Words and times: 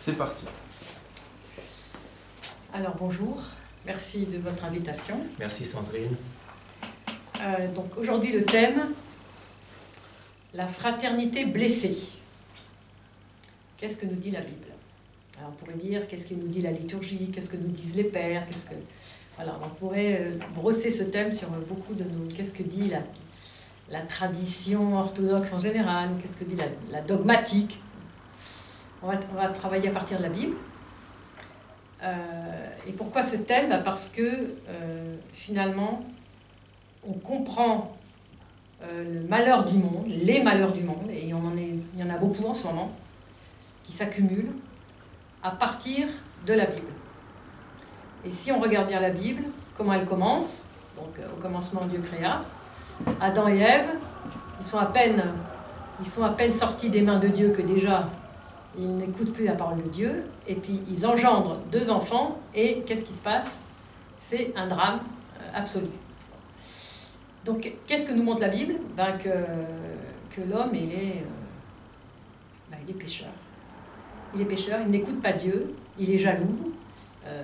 C'est 0.00 0.16
parti. 0.16 0.46
Alors 2.72 2.94
bonjour, 2.96 3.42
merci 3.84 4.24
de 4.24 4.38
votre 4.38 4.64
invitation. 4.64 5.20
Merci 5.38 5.66
Sandrine. 5.66 6.16
Euh, 7.40 7.68
donc 7.74 7.96
aujourd'hui 7.98 8.32
le 8.32 8.44
thème, 8.44 8.92
la 10.54 10.66
fraternité 10.66 11.44
blessée. 11.44 11.96
Qu'est-ce 13.76 13.96
que 13.98 14.06
nous 14.06 14.14
dit 14.16 14.30
la 14.30 14.40
Bible? 14.40 14.66
Alors 15.38 15.50
on 15.50 15.64
pourrait 15.64 15.78
dire 15.78 16.06
qu'est-ce 16.08 16.26
que 16.26 16.34
nous 16.34 16.48
dit 16.48 16.62
la 16.62 16.70
liturgie, 16.70 17.30
qu'est-ce 17.34 17.50
que 17.50 17.56
nous 17.56 17.68
disent 17.68 17.96
les 17.96 18.04
pères, 18.04 18.46
qu'est-ce 18.48 18.66
que 18.66 18.74
voilà, 19.36 19.58
on 19.62 19.68
pourrait 19.68 20.18
euh, 20.20 20.30
brosser 20.54 20.90
ce 20.90 21.02
thème 21.02 21.34
sur 21.34 21.48
beaucoup 21.48 21.94
de 21.94 22.04
nos 22.04 22.26
qu'est-ce 22.34 22.54
que 22.54 22.62
dit 22.62 22.88
la, 22.88 23.00
la 23.90 24.00
tradition 24.02 24.98
orthodoxe 24.98 25.52
en 25.52 25.58
général, 25.58 26.10
qu'est-ce 26.22 26.36
que 26.38 26.44
dit 26.44 26.56
la, 26.56 26.66
la 26.90 27.00
dogmatique? 27.02 27.78
On 29.02 29.08
va, 29.08 29.14
on 29.32 29.34
va, 29.36 29.48
travailler 29.48 29.88
à 29.88 29.92
partir 29.92 30.18
de 30.18 30.22
la 30.22 30.28
Bible. 30.28 30.56
Euh, 32.02 32.66
et 32.86 32.92
pourquoi 32.92 33.22
ce 33.22 33.36
thème? 33.36 33.70
Bah, 33.70 33.80
Parce 33.84 34.08
que 34.08 34.22
euh, 34.22 35.16
finalement, 35.32 36.04
on 37.06 37.12
comprend 37.14 37.96
euh, 38.82 39.20
le 39.22 39.28
malheur 39.28 39.64
du 39.64 39.78
monde, 39.78 40.06
les 40.06 40.42
malheurs 40.42 40.72
du 40.72 40.82
monde, 40.82 41.10
et 41.10 41.22
il 41.22 41.28
y 41.28 41.34
en 41.34 42.10
a 42.10 42.18
beaucoup 42.18 42.44
en 42.44 42.54
ce 42.54 42.66
moment, 42.66 42.90
qui 43.84 43.92
s'accumulent, 43.92 44.52
à 45.42 45.50
partir 45.50 46.06
de 46.46 46.52
la 46.52 46.66
Bible. 46.66 46.86
Et 48.24 48.30
si 48.30 48.52
on 48.52 48.60
regarde 48.60 48.88
bien 48.88 49.00
la 49.00 49.10
Bible, 49.10 49.42
comment 49.76 49.94
elle 49.94 50.06
commence? 50.06 50.68
Donc 50.96 51.14
au 51.34 51.40
commencement, 51.40 51.86
Dieu 51.86 52.00
créa. 52.00 52.42
Adam 53.18 53.48
et 53.48 53.58
Ève, 53.58 53.88
ils 54.60 54.66
sont 54.66 54.78
à 54.78 54.86
peine 54.86 56.50
sortis 56.50 56.90
des 56.90 57.00
mains 57.00 57.18
de 57.18 57.28
Dieu 57.28 57.54
que 57.56 57.62
déjà 57.62 58.06
ils 58.78 58.96
n'écoutent 58.96 59.32
plus 59.32 59.44
la 59.44 59.54
parole 59.54 59.82
de 59.82 59.88
Dieu, 59.88 60.24
et 60.46 60.54
puis 60.54 60.80
ils 60.90 61.06
engendrent 61.06 61.58
deux 61.72 61.90
enfants, 61.90 62.38
et 62.54 62.80
qu'est-ce 62.86 63.04
qui 63.04 63.12
se 63.12 63.20
passe? 63.20 63.60
C'est 64.20 64.52
un 64.56 64.66
drame 64.66 65.00
absolu. 65.54 65.88
Donc, 67.44 67.72
qu'est-ce 67.86 68.06
que 68.06 68.12
nous 68.12 68.22
montre 68.22 68.40
la 68.40 68.48
Bible? 68.48 68.74
Ben, 68.96 69.16
Que, 69.18 69.30
que 70.34 70.42
l'homme, 70.42 70.74
il 70.74 70.92
est, 70.92 71.24
ben, 72.70 72.76
il 72.84 72.90
est 72.90 72.98
pécheur. 72.98 73.30
Il 74.34 74.40
est 74.42 74.44
pécheur, 74.44 74.78
il 74.84 74.90
n'écoute 74.90 75.20
pas 75.20 75.32
Dieu, 75.32 75.74
il 75.98 76.10
est 76.12 76.18
jaloux, 76.18 76.72
euh, 77.26 77.42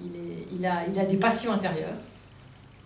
il, 0.00 0.14
est, 0.14 0.46
il, 0.52 0.66
a, 0.66 0.86
il 0.86 0.98
a 0.98 1.04
des 1.04 1.16
passions 1.16 1.52
intérieures. 1.52 1.96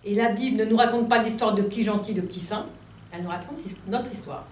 Et 0.05 0.15
la 0.15 0.31
Bible 0.31 0.57
ne 0.57 0.65
nous 0.65 0.77
raconte 0.77 1.09
pas 1.09 1.21
l'histoire 1.21 1.53
de 1.53 1.61
petits 1.61 1.83
gentils, 1.83 2.13
de 2.13 2.21
petits 2.21 2.39
saints, 2.39 2.67
elle 3.11 3.23
nous 3.23 3.29
raconte 3.29 3.57
notre 3.87 4.11
histoire. 4.11 4.45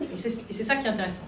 Et 0.00 0.16
c'est 0.16 0.64
ça 0.64 0.76
qui 0.76 0.86
est 0.86 0.90
intéressant. 0.90 1.26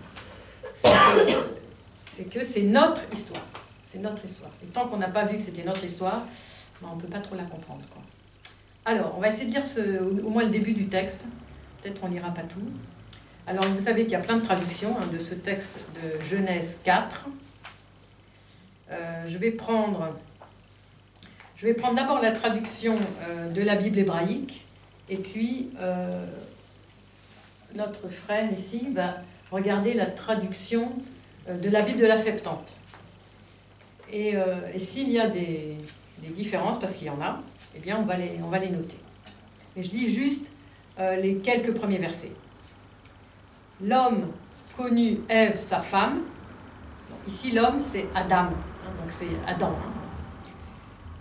C'est 2.04 2.24
que 2.24 2.42
c'est 2.42 2.62
notre 2.62 3.02
histoire. 3.12 3.46
C'est 3.84 3.98
notre 3.98 4.24
histoire. 4.24 4.50
Et 4.62 4.66
tant 4.66 4.86
qu'on 4.88 4.98
n'a 4.98 5.08
pas 5.08 5.24
vu 5.24 5.36
que 5.36 5.42
c'était 5.42 5.64
notre 5.64 5.84
histoire, 5.84 6.22
ben 6.80 6.88
on 6.92 6.96
ne 6.96 7.00
peut 7.00 7.08
pas 7.08 7.20
trop 7.20 7.36
la 7.36 7.44
comprendre. 7.44 7.82
Quoi. 7.92 8.02
Alors, 8.84 9.14
on 9.16 9.20
va 9.20 9.28
essayer 9.28 9.46
de 9.46 9.52
lire 9.52 9.66
ce, 9.66 10.00
au 10.00 10.30
moins 10.30 10.44
le 10.44 10.50
début 10.50 10.72
du 10.72 10.88
texte. 10.88 11.26
Peut-être 11.80 12.00
on 12.02 12.08
lira 12.08 12.30
pas 12.30 12.42
tout. 12.42 12.60
Alors, 13.46 13.64
vous 13.64 13.80
savez 13.80 14.02
qu'il 14.02 14.12
y 14.12 14.16
a 14.16 14.20
plein 14.20 14.36
de 14.36 14.44
traductions 14.44 14.96
hein, 15.00 15.06
de 15.12 15.18
ce 15.18 15.34
texte 15.34 15.78
de 15.94 16.24
Genèse 16.28 16.80
4. 16.84 17.28
Euh, 18.90 19.26
je 19.26 19.38
vais 19.38 19.50
prendre, 19.50 20.16
je 21.56 21.66
vais 21.66 21.74
prendre 21.74 21.96
d'abord 21.96 22.20
la 22.22 22.32
traduction 22.32 22.96
euh, 23.22 23.50
de 23.50 23.62
la 23.62 23.76
Bible 23.76 23.98
hébraïque, 23.98 24.64
et 25.10 25.16
puis 25.16 25.70
euh, 25.78 26.24
notre 27.74 28.08
frère 28.08 28.50
ici 28.52 28.88
regarder 29.50 29.94
la 29.94 30.06
traduction 30.06 30.92
de 31.48 31.70
la 31.70 31.82
Bible 31.82 32.00
de 32.00 32.06
la 32.06 32.16
Septante. 32.16 32.76
Et, 34.12 34.34
et 34.74 34.78
s'il 34.78 35.10
y 35.10 35.18
a 35.18 35.28
des, 35.28 35.76
différences, 36.34 36.78
parce 36.78 36.94
qu'il 36.94 37.06
y 37.06 37.10
en 37.10 37.20
a, 37.20 37.40
eh 37.74 37.80
bien, 37.80 37.98
on 37.98 38.04
va 38.04 38.58
les, 38.58 38.70
noter. 38.70 38.98
Mais 39.76 39.82
je 39.82 39.90
lis 39.90 40.10
juste 40.12 40.50
euh, 40.98 41.16
les 41.16 41.36
quelques 41.36 41.72
premiers 41.74 41.98
versets. 41.98 42.32
L'homme 43.80 44.32
connut 44.76 45.20
Ève, 45.28 45.60
sa 45.60 45.78
femme. 45.78 46.22
Ici, 47.26 47.52
l'homme, 47.52 47.80
c'est 47.80 48.06
Adam. 48.14 48.46
Hein, 48.46 48.90
donc, 49.00 49.10
c'est 49.10 49.28
Adam. 49.46 49.70
Hein. 49.70 49.92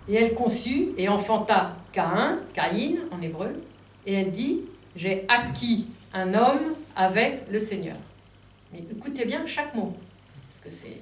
Et 0.07 0.16
elle 0.16 0.34
conçut 0.34 0.90
et 0.97 1.09
enfanta 1.09 1.75
Caïn, 1.91 2.40
Caïn 2.53 3.01
en 3.12 3.22
hébreu. 3.22 3.62
Et 4.06 4.13
elle 4.13 4.31
dit 4.31 4.62
J'ai 4.96 5.25
acquis 5.28 5.88
un 6.13 6.34
homme 6.34 6.74
avec 6.96 7.44
le 7.51 7.59
Seigneur. 7.59 7.97
Écoutez 8.77 9.25
bien 9.25 9.45
chaque 9.45 9.73
mot. 9.73 9.93
Parce 10.47 10.61
que 10.61 10.69
c'est 10.69 11.01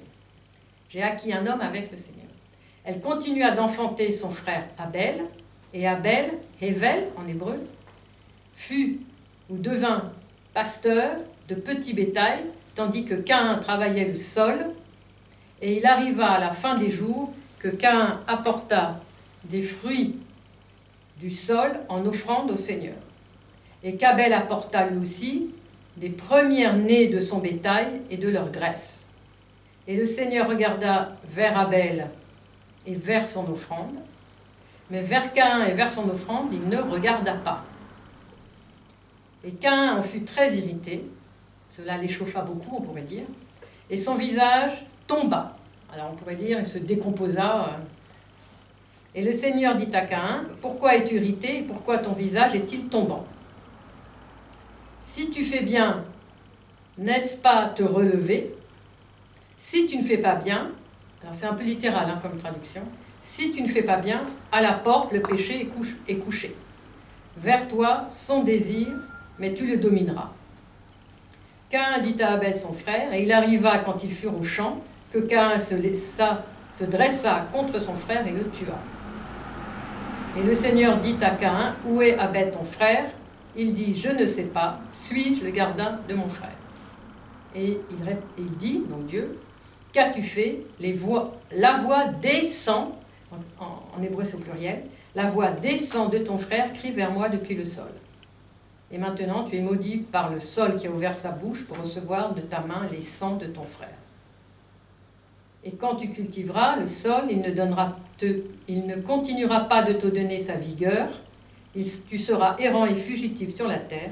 J'ai 0.88 1.02
acquis 1.02 1.32
un 1.32 1.46
homme 1.46 1.60
avec 1.60 1.90
le 1.90 1.96
Seigneur. 1.96 2.26
Elle 2.84 3.00
continua 3.00 3.50
d'enfanter 3.50 4.12
son 4.12 4.30
frère 4.30 4.64
Abel, 4.78 5.24
et 5.74 5.86
Abel, 5.86 6.32
Hevel 6.62 7.08
en 7.16 7.26
hébreu, 7.26 7.60
fut 8.54 9.00
ou 9.50 9.56
devint 9.58 10.12
pasteur 10.54 11.18
de 11.48 11.54
petits 11.54 11.92
bétail, 11.92 12.44
tandis 12.74 13.04
que 13.04 13.14
Cain 13.14 13.58
travaillait 13.58 14.08
le 14.08 14.14
sol, 14.14 14.70
et 15.60 15.76
il 15.76 15.86
arriva 15.86 16.30
à 16.30 16.40
la 16.40 16.52
fin 16.52 16.76
des 16.76 16.90
jours 16.90 17.32
que 17.58 17.68
Cain 17.68 18.20
apporta 18.26 19.00
des 19.44 19.62
fruits 19.62 20.16
du 21.18 21.30
sol 21.30 21.72
en 21.88 22.04
offrande 22.06 22.50
au 22.50 22.56
Seigneur, 22.56 22.96
et 23.82 23.96
qu'Abel 23.96 24.32
apporta 24.32 24.86
lui 24.86 24.98
aussi 24.98 25.50
des 25.96 26.10
premières 26.10 26.76
nées 26.76 27.08
de 27.08 27.20
son 27.20 27.38
bétail 27.38 28.02
et 28.10 28.16
de 28.16 28.28
leur 28.28 28.50
graisse. 28.50 29.06
Et 29.88 29.96
le 29.96 30.04
Seigneur 30.04 30.48
regarda 30.48 31.16
vers 31.24 31.58
Abel 31.58 32.08
et 32.86 32.94
vers 32.94 33.26
son 33.26 33.50
offrande, 33.50 33.96
mais 34.90 35.00
vers 35.00 35.32
Cain 35.32 35.64
et 35.66 35.72
vers 35.72 35.90
son 35.90 36.08
offrande, 36.10 36.52
il 36.52 36.68
ne 36.68 36.78
regarda 36.78 37.34
pas. 37.34 37.64
Et 39.44 39.52
Cain 39.52 39.96
en 39.96 40.02
fut 40.02 40.22
très 40.22 40.56
irrité, 40.56 41.04
cela 41.70 41.96
l'échauffa 41.98 42.42
beaucoup, 42.42 42.76
on 42.76 42.82
pourrait 42.82 43.02
dire, 43.02 43.24
et 43.88 43.96
son 43.96 44.16
visage 44.16 44.86
tomba. 45.06 45.56
Alors 45.92 46.10
on 46.12 46.16
pourrait 46.16 46.36
dire, 46.36 46.58
il 46.58 46.66
se 46.66 46.78
décomposa. 46.78 47.78
Et 49.14 49.22
le 49.22 49.32
Seigneur 49.32 49.76
dit 49.76 49.94
à 49.94 50.02
Cain, 50.02 50.44
Pourquoi 50.60 50.96
es-tu 50.96 51.16
irrité 51.16 51.60
et 51.60 51.62
pourquoi 51.62 51.98
ton 51.98 52.12
visage 52.12 52.54
est-il 52.54 52.88
tombant? 52.88 53.24
Si 55.06 55.30
tu 55.30 55.44
fais 55.44 55.62
bien, 55.62 56.04
n'est-ce 56.98 57.38
pas 57.38 57.68
te 57.74 57.82
relever? 57.82 58.54
Si 59.56 59.86
tu 59.86 59.96
ne 59.96 60.02
fais 60.02 60.18
pas 60.18 60.34
bien, 60.34 60.72
c'est 61.32 61.46
un 61.46 61.54
peu 61.54 61.64
littéral 61.64 62.10
hein, 62.10 62.18
comme 62.20 62.36
traduction. 62.36 62.82
Si 63.22 63.50
tu 63.50 63.62
ne 63.62 63.66
fais 63.66 63.82
pas 63.82 63.96
bien, 63.96 64.22
à 64.52 64.60
la 64.60 64.72
porte 64.72 65.12
le 65.12 65.22
péché 65.22 65.70
est, 66.06 66.16
couché. 66.16 66.54
Vers 67.38 67.66
toi 67.66 68.04
son 68.10 68.42
désir, 68.42 68.88
mais 69.38 69.54
tu 69.54 69.66
le 69.66 69.78
domineras. 69.78 70.32
Cain 71.70 71.98
dit 72.02 72.22
à 72.22 72.32
Abel 72.32 72.54
son 72.54 72.74
frère, 72.74 73.14
et 73.14 73.22
il 73.22 73.32
arriva 73.32 73.78
quand 73.78 74.04
ils 74.04 74.12
furent 74.12 74.38
au 74.38 74.44
champ, 74.44 74.82
que 75.12 75.18
Cain 75.18 75.58
se, 75.58 75.76
se 76.74 76.84
dressa 76.84 77.46
contre 77.52 77.80
son 77.80 77.94
frère 77.94 78.26
et 78.26 78.32
le 78.32 78.48
tua. 78.50 78.74
Et 80.36 80.42
le 80.42 80.54
Seigneur 80.54 80.98
dit 80.98 81.16
à 81.22 81.30
Cain, 81.30 81.74
Où 81.86 82.02
est 82.02 82.18
Abel 82.18 82.52
ton 82.52 82.64
frère? 82.64 83.06
Il 83.56 83.74
dit, 83.74 83.94
Je 83.94 84.10
ne 84.10 84.26
sais 84.26 84.46
pas, 84.46 84.80
suis-je 84.92 85.44
le 85.44 85.50
gardien 85.50 86.00
de 86.08 86.14
mon 86.14 86.28
frère? 86.28 86.50
Et 87.54 87.78
il, 88.38 88.56
dit, 88.56 88.82
donc 88.88 89.06
Dieu, 89.06 89.38
Qu'as-tu 89.92 90.22
fait? 90.22 90.60
La 91.52 91.78
voix 91.78 92.06
descend, 92.20 92.90
en, 93.58 93.82
en 93.96 94.02
hébreu 94.02 94.24
c'est 94.24 94.36
au 94.36 94.40
pluriel, 94.40 94.84
la 95.14 95.30
voix 95.30 95.50
descend 95.50 96.12
de 96.12 96.18
ton 96.18 96.36
frère, 96.36 96.72
crie 96.74 96.92
vers 96.92 97.10
moi 97.10 97.30
depuis 97.30 97.54
le 97.54 97.64
sol. 97.64 97.88
Et 98.92 98.98
maintenant 98.98 99.44
tu 99.44 99.56
es 99.56 99.60
maudit 99.60 99.98
par 99.98 100.30
le 100.30 100.38
sol 100.40 100.76
qui 100.76 100.86
a 100.86 100.90
ouvert 100.90 101.16
sa 101.16 101.30
bouche 101.30 101.64
pour 101.64 101.78
recevoir 101.78 102.34
de 102.34 102.42
ta 102.42 102.60
main 102.60 102.86
les 102.92 103.00
sangs 103.00 103.36
de 103.36 103.46
ton 103.46 103.64
frère. 103.64 103.94
Et 105.64 105.72
quand 105.72 105.96
tu 105.96 106.08
cultiveras 106.08 106.76
le 106.76 106.86
sol, 106.86 107.24
il 107.28 107.40
ne, 107.40 107.50
il 108.68 108.86
ne 108.86 108.96
continuera 108.96 109.60
pas 109.60 109.82
de 109.82 109.94
te 109.94 110.06
donner 110.06 110.38
sa 110.38 110.54
vigueur, 110.54 111.08
tu 112.08 112.18
seras 112.18 112.56
errant 112.58 112.86
et 112.86 112.96
fugitif 112.96 113.54
sur 113.54 113.68
la 113.68 113.78
terre. 113.78 114.10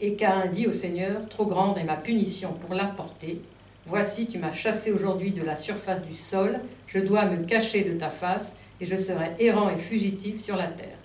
Et 0.00 0.14
Cain 0.14 0.46
dit 0.46 0.66
au 0.66 0.72
Seigneur, 0.72 1.28
trop 1.28 1.46
grande 1.46 1.78
est 1.78 1.84
ma 1.84 1.96
punition 1.96 2.52
pour 2.52 2.74
la 2.74 2.86
porter, 2.86 3.42
Voici, 3.90 4.26
tu 4.26 4.36
m'as 4.36 4.52
chassé 4.52 4.92
aujourd'hui 4.92 5.30
de 5.30 5.42
la 5.42 5.56
surface 5.56 6.02
du 6.02 6.12
sol, 6.12 6.60
je 6.86 6.98
dois 6.98 7.24
me 7.24 7.42
cacher 7.46 7.84
de 7.84 7.98
ta 7.98 8.10
face, 8.10 8.52
et 8.82 8.84
je 8.84 8.96
serai 8.96 9.30
errant 9.38 9.70
et 9.70 9.78
fugitif 9.78 10.42
sur 10.42 10.56
la 10.56 10.66
terre. 10.66 10.98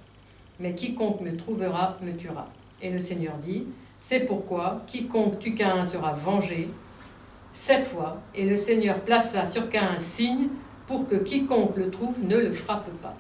Mais 0.60 0.76
quiconque 0.76 1.22
me 1.22 1.38
trouvera 1.38 1.98
me 2.02 2.12
tuera. 2.12 2.50
Et 2.82 2.90
le 2.90 3.00
Seigneur 3.00 3.38
dit, 3.38 3.68
c'est 4.02 4.26
pourquoi 4.26 4.82
quiconque 4.86 5.40
tue 5.40 5.56
Cain 5.56 5.86
sera 5.86 6.12
vengé 6.12 6.68
cette 7.54 7.88
fois, 7.88 8.18
et 8.36 8.44
le 8.44 8.58
Seigneur 8.58 9.00
placera 9.00 9.46
sur 9.46 9.70
Cain 9.70 9.92
un 9.96 10.00
signe 10.00 10.50
pour 10.86 11.08
que 11.08 11.16
quiconque 11.16 11.78
le 11.78 11.90
trouve 11.90 12.22
ne 12.22 12.36
le 12.36 12.52
frappe 12.52 12.90
pas. 13.02 13.16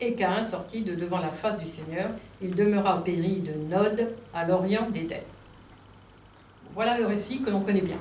Et 0.00 0.14
Cain 0.14 0.42
sortit 0.42 0.82
de 0.82 0.94
devant 0.94 1.20
la 1.20 1.30
face 1.30 1.60
du 1.60 1.66
Seigneur, 1.66 2.10
il 2.40 2.54
demeura 2.54 2.98
au 2.98 3.00
pays 3.02 3.40
de 3.40 3.52
Nod, 3.52 4.14
à 4.32 4.46
l'orient 4.46 4.88
d'Éden. 4.90 5.20
Voilà 6.74 6.98
le 6.98 7.06
récit 7.06 7.42
que 7.42 7.50
l'on 7.50 7.60
connaît 7.60 7.82
bien 7.82 7.98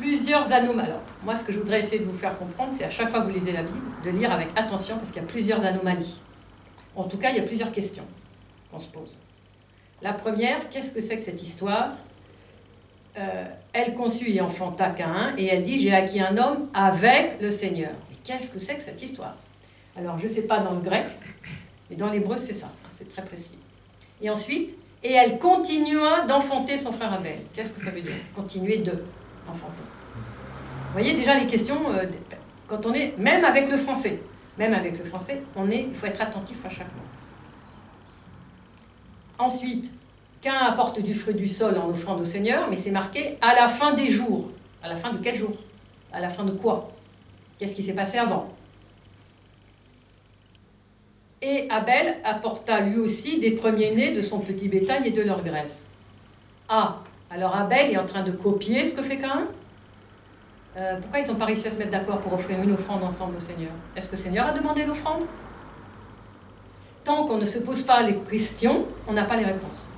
plusieurs 0.00 0.50
anomalies. 0.52 0.88
Alors, 0.88 1.02
moi, 1.22 1.36
ce 1.36 1.44
que 1.44 1.52
je 1.52 1.58
voudrais 1.58 1.80
essayer 1.80 1.98
de 1.98 2.06
vous 2.06 2.16
faire 2.16 2.36
comprendre, 2.38 2.72
c'est 2.76 2.84
à 2.84 2.90
chaque 2.90 3.10
fois 3.10 3.20
que 3.20 3.26
vous 3.26 3.38
lisez 3.38 3.52
la 3.52 3.62
Bible, 3.62 3.86
de 4.02 4.10
lire 4.10 4.32
avec 4.32 4.48
attention, 4.56 4.96
parce 4.96 5.10
qu'il 5.10 5.20
y 5.20 5.24
a 5.24 5.28
plusieurs 5.28 5.64
anomalies. 5.64 6.18
En 6.96 7.04
tout 7.04 7.18
cas, 7.18 7.30
il 7.30 7.36
y 7.36 7.40
a 7.40 7.42
plusieurs 7.42 7.70
questions 7.70 8.06
qu'on 8.72 8.80
se 8.80 8.88
pose. 8.88 9.16
La 10.00 10.14
première, 10.14 10.68
qu'est-ce 10.70 10.94
que 10.94 11.00
c'est 11.02 11.16
que 11.16 11.22
cette 11.22 11.42
histoire? 11.42 11.90
Euh, 13.18 13.44
Elle 13.74 13.94
conçut 13.94 14.30
et 14.30 14.40
enfanta 14.40 14.88
Cain, 14.90 15.34
et 15.36 15.46
elle 15.46 15.62
dit 15.62 15.78
J'ai 15.78 15.92
acquis 15.92 16.20
un 16.20 16.36
homme 16.38 16.68
avec 16.72 17.40
le 17.40 17.50
Seigneur. 17.50 17.90
Mais 18.08 18.16
qu'est-ce 18.24 18.50
que 18.50 18.58
c'est 18.58 18.76
que 18.76 18.82
cette 18.82 19.02
histoire? 19.02 19.36
Alors, 19.96 20.18
je 20.18 20.26
ne 20.26 20.32
sais 20.32 20.42
pas 20.42 20.60
dans 20.60 20.72
le 20.72 20.80
grec, 20.80 21.06
mais 21.88 21.96
dans 21.96 22.10
l'hébreu, 22.10 22.36
c'est 22.38 22.54
ça, 22.54 22.70
c'est 22.90 23.08
très 23.08 23.24
précis. 23.24 23.58
Et 24.22 24.30
ensuite, 24.30 24.76
et 25.02 25.12
elle 25.12 25.38
continua 25.38 26.26
d'enfanter 26.26 26.76
son 26.76 26.92
frère 26.92 27.12
Abel. 27.12 27.36
Qu'est-ce 27.54 27.72
que 27.72 27.80
ça 27.80 27.90
veut 27.90 28.02
dire? 28.02 28.12
Continuer 28.34 28.78
de. 28.78 28.92
Vous 29.46 30.92
voyez 30.92 31.14
déjà 31.14 31.38
les 31.38 31.46
questions, 31.46 31.90
euh, 31.90 32.04
quand 32.68 32.86
on 32.86 32.92
est, 32.92 33.16
même 33.18 33.44
avec 33.44 33.68
le 33.70 33.76
français, 33.76 34.20
même 34.58 34.74
avec 34.74 34.98
le 34.98 35.04
français, 35.04 35.42
on 35.56 35.70
est, 35.70 35.82
il 35.82 35.94
faut 35.94 36.06
être 36.06 36.20
attentif 36.20 36.64
à 36.64 36.68
chaque 36.68 36.86
mot. 36.86 37.02
Ensuite, 39.38 39.92
qu'un 40.40 40.54
apporte 40.54 41.00
du 41.00 41.14
fruit 41.14 41.34
du 41.34 41.48
sol 41.48 41.78
en 41.78 41.88
offrande 41.88 42.20
au 42.20 42.24
Seigneur, 42.24 42.68
mais 42.70 42.76
c'est 42.76 42.90
marqué 42.90 43.38
à 43.40 43.54
la 43.54 43.68
fin 43.68 43.94
des 43.94 44.10
jours. 44.10 44.50
À 44.82 44.88
la 44.88 44.96
fin 44.96 45.12
de 45.12 45.18
quel 45.18 45.36
jour? 45.36 45.56
À 46.12 46.20
la 46.20 46.28
fin 46.28 46.44
de 46.44 46.52
quoi? 46.52 46.92
Qu'est-ce 47.58 47.74
qui 47.74 47.82
s'est 47.82 47.94
passé 47.94 48.18
avant? 48.18 48.52
Et 51.42 51.66
Abel 51.70 52.16
apporta 52.22 52.80
lui 52.80 52.98
aussi 52.98 53.40
des 53.40 53.52
premiers-nés 53.52 54.14
de 54.14 54.20
son 54.20 54.40
petit 54.40 54.68
bétail 54.68 55.08
et 55.08 55.10
de 55.10 55.22
leur 55.22 55.42
graisse. 55.42 55.86
Ah, 56.68 56.98
alors 57.30 57.56
Abel 57.56 57.90
est 57.90 57.96
en 57.96 58.04
train 58.04 58.22
de 58.22 58.30
copier 58.30 58.84
ce 58.84 58.94
que 58.94 59.02
fait 59.02 59.18
Cain 59.18 59.46
euh, 60.76 60.98
Pourquoi 61.00 61.20
ils 61.20 61.26
n'ont 61.28 61.36
pas 61.36 61.46
réussi 61.46 61.66
à 61.68 61.70
se 61.70 61.78
mettre 61.78 61.92
d'accord 61.92 62.20
pour 62.20 62.34
offrir 62.34 62.62
une 62.62 62.72
offrande 62.72 63.02
ensemble 63.02 63.36
au 63.36 63.40
Seigneur? 63.40 63.70
Est-ce 63.96 64.06
que 64.06 64.16
le 64.16 64.22
Seigneur 64.22 64.46
a 64.46 64.52
demandé 64.52 64.84
l'offrande? 64.84 65.24
Tant 67.04 67.24
qu'on 67.24 67.38
ne 67.38 67.46
se 67.46 67.58
pose 67.58 67.82
pas 67.82 68.02
les 68.02 68.16
questions, 68.16 68.84
on 69.08 69.14
n'a 69.14 69.24
pas 69.24 69.36
les 69.36 69.44
réponses. 69.44 69.88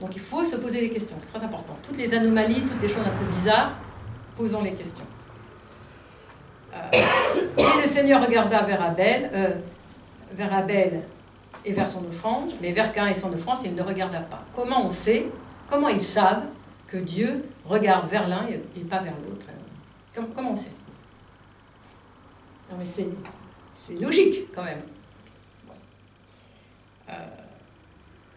Donc 0.00 0.16
il 0.16 0.20
faut 0.20 0.42
se 0.42 0.56
poser 0.56 0.80
les 0.80 0.90
questions, 0.90 1.14
c'est 1.20 1.32
très 1.32 1.44
important. 1.44 1.76
Toutes 1.84 1.96
les 1.96 2.12
anomalies, 2.12 2.62
toutes 2.62 2.82
les 2.82 2.88
choses 2.88 3.06
un 3.06 3.24
peu 3.24 3.32
bizarres, 3.36 3.74
posons 4.34 4.62
les 4.62 4.72
questions. 4.72 5.06
Euh, 6.74 6.78
et 7.58 7.82
le 7.82 7.86
Seigneur 7.86 8.26
regarda 8.26 8.62
vers 8.62 8.82
Abel, 8.82 9.30
euh, 9.32 9.50
vers 10.34 10.52
Abel 10.54 11.02
et 11.64 11.72
vers 11.72 11.88
son 11.88 12.04
offrande, 12.06 12.50
mais 12.60 12.72
vers 12.72 12.92
Cain 12.92 13.06
et 13.06 13.14
son 13.14 13.32
offrande, 13.32 13.58
il 13.64 13.74
ne 13.74 13.82
regarda 13.82 14.20
pas. 14.20 14.42
Comment 14.54 14.86
on 14.86 14.90
sait, 14.90 15.26
comment 15.70 15.88
ils 15.88 16.00
savent 16.00 16.46
que 16.88 16.96
Dieu 16.96 17.44
regarde 17.64 18.08
vers 18.10 18.28
l'un 18.28 18.46
et, 18.48 18.80
pas 18.80 19.00
vers 19.00 19.14
l'autre? 19.26 19.46
Comment 20.34 20.52
on 20.52 20.56
sait? 20.56 20.72
Non 22.70 22.76
mais 22.78 22.84
c'est 22.84 24.00
logique 24.00 24.52
quand 24.54 24.64
même. 24.64 24.82
Euh, 27.08 27.12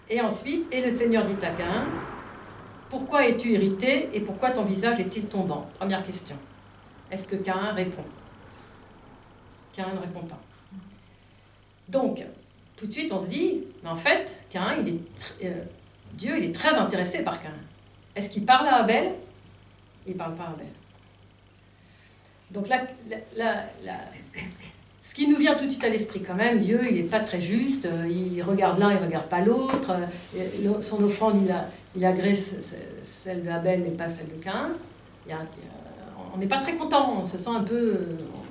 et 0.09 0.21
ensuite, 0.21 0.67
et 0.71 0.81
le 0.81 0.89
Seigneur 0.89 1.23
dit 1.25 1.45
à 1.45 1.49
Cain, 1.49 1.85
pourquoi 2.89 3.27
es-tu 3.27 3.53
irrité 3.53 4.09
et 4.13 4.21
pourquoi 4.21 4.51
ton 4.51 4.63
visage 4.63 4.99
est-il 4.99 5.25
tombant? 5.25 5.69
Première 5.77 6.03
question. 6.03 6.37
Est-ce 7.11 7.27
que 7.27 7.35
Cain 7.35 7.71
répond? 7.73 8.03
Cain 9.73 9.87
ne 9.93 9.99
répond 9.99 10.21
pas. 10.21 10.39
Donc, 11.89 12.23
tout 12.77 12.87
de 12.87 12.91
suite, 12.91 13.11
on 13.11 13.19
se 13.19 13.29
dit, 13.29 13.61
mais 13.83 13.89
en 13.89 13.95
fait, 13.95 14.43
Cain, 14.49 14.75
il 14.81 14.89
est, 14.89 15.45
euh, 15.45 15.63
Dieu, 16.13 16.37
il 16.37 16.45
est 16.45 16.55
très 16.55 16.75
intéressé 16.75 17.23
par 17.23 17.41
Cain. 17.41 17.49
Est-ce 18.15 18.29
qu'il 18.29 18.45
parle 18.45 18.67
à 18.67 18.77
Abel? 18.77 19.13
Il 20.07 20.13
ne 20.13 20.17
parle 20.17 20.35
pas 20.35 20.43
à 20.43 20.49
Abel. 20.49 20.67
Donc 22.51 22.67
là, 22.67 22.81
ce 25.01 25.15
qui 25.15 25.27
nous 25.27 25.37
vient 25.37 25.55
tout 25.55 25.65
de 25.65 25.71
suite 25.71 25.83
à 25.83 25.89
l'esprit 25.89 26.21
quand 26.21 26.35
même, 26.35 26.59
Dieu, 26.59 26.81
il 26.89 26.95
n'est 26.95 27.03
pas 27.03 27.19
très 27.19 27.39
juste, 27.39 27.85
euh, 27.85 28.07
il 28.07 28.41
regarde 28.43 28.79
l'un, 28.79 28.91
il 28.91 28.99
ne 28.99 29.05
regarde 29.05 29.27
pas 29.27 29.41
l'autre, 29.41 29.91
euh, 30.35 30.81
son 30.81 31.03
offrande, 31.03 31.41
il, 31.41 31.51
a, 31.51 32.13
celle 33.03 33.43
d'Abel, 33.43 33.81
mais 33.83 33.91
pas 33.91 34.09
celle 34.09 34.27
de 34.27 34.43
Cain. 34.43 34.71
on 36.33 36.37
n'est 36.37 36.47
pas 36.47 36.59
très 36.59 36.75
content, 36.75 37.21
on 37.21 37.25
se 37.25 37.37
sent 37.37 37.49
un 37.49 37.63
peu, 37.63 37.99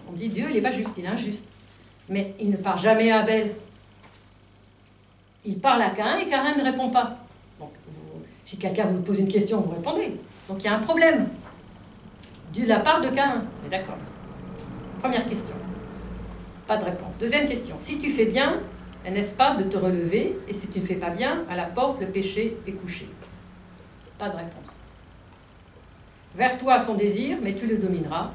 on 0.09 0.13
dit 0.13 0.29
Dieu, 0.29 0.47
il 0.49 0.55
n'est 0.55 0.63
pas 0.63 0.73
juste, 0.73 0.97
il 0.97 1.05
est 1.05 1.09
injuste. 1.09 1.45
Mais 2.09 2.35
il 2.39 2.51
ne 2.51 2.56
parle 2.56 2.79
jamais 2.79 3.11
à 3.11 3.21
Abel. 3.21 3.55
Il 5.45 5.59
parle 5.59 5.83
à 5.83 5.91
Cain 5.91 6.17
et 6.19 6.29
Cain 6.29 6.55
ne 6.56 6.62
répond 6.62 6.91
pas. 6.91 7.17
Si 8.45 8.56
quelqu'un 8.59 8.85
vous 8.85 9.01
pose 9.01 9.19
une 9.19 9.29
question, 9.29 9.61
vous 9.61 9.75
répondez. 9.75 10.17
Donc 10.49 10.62
il 10.62 10.65
y 10.65 10.69
a 10.69 10.75
un 10.75 10.81
problème. 10.81 11.29
De 12.55 12.67
la 12.67 12.81
part 12.81 13.01
de 13.01 13.09
Cain. 13.09 13.45
D'accord. 13.71 13.97
Première 15.01 15.27
question. 15.27 15.55
Pas 16.67 16.77
de 16.77 16.85
réponse. 16.85 17.17
Deuxième 17.19 17.47
question. 17.47 17.77
Si 17.79 17.99
tu 17.99 18.11
fais 18.11 18.27
bien, 18.27 18.61
n'est-ce 19.05 19.35
pas 19.35 19.55
de 19.55 19.65
te 19.65 19.77
relever 19.77 20.39
Et 20.49 20.53
si 20.53 20.69
tu 20.69 20.81
ne 20.81 20.85
fais 20.85 20.95
pas 20.95 21.11
bien, 21.11 21.43
à 21.50 21.57
la 21.57 21.65
porte, 21.65 22.00
le 22.00 22.07
péché 22.07 22.57
est 22.67 22.73
couché? 22.73 23.09
Pas 24.19 24.29
de 24.29 24.37
réponse. 24.37 24.79
Vers 26.35 26.59
toi 26.59 26.79
son 26.79 26.95
désir, 26.95 27.39
mais 27.43 27.55
tu 27.55 27.67
le 27.67 27.77
domineras. 27.77 28.31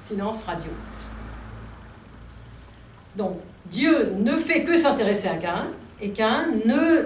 Silence 0.00 0.44
radio. 0.44 0.70
Donc, 3.16 3.38
Dieu 3.66 4.12
ne 4.18 4.36
fait 4.36 4.64
que 4.64 4.76
s'intéresser 4.76 5.28
à 5.28 5.36
Cain, 5.36 5.66
et 6.00 6.10
Cain 6.10 6.46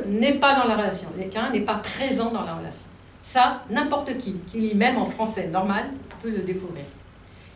n'est 0.08 0.34
pas 0.34 0.54
dans 0.54 0.66
la 0.66 0.76
relation. 0.76 1.08
Et 1.20 1.26
Cain 1.26 1.50
n'est 1.50 1.60
pas 1.60 1.74
présent 1.74 2.30
dans 2.30 2.42
la 2.42 2.54
relation. 2.54 2.86
Ça, 3.22 3.62
n'importe 3.70 4.16
qui, 4.18 4.36
qui 4.46 4.58
lit 4.58 4.74
même 4.74 4.96
en 4.96 5.04
français 5.04 5.48
normal, 5.48 5.86
peut 6.22 6.30
le 6.30 6.38
découvrir. 6.38 6.84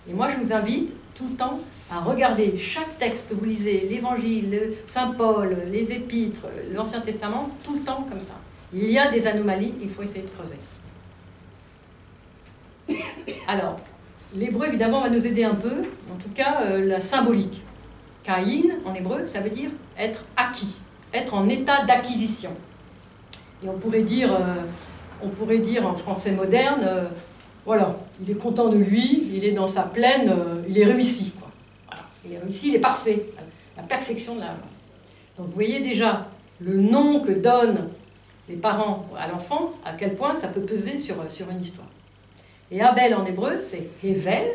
Et 0.08 0.12
moi, 0.12 0.28
je 0.28 0.36
vous 0.44 0.52
invite 0.52 0.92
tout 1.14 1.24
le 1.30 1.36
temps 1.36 1.60
à 1.90 2.00
regarder 2.00 2.56
chaque 2.56 2.98
texte 2.98 3.30
que 3.30 3.34
vous 3.34 3.44
lisez, 3.44 3.86
l'Évangile, 3.88 4.74
Saint 4.86 5.12
Paul, 5.16 5.56
les 5.70 5.92
Épîtres, 5.92 6.46
l'Ancien 6.72 7.00
Testament, 7.00 7.50
tout 7.64 7.74
le 7.74 7.80
temps 7.80 8.06
comme 8.08 8.20
ça. 8.20 8.34
Il 8.72 8.90
y 8.90 8.98
a 8.98 9.10
des 9.10 9.26
anomalies, 9.26 9.74
il 9.82 9.88
faut 9.88 10.02
essayer 10.02 10.22
de 10.22 10.28
creuser. 10.28 10.58
Alors, 13.48 13.80
l'hébreu, 14.34 14.66
évidemment, 14.68 15.00
va 15.00 15.10
nous 15.10 15.26
aider 15.26 15.44
un 15.44 15.54
peu, 15.54 15.80
en 16.12 16.16
tout 16.22 16.30
cas, 16.34 16.62
euh, 16.62 16.86
la 16.86 17.00
symbolique. 17.00 17.62
Caïn, 18.22 18.76
en 18.84 18.94
hébreu, 18.94 19.26
ça 19.26 19.40
veut 19.40 19.50
dire 19.50 19.70
être 19.98 20.24
acquis, 20.36 20.76
être 21.12 21.34
en 21.34 21.48
état 21.48 21.84
d'acquisition. 21.84 22.50
Et 23.64 23.68
on 23.68 23.78
pourrait 23.78 24.02
dire, 24.02 24.32
euh, 24.32 24.54
on 25.22 25.28
pourrait 25.28 25.58
dire 25.58 25.86
en 25.86 25.94
français 25.94 26.32
moderne, 26.32 26.82
euh, 26.82 27.08
voilà, 27.66 27.96
il 28.22 28.30
est 28.30 28.38
content 28.38 28.68
de 28.68 28.78
lui, 28.78 29.28
il 29.34 29.44
est 29.44 29.52
dans 29.52 29.66
sa 29.66 29.82
plaine, 29.82 30.34
il 30.68 30.78
est 30.78 30.86
réussi. 30.86 31.32
Et 32.28 32.48
ici, 32.48 32.68
il 32.68 32.76
est 32.76 32.80
parfait, 32.80 33.26
la 33.76 33.82
perfection 33.82 34.36
de 34.36 34.40
l'âme. 34.40 34.58
Donc 35.36 35.46
vous 35.46 35.54
voyez 35.54 35.80
déjà 35.80 36.26
le 36.60 36.76
nom 36.76 37.20
que 37.20 37.32
donnent 37.32 37.88
les 38.48 38.56
parents 38.56 39.06
à 39.18 39.28
l'enfant, 39.28 39.72
à 39.84 39.92
quel 39.94 40.14
point 40.14 40.34
ça 40.34 40.48
peut 40.48 40.60
peser 40.60 40.98
sur, 40.98 41.16
sur 41.30 41.48
une 41.50 41.60
histoire. 41.60 41.86
Et 42.70 42.82
Abel 42.82 43.14
en 43.14 43.24
hébreu, 43.24 43.60
c'est 43.60 43.88
Hevel. 44.04 44.52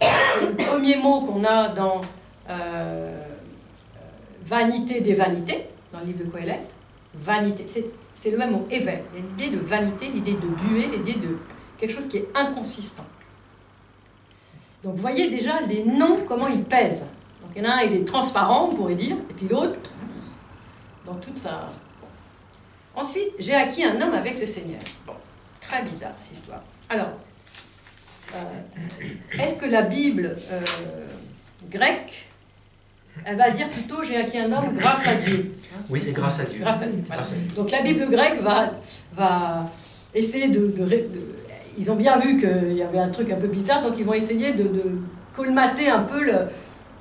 Le 0.40 0.54
premier 0.56 0.96
mot 0.96 1.20
qu'on 1.20 1.44
a 1.44 1.68
dans 1.68 1.98
euh, 1.98 2.00
Vanité 4.44 5.00
des 5.00 5.14
vanités, 5.14 5.66
dans 5.92 6.00
le 6.00 6.06
livre 6.06 6.24
de 6.24 6.30
Coëlette. 6.30 6.70
Vanité, 7.14 7.66
c'est 8.14 8.30
le 8.30 8.38
même 8.38 8.52
mot, 8.52 8.66
Hevel. 8.70 9.02
Il 9.14 9.20
y 9.20 9.22
a 9.22 9.26
l'idée 9.26 9.56
de 9.56 9.62
vanité, 9.62 10.08
l'idée 10.08 10.32
de 10.32 10.46
buée, 10.46 10.86
l'idée 10.86 11.18
de 11.18 11.38
quelque 11.78 11.92
chose 11.92 12.08
qui 12.08 12.18
est 12.18 12.28
inconsistant. 12.34 13.06
Donc 14.82 14.96
vous 14.96 15.00
voyez 15.00 15.30
déjà 15.30 15.60
les 15.62 15.84
noms, 15.84 16.16
comment 16.28 16.48
ils 16.48 16.64
pèsent. 16.64 17.10
Donc 17.42 17.52
il 17.56 17.62
y 17.62 17.66
en 17.66 17.70
a 17.70 17.74
un, 17.74 17.80
il 17.82 17.96
est 17.96 18.04
transparent, 18.04 18.68
on 18.70 18.74
pourrait 18.74 18.94
dire, 18.94 19.16
et 19.30 19.34
puis 19.34 19.48
l'autre, 19.48 19.78
dans 21.06 21.14
toute 21.14 21.38
sa... 21.38 21.68
Ensuite, 22.94 23.30
j'ai 23.38 23.54
acquis 23.54 23.84
un 23.84 24.00
homme 24.00 24.14
avec 24.14 24.38
le 24.38 24.46
Seigneur. 24.46 24.80
Bon, 25.06 25.14
très 25.60 25.82
bizarre 25.82 26.12
cette 26.18 26.38
histoire. 26.38 26.62
Alors, 26.88 27.12
euh, 28.34 28.38
est-ce 29.38 29.58
que 29.58 29.66
la 29.66 29.82
Bible 29.82 30.36
euh, 30.50 30.62
grecque, 31.70 32.26
elle 33.24 33.36
va 33.36 33.50
dire 33.50 33.70
plutôt 33.70 34.02
j'ai 34.02 34.16
acquis 34.16 34.38
un 34.38 34.52
homme 34.52 34.74
grâce 34.74 35.06
à 35.06 35.14
Dieu 35.14 35.54
Oui, 35.88 36.00
c'est 36.00 36.12
grâce 36.12 36.40
à 36.40 36.44
Dieu. 36.44 36.60
Grâce 36.60 36.82
à 36.82 36.86
Dieu. 36.86 37.02
Donc 37.56 37.70
la 37.70 37.82
Bible 37.82 38.06
grecque 38.10 38.40
va, 38.40 38.70
va 39.14 39.70
essayer 40.14 40.48
de 40.48 40.74
ils 41.76 41.90
ont 41.90 41.96
bien 41.96 42.18
vu 42.18 42.38
qu'il 42.38 42.76
y 42.76 42.82
avait 42.82 42.98
un 42.98 43.08
truc 43.08 43.30
un 43.30 43.36
peu 43.36 43.48
bizarre, 43.48 43.82
donc 43.82 43.94
ils 43.98 44.04
vont 44.04 44.14
essayer 44.14 44.52
de, 44.52 44.70
colmater 45.34 45.88
un 45.88 46.02
peu 46.02 46.24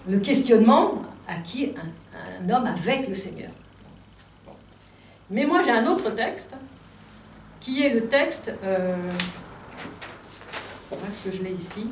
le, 0.10 0.20
questionnement 0.20 1.04
à 1.28 1.36
qui 1.36 1.74
un, 1.76 2.50
homme 2.50 2.66
avec 2.66 3.08
le 3.08 3.14
Seigneur. 3.14 3.52
Mais 5.30 5.46
moi 5.46 5.62
j'ai 5.64 5.72
un 5.72 5.86
autre 5.86 6.10
texte, 6.16 6.56
qui 7.60 7.84
est 7.84 7.94
le 7.94 8.08
texte, 8.08 8.52
euh, 8.64 8.96
est-ce 10.92 11.30
que 11.30 11.38
je 11.38 11.44
l'ai 11.44 11.52
ici, 11.52 11.92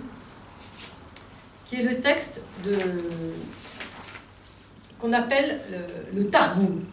qui 1.66 1.76
est 1.76 1.84
le 1.84 2.02
texte 2.02 2.42
de 2.66 2.76
qu'on 5.02 5.14
appelle 5.14 5.60
le, 6.14 6.30
Targum. 6.30 6.84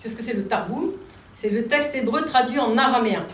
Qu'est-ce 0.00 0.16
que 0.16 0.22
c'est 0.22 0.34
le 0.34 0.46
Targum? 0.46 0.92
C'est 1.34 1.50
le 1.50 1.66
texte 1.66 1.94
hébreu 1.94 2.24
traduit 2.24 2.58
en 2.58 2.76
araméen. 2.78 3.26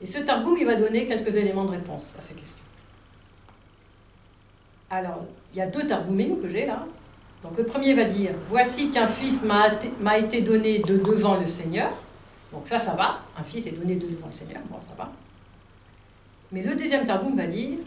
Et 0.00 0.06
ce 0.06 0.18
Targum, 0.18 0.56
il 0.58 0.66
va 0.66 0.74
donner 0.74 1.06
quelques 1.06 1.36
éléments 1.36 1.64
de 1.64 1.70
réponse 1.70 2.14
à 2.18 2.20
ces 2.20 2.34
questions. 2.34 2.64
Alors, 4.90 5.24
il 5.52 5.58
y 5.58 5.62
a 5.62 5.66
deux 5.66 5.86
Targumim 5.86 6.36
que 6.42 6.48
j'ai 6.48 6.66
là. 6.66 6.84
Donc 7.42 7.56
le 7.56 7.64
premier 7.64 7.94
va 7.94 8.04
dire, 8.04 8.32
voici 8.48 8.90
qu'un 8.90 9.08
fils 9.08 9.42
m'a 9.42 10.18
été 10.18 10.42
donné 10.42 10.80
de 10.80 10.98
devant 10.98 11.40
le 11.40 11.46
Seigneur. 11.46 11.90
Donc 12.52 12.68
ça, 12.68 12.78
ça 12.78 12.94
va. 12.94 13.20
Un 13.38 13.42
fils 13.42 13.66
est 13.66 13.72
donné 13.72 13.96
de 13.96 14.06
devant 14.06 14.26
le 14.26 14.32
Seigneur. 14.32 14.60
Bon, 14.68 14.76
ça 14.80 14.94
va. 14.98 15.10
Mais 16.50 16.62
le 16.62 16.74
deuxième 16.74 17.06
Targum 17.06 17.36
va 17.36 17.46
dire, 17.46 17.78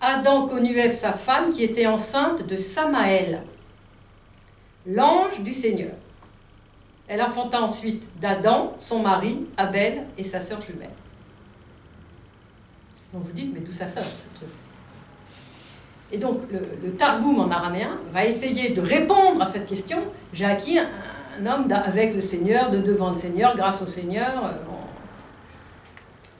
Adam 0.00 0.46
connut 0.48 0.76
sa 0.92 1.12
femme, 1.12 1.52
qui 1.52 1.64
était 1.64 1.86
enceinte 1.86 2.46
de 2.46 2.56
Samaël, 2.56 3.42
l'ange 4.86 5.40
du 5.40 5.52
Seigneur. 5.52 5.92
Elle 7.08 7.22
enfanta 7.22 7.60
ensuite 7.60 8.08
d'Adam, 8.20 8.74
son 8.78 9.00
mari, 9.00 9.46
Abel 9.56 10.04
et 10.16 10.22
sa 10.22 10.40
sœur 10.40 10.60
jumelle. 10.60 10.88
Donc 13.12 13.24
vous 13.24 13.32
dites, 13.32 13.52
mais 13.52 13.60
d'où 13.60 13.72
ça 13.72 13.86
sort 13.86 14.04
ce 14.04 14.38
truc? 14.38 14.48
Et 16.10 16.18
donc 16.18 16.42
le, 16.50 16.92
Targum 16.92 17.40
en 17.40 17.50
araméen 17.50 17.96
va 18.12 18.24
essayer 18.24 18.70
de 18.70 18.80
répondre 18.80 19.40
à 19.40 19.46
cette 19.46 19.66
question. 19.66 19.98
J'ai 20.32 20.44
acquis 20.44 20.78
un, 20.78 21.46
homme 21.46 21.70
avec 21.72 22.14
le 22.14 22.20
Seigneur, 22.20 22.70
de 22.70 22.78
devant 22.78 23.08
le 23.08 23.14
Seigneur, 23.14 23.56
grâce 23.56 23.80
au 23.82 23.86
Seigneur. 23.86 24.44
Euh, 24.44 24.50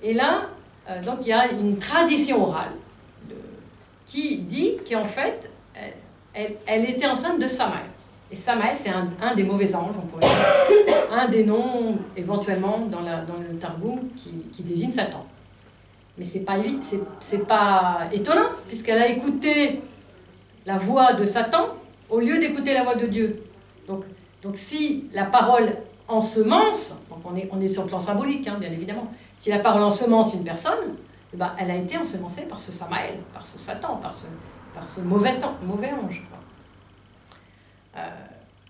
et 0.02 0.14
là, 0.14 0.48
euh, 0.90 1.02
donc 1.02 1.18
il 1.22 1.28
y 1.28 1.32
a 1.32 1.50
une 1.50 1.78
tradition 1.78 2.42
orale 2.42 2.72
qui 4.06 4.38
dit 4.38 4.76
qu'en 4.88 5.06
fait, 5.06 5.50
elle, 6.34 6.90
était 6.90 7.06
enceinte 7.06 7.40
de 7.40 7.48
Samaël. 7.48 7.82
Et 8.32 8.36
Samaël, 8.36 8.74
c'est 8.74 8.88
un, 8.88 9.34
des 9.34 9.44
mauvais 9.44 9.74
anges, 9.74 9.94
on 9.98 10.06
pourrait 10.06 10.26
dire, 10.26 10.96
un 11.12 11.28
des 11.28 11.44
noms 11.44 11.98
éventuellement 12.16 12.78
dans, 12.90 13.00
le 13.00 13.58
Targum 13.58 14.00
qui 14.16 14.62
désigne 14.62 14.90
Satan. 14.90 15.26
Mais 16.18 16.24
c'est 16.24 16.40
pas, 16.40 16.56
pas 17.46 18.00
étonnant, 18.12 18.48
puisqu'elle 18.68 19.00
a 19.00 19.08
écouté 19.08 19.82
la 20.66 20.78
voix 20.78 21.14
de 21.14 21.24
Satan 21.24 21.68
au 22.10 22.20
lieu 22.20 22.38
d'écouter 22.38 22.74
la 22.74 22.84
voix 22.84 22.94
de 22.94 23.06
Dieu. 23.06 23.42
Donc, 23.88 24.04
donc 24.42 24.56
si 24.56 25.08
la 25.12 25.24
parole 25.24 25.72
ensemence, 26.08 26.98
donc 27.08 27.20
on 27.24 27.34
est, 27.36 27.48
on 27.50 27.60
est 27.60 27.68
sur 27.68 27.82
le 27.84 27.88
plan 27.88 27.98
symbolique, 27.98 28.46
hein, 28.46 28.56
bien 28.60 28.70
évidemment, 28.70 29.10
si 29.36 29.50
la 29.50 29.58
parole 29.58 29.82
ensemence 29.82 30.34
une 30.34 30.44
personne, 30.44 30.96
eh 31.32 31.36
ben, 31.36 31.52
elle 31.58 31.70
a 31.70 31.76
été 31.76 31.96
ensemencée 31.96 32.42
par 32.42 32.60
ce 32.60 32.70
Samaël, 32.72 33.18
par 33.32 33.44
ce 33.44 33.58
Satan, 33.58 33.96
par 33.96 34.12
ce, 34.12 35.00
mauvais, 35.00 35.38
mauvais 35.62 35.92
ange. 35.92 36.22
Euh, 37.96 38.00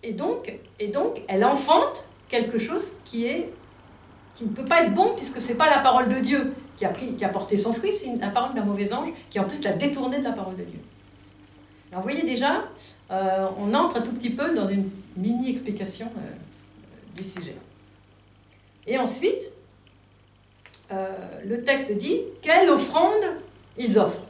et, 0.02 0.12
donc, 0.12 0.52
et 0.78 0.88
donc, 0.88 1.22
elle 1.28 1.44
enfante 1.44 2.06
quelque 2.28 2.58
chose 2.58 2.92
qui, 3.04 3.26
est, 3.26 3.52
qui 4.34 4.44
ne 4.44 4.50
peut 4.50 4.64
pas 4.64 4.82
être 4.82 4.94
bon, 4.94 5.14
puisque 5.16 5.40
ce 5.40 5.48
n'est 5.48 5.58
pas 5.58 5.70
la 5.70 5.80
parole 5.80 6.08
de 6.08 6.18
Dieu 6.20 6.54
qui 6.76 6.84
a, 6.84 6.88
pris, 6.88 7.14
qui 7.14 7.24
a 7.24 7.28
porté 7.28 7.56
son 7.56 7.72
fruit, 7.72 7.92
c'est 7.92 8.14
la 8.16 8.30
parole 8.30 8.54
d'un 8.54 8.64
mauvais 8.64 8.92
ange 8.92 9.10
qui 9.30 9.38
en 9.38 9.44
plus 9.44 9.62
l'a 9.62 9.72
détourné 9.72 10.18
de 10.18 10.24
la 10.24 10.32
parole 10.32 10.56
de 10.56 10.64
Dieu. 10.64 10.80
Alors 11.90 12.02
vous 12.02 12.08
voyez 12.08 12.24
déjà, 12.24 12.64
euh, 13.10 13.48
on 13.58 13.74
entre 13.74 13.98
un 13.98 14.00
tout 14.00 14.12
petit 14.12 14.30
peu 14.30 14.54
dans 14.54 14.68
une 14.68 14.88
mini-explication 15.16 16.10
euh, 16.16 17.16
du 17.16 17.24
sujet. 17.24 17.56
Et 18.86 18.98
ensuite, 18.98 19.52
le 21.46 21.62
texte 21.62 21.90
dit 21.96 22.20
quelle 22.42 22.68
offrande 22.68 23.22
ils 23.78 23.98
offrent. 23.98 24.26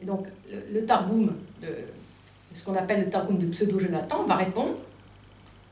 Et 0.00 0.04
donc 0.04 0.26
le, 0.50 0.84
Targum, 0.84 1.34
de, 1.62 1.68
ce 2.58 2.64
qu'on 2.64 2.74
appelle 2.74 3.04
le 3.04 3.08
Targum 3.08 3.38
de 3.38 3.46
pseudo-Jonathan, 3.46 4.24
va 4.24 4.34
répondre 4.34 4.74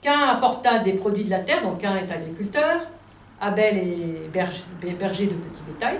qu'un 0.01 0.29
apporta 0.29 0.79
des 0.79 0.93
produits 0.93 1.25
de 1.25 1.31
la 1.31 1.41
terre, 1.41 1.63
donc 1.63 1.81
qu'un 1.81 1.97
est 1.97 2.11
agriculteur, 2.11 2.81
Abel 3.41 3.77
est 3.77 4.29
berger 4.33 5.27
de 5.27 5.35
petit 5.35 5.63
bétail. 5.67 5.99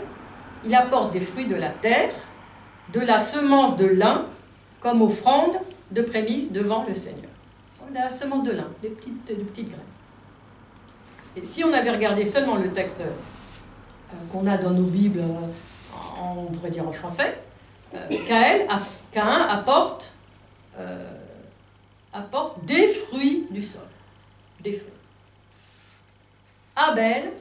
Il 0.65 0.75
apporte 0.75 1.13
des 1.13 1.21
fruits 1.21 1.49
de 1.49 1.57
la 1.57 1.71
terre, 1.71 2.11
de 2.93 3.01
la 3.01 3.19
semence 3.19 3.77
de 3.77 3.87
lin, 3.87 4.27
comme 4.81 5.03
offrande 5.03 5.57
de 5.91 6.03
prémices 6.03 6.53
devant 6.53 6.85
le 6.87 6.95
Seigneur. 6.95 7.31
De 7.91 7.95
la 7.95 8.09
semence 8.09 8.45
de 8.45 8.53
lin, 8.53 8.69
des 8.81 8.89
petites, 8.89 9.25
petites 9.25 9.69
graines. 9.69 9.81
Et 11.37 11.45
si 11.45 11.65
on 11.65 11.73
avait 11.73 11.91
regardé 11.91 12.25
seulement 12.25 12.57
le 12.57 12.71
texte 12.73 13.01
euh, 13.01 14.15
qu'on 14.33 14.47
a 14.47 14.57
dans 14.57 14.71
nos 14.71 14.85
Bibles, 14.85 15.21
euh, 15.21 16.23
on 16.23 16.51
devrait 16.53 16.71
dire 16.71 16.87
en 16.87 16.93
français, 16.93 17.39
euh, 17.95 18.67
Caïn 19.13 19.47
apporte, 19.49 20.16
apporte 22.13 22.65
des 22.65 22.89
fruits 22.89 23.47
du 23.51 23.63
sol. 23.63 23.83
Des 24.61 24.73
fruits. 24.73 24.93
Abel, 26.75 27.33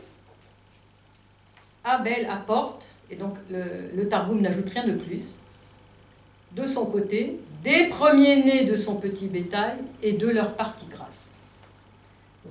Abel 1.84 2.28
apporte, 2.30 2.86
et 3.10 3.16
donc 3.16 3.36
le, 3.50 3.64
le 3.96 4.08
Targum 4.08 4.42
n'ajoute 4.42 4.70
rien 4.70 4.86
de 4.86 4.94
plus, 4.94 5.36
de 6.54 6.66
son 6.66 6.86
côté, 6.86 7.40
des 7.64 7.88
premiers-nés 7.88 8.66
de 8.66 8.76
son 8.76 8.96
petit 8.96 9.28
bétail 9.28 9.78
et 10.02 10.14
de 10.14 10.28
leur 10.28 10.56
partie 10.56 10.86
grasse. 10.86 11.34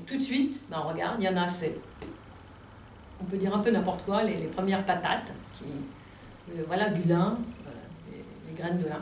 Tout 0.07 0.19
de 0.19 0.23
suite, 0.23 0.61
ben, 0.69 0.83
on 0.85 0.89
regarde, 0.89 1.17
il 1.21 1.25
y 1.25 1.29
en 1.29 1.37
a 1.37 1.43
assez. 1.43 1.79
On 3.21 3.25
peut 3.25 3.37
dire 3.37 3.55
un 3.55 3.61
peu 3.61 3.71
n'importe 3.71 4.05
quoi, 4.05 4.23
les, 4.23 4.47
premières 4.49 4.85
patates, 4.85 5.33
euh, 5.63 6.63
voilà, 6.67 6.91
du 6.91 7.09
lin, 7.09 7.39
les, 8.11 8.55
graines 8.61 8.79
de 8.83 8.89
lin. 8.89 9.01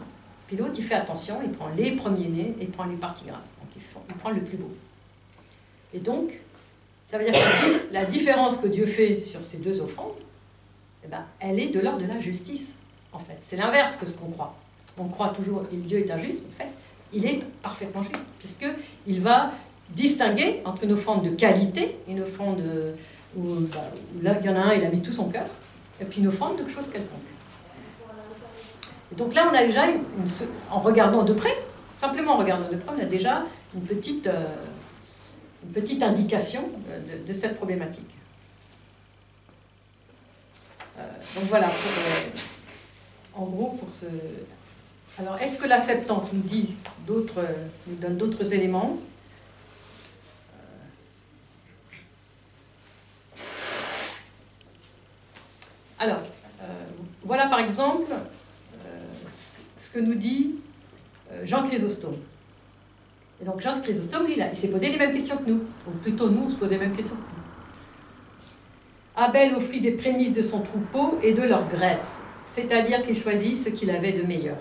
Puis 0.52 0.60
l'autre, 0.60 0.74
il 0.76 0.84
fait 0.84 0.96
attention, 0.96 1.40
il 1.42 1.50
prend 1.50 1.70
les 1.74 1.92
premiers-nés 1.92 2.54
et 2.60 2.64
il 2.64 2.70
prend 2.70 2.84
les 2.84 2.96
parties 2.96 3.24
grasses. 3.24 3.56
Donc 3.58 3.70
il, 3.74 4.14
prend 4.16 4.28
le 4.28 4.42
plus 4.42 4.58
beau. 4.58 4.70
Et 5.94 5.98
donc, 5.98 6.30
ça 7.10 7.16
veut 7.16 7.24
dire 7.24 7.32
que 7.32 7.90
la 7.90 8.04
différence 8.04 8.58
que 8.58 8.66
Dieu 8.66 8.84
fait 8.84 9.18
sur 9.18 9.42
ces 9.42 9.56
deux 9.56 9.80
offrandes, 9.80 10.12
eh 11.06 11.08
ben, 11.08 11.24
elle 11.40 11.58
est 11.58 11.68
de 11.68 11.80
l'ordre 11.80 12.02
de 12.02 12.06
la 12.06 12.20
justice, 12.20 12.72
en 13.14 13.18
fait. 13.18 13.38
C'est 13.40 13.56
l'inverse 13.56 13.96
que 13.96 14.04
ce 14.04 14.14
qu'on 14.14 14.28
croit. 14.28 14.54
On 14.98 15.08
croit 15.08 15.30
toujours 15.30 15.66
que 15.66 15.74
Dieu 15.74 16.00
est 16.00 16.10
injuste, 16.10 16.42
mais 16.42 16.66
en 16.66 16.68
fait, 16.68 16.74
il 17.14 17.24
est 17.24 17.40
parfaitement 17.62 18.02
juste, 18.02 18.22
puisqu'il 18.38 19.22
va 19.22 19.52
distinguer 19.88 20.60
entre 20.66 20.84
une 20.84 20.92
offrande 20.92 21.24
de 21.24 21.30
qualité, 21.30 21.96
une 22.06 22.20
offrande 22.20 22.62
où, 23.34 23.54
bah, 23.72 23.90
là, 24.20 24.36
il 24.38 24.46
y 24.46 24.50
en 24.50 24.56
a 24.56 24.60
un, 24.60 24.74
il 24.74 24.84
a 24.84 24.90
mis 24.90 25.00
tout 25.00 25.12
son 25.12 25.30
cœur, 25.30 25.46
et 25.98 26.04
puis 26.04 26.20
une 26.20 26.28
offrande 26.28 26.58
de 26.58 26.64
quelque 26.64 26.74
chose 26.74 26.90
quelconque. 26.90 27.31
Donc 29.16 29.34
là, 29.34 29.48
on 29.50 29.54
a 29.54 29.64
déjà, 29.64 29.84
en 30.70 30.80
regardant 30.80 31.22
de 31.22 31.32
près, 31.32 31.56
simplement 31.98 32.32
en 32.32 32.38
regardant 32.38 32.68
de 32.70 32.76
près, 32.76 32.94
on 32.96 33.00
a 33.00 33.06
déjà 33.06 33.42
une 33.74 33.82
petite... 33.82 34.26
Euh, 34.26 34.44
une 35.64 35.72
petite 35.72 36.02
indication 36.02 36.70
de, 37.26 37.32
cette 37.32 37.56
problématique. 37.56 38.10
Euh, 40.98 41.02
donc 41.34 41.44
voilà, 41.44 41.68
euh, 41.68 42.30
en 43.34 43.46
gros, 43.46 43.70
pour 43.70 43.88
ce. 43.92 44.06
Alors, 45.18 45.40
est-ce 45.40 45.58
que 45.58 45.66
la 45.66 45.78
Septante 45.78 46.32
nous 46.32 46.42
dit 46.42 46.74
d'autres, 47.06 47.44
nous 47.86 47.96
donne 47.96 48.16
d'autres 48.16 48.52
éléments? 48.52 48.98
Euh, 50.54 50.58
Alors, 55.98 56.20
voilà 57.24 57.46
par 57.46 57.60
exemple 57.60 58.12
que 59.92 60.00
nous 60.00 60.14
dit 60.14 60.56
Jean 61.44 61.66
Chrysostome. 61.66 62.16
Et 63.40 63.44
donc 63.44 63.60
Jean 63.60 63.80
Chrysostome, 63.80 64.26
il, 64.28 64.46
il 64.52 64.56
s'est 64.56 64.68
posé 64.68 64.90
les 64.90 64.98
mêmes 64.98 65.12
questions 65.12 65.36
que 65.36 65.50
nous. 65.50 65.62
Ou 65.86 65.90
plutôt 66.02 66.30
nous, 66.30 66.42
on 66.44 66.48
se 66.48 66.54
posait 66.54 66.74
les 66.74 66.86
mêmes 66.86 66.96
questions 66.96 67.16
que 67.16 67.20
nous. 67.20 67.42
Abel 69.14 69.54
offrit 69.54 69.80
des 69.80 69.90
prémices 69.90 70.32
de 70.32 70.42
son 70.42 70.60
troupeau 70.60 71.18
et 71.22 71.32
de 71.32 71.42
leur 71.42 71.68
graisse, 71.68 72.22
c'est-à-dire 72.46 73.02
qu'il 73.02 73.16
choisit 73.16 73.56
ce 73.56 73.68
qu'il 73.68 73.90
avait 73.90 74.12
de 74.12 74.22
meilleur. 74.22 74.56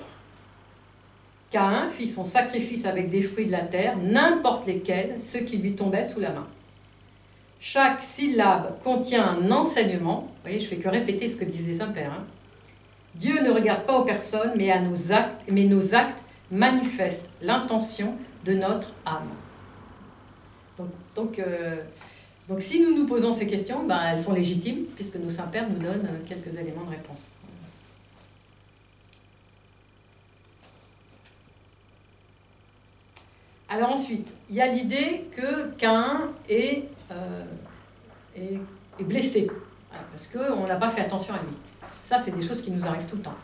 Caïn 1.51 1.89
fit 1.89 2.07
son 2.07 2.25
sacrifice 2.25 2.85
avec 2.85 3.09
des 3.09 3.21
fruits 3.21 3.45
de 3.45 3.51
la 3.51 3.59
terre, 3.59 3.97
n'importe 3.97 4.67
lesquels, 4.67 5.15
ce 5.19 5.38
qui 5.38 5.57
lui 5.57 5.73
tombait 5.73 6.03
sous 6.03 6.19
la 6.19 6.31
main. 6.31 6.47
Chaque 7.59 8.01
syllabe 8.01 8.77
contient 8.83 9.38
un 9.38 9.51
enseignement. 9.51 10.21
Vous 10.21 10.41
voyez, 10.43 10.59
je 10.59 10.67
fais 10.67 10.77
que 10.77 10.89
répéter 10.89 11.27
ce 11.27 11.38
que 11.38 11.45
disait 11.45 11.75
Saint-Père. 11.75 12.11
Hein. 12.11 12.25
Dieu 13.15 13.41
ne 13.41 13.51
regarde 13.51 13.86
pas 13.86 13.98
aux 13.98 14.06
personnes, 14.06 14.51
mais, 14.56 14.80
nos 14.80 15.12
actes, 15.12 15.44
mais 15.48 15.70
manifestent 16.51 17.30
l'intention 17.41 18.15
de 18.46 18.53
notre 18.53 18.94
âme. 19.06 19.30
Donc, 21.15 21.39
euh, 21.39 21.75
donc, 22.48 22.62
si 22.62 22.82
nous 22.82 22.96
nous 22.96 23.06
posons 23.06 23.34
ces 23.34 23.48
questions, 23.48 23.84
ben, 23.84 24.01
elles 24.03 24.24
sont 24.24 24.34
légitimes, 24.34 24.86
puisque 24.96 25.15
nos 25.15 25.30
saints-pères 25.30 25.70
nous 25.70 25.80
donnent 25.80 26.10
quelques 26.27 26.58
éléments 26.58 26.84
de 26.84 26.91
réponse. 26.91 27.32
Alors 33.72 33.91
ensuite, 33.91 34.27
il 34.50 34.58
y 34.58 34.62
a 34.62 34.68
l'idée 34.68 35.27
que 35.32 35.70
Cain 35.77 36.32
euh, 36.51 37.44
est, 38.36 38.60
blessé, 39.00 39.50
parce 40.12 40.27
qu'on 40.27 40.68
n'a 40.68 40.75
pas 40.75 40.89
fait 40.89 41.00
attention 41.00 41.34
à 41.34 41.38
lui. 41.38 41.56
Ça, 42.03 42.17
c'est 42.17 42.31
des 42.31 42.41
choses 42.41 42.62
qui 42.62 42.72
nous 42.72 42.86
arrivent 42.86 43.05
tout 43.05 43.17
le 43.17 43.22
temps. 43.22 43.36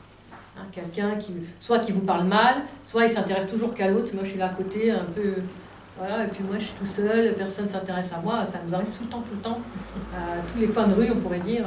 Hein, 0.57 0.65
quelqu'un 0.71 1.15
qui, 1.15 1.33
soit 1.59 1.79
qui 1.79 1.91
vous 1.91 2.01
parle 2.01 2.25
mal, 2.25 2.55
soit 2.83 3.05
il 3.05 3.09
s'intéresse 3.09 3.47
toujours 3.47 3.73
qu'à 3.73 3.89
l'autre. 3.89 4.11
Moi, 4.13 4.23
je 4.23 4.29
suis 4.29 4.39
là 4.39 4.47
à 4.47 4.49
côté, 4.49 4.91
un 4.91 5.05
peu, 5.05 5.35
Voilà, 5.97 6.25
et 6.25 6.27
puis 6.27 6.43
moi 6.43 6.57
je 6.59 6.65
suis 6.65 6.75
tout 6.75 6.85
seul, 6.85 7.33
personne 7.33 7.65
ne 7.65 7.69
s'intéresse 7.69 8.13
à 8.13 8.19
moi, 8.19 8.45
ça 8.45 8.59
nous 8.65 8.73
arrive 8.73 8.87
tout 8.87 9.03
le 9.03 9.09
temps, 9.09 9.21
tout 9.21 9.35
le 9.35 9.41
temps. 9.41 9.59
À 10.15 10.41
tous 10.51 10.59
les 10.59 10.67
coins 10.67 10.87
de 10.87 10.93
rue, 10.93 11.09
on 11.11 11.19
pourrait 11.19 11.39
dire. 11.39 11.65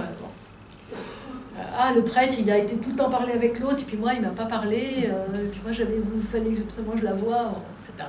Euh, 1.60 1.62
ah, 1.78 1.92
le 1.94 2.02
prêtre, 2.02 2.36
il 2.38 2.50
a 2.50 2.58
été 2.58 2.76
tout 2.76 2.90
le 2.90 2.96
temps 2.96 3.10
parlé 3.10 3.32
avec 3.32 3.58
l'autre, 3.58 3.80
et 3.80 3.84
puis 3.84 3.96
moi, 3.96 4.14
il 4.14 4.22
m'a 4.22 4.28
pas 4.28 4.46
parlé, 4.46 5.08
euh, 5.08 5.26
et 5.34 5.48
puis 5.48 5.60
moi, 5.62 5.72
j'avais, 5.72 6.00
fallait 6.30 6.50
que 6.50 6.98
je 6.98 7.04
la 7.04 7.14
voie, 7.14 7.52
etc. 7.84 8.08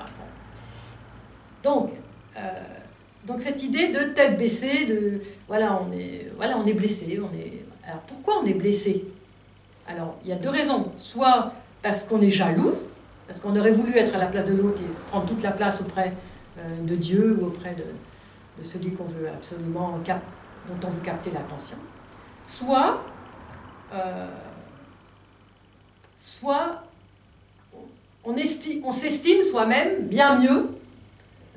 Donc, 1.63 1.91
euh, 2.37 2.39
donc, 3.25 3.41
cette 3.41 3.61
idée 3.61 3.89
de 3.89 4.13
tête 4.13 4.37
baissée, 4.37 4.85
de 4.85 5.21
voilà, 5.47 5.79
on 5.81 5.91
est, 5.91 6.31
voilà, 6.37 6.57
on 6.57 6.65
est 6.65 6.73
blessé. 6.73 7.19
On 7.19 7.35
est... 7.37 7.60
Alors, 7.91 8.03
pourquoi 8.03 8.35
on 8.41 8.45
est 8.45 8.53
blessé? 8.53 9.03
Alors, 9.85 10.15
il 10.23 10.29
y 10.29 10.31
a 10.31 10.37
deux 10.37 10.49
raisons. 10.49 10.93
Soit 10.97 11.51
parce 11.81 12.03
qu'on 12.05 12.21
est 12.21 12.29
jaloux, 12.29 12.71
parce 13.27 13.37
qu'on 13.41 13.53
aurait 13.57 13.73
voulu 13.73 13.97
être 13.97 14.15
à 14.15 14.17
la 14.17 14.27
place 14.27 14.45
de 14.45 14.53
l'autre 14.53 14.81
et 14.81 15.09
prendre 15.09 15.25
toute 15.25 15.43
la 15.43 15.51
place 15.51 15.81
auprès 15.81 16.13
de 16.83 16.95
Dieu 16.95 17.37
ou 17.41 17.47
auprès 17.47 17.75
de, 17.75 18.63
celui 18.63 18.93
qu'on 18.93 19.03
veut 19.03 19.27
absolument 19.27 19.99
cap 20.05 20.21
dont 20.69 20.87
on 20.87 20.89
veut 20.89 21.01
capter 21.01 21.31
l'attention. 21.31 21.75
Soit 22.45 23.03
euh, 23.93 24.27
soit 26.15 26.83
on, 28.23 28.33
on 28.85 28.91
s'estime 28.93 29.41
soi-même 29.41 30.07
bien 30.07 30.39
mieux 30.39 30.69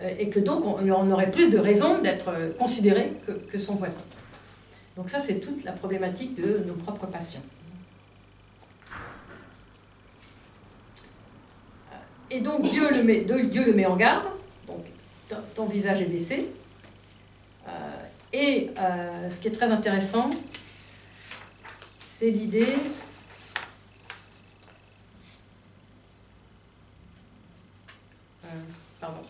euh, 0.03 0.11
et 0.19 0.31
que 0.31 0.41
donc 0.41 0.65
on, 0.65 1.11
aurait 1.13 1.31
plus 1.31 1.49
de 1.51 1.59
raisons 1.59 2.01
d'être 2.01 2.33
considéré 2.59 3.13
que, 3.53 3.59
son 3.59 3.77
voisin. 3.77 4.01
Donc 4.97 5.11
ça, 5.11 5.21
c'est 5.21 5.41
toute 5.41 5.65
la 5.65 5.73
problématique 5.73 6.35
de 6.35 6.63
nos 6.67 6.75
propres 6.75 7.07
passions. 7.07 7.43
Et 12.31 12.41
donc 12.41 12.63
Dieu 12.63 12.91
le 12.91 13.03
met, 13.03 13.21
Dieu 13.21 13.65
le 13.65 13.73
met 13.73 13.87
en 13.87 13.97
garde, 13.97 14.27
donc 14.67 14.85
ton, 15.55 15.67
visage 15.67 16.01
est 16.01 16.07
baissé. 16.07 16.49
Euh, 17.69 17.71
et 18.33 18.71
ce 19.31 19.39
qui 19.39 19.49
est 19.49 19.53
très 19.53 19.67
intéressant, 19.67 20.31
c'est 22.09 22.31
l'idée 22.31 22.75
euh, 28.45 28.49
pardon. 29.01 29.21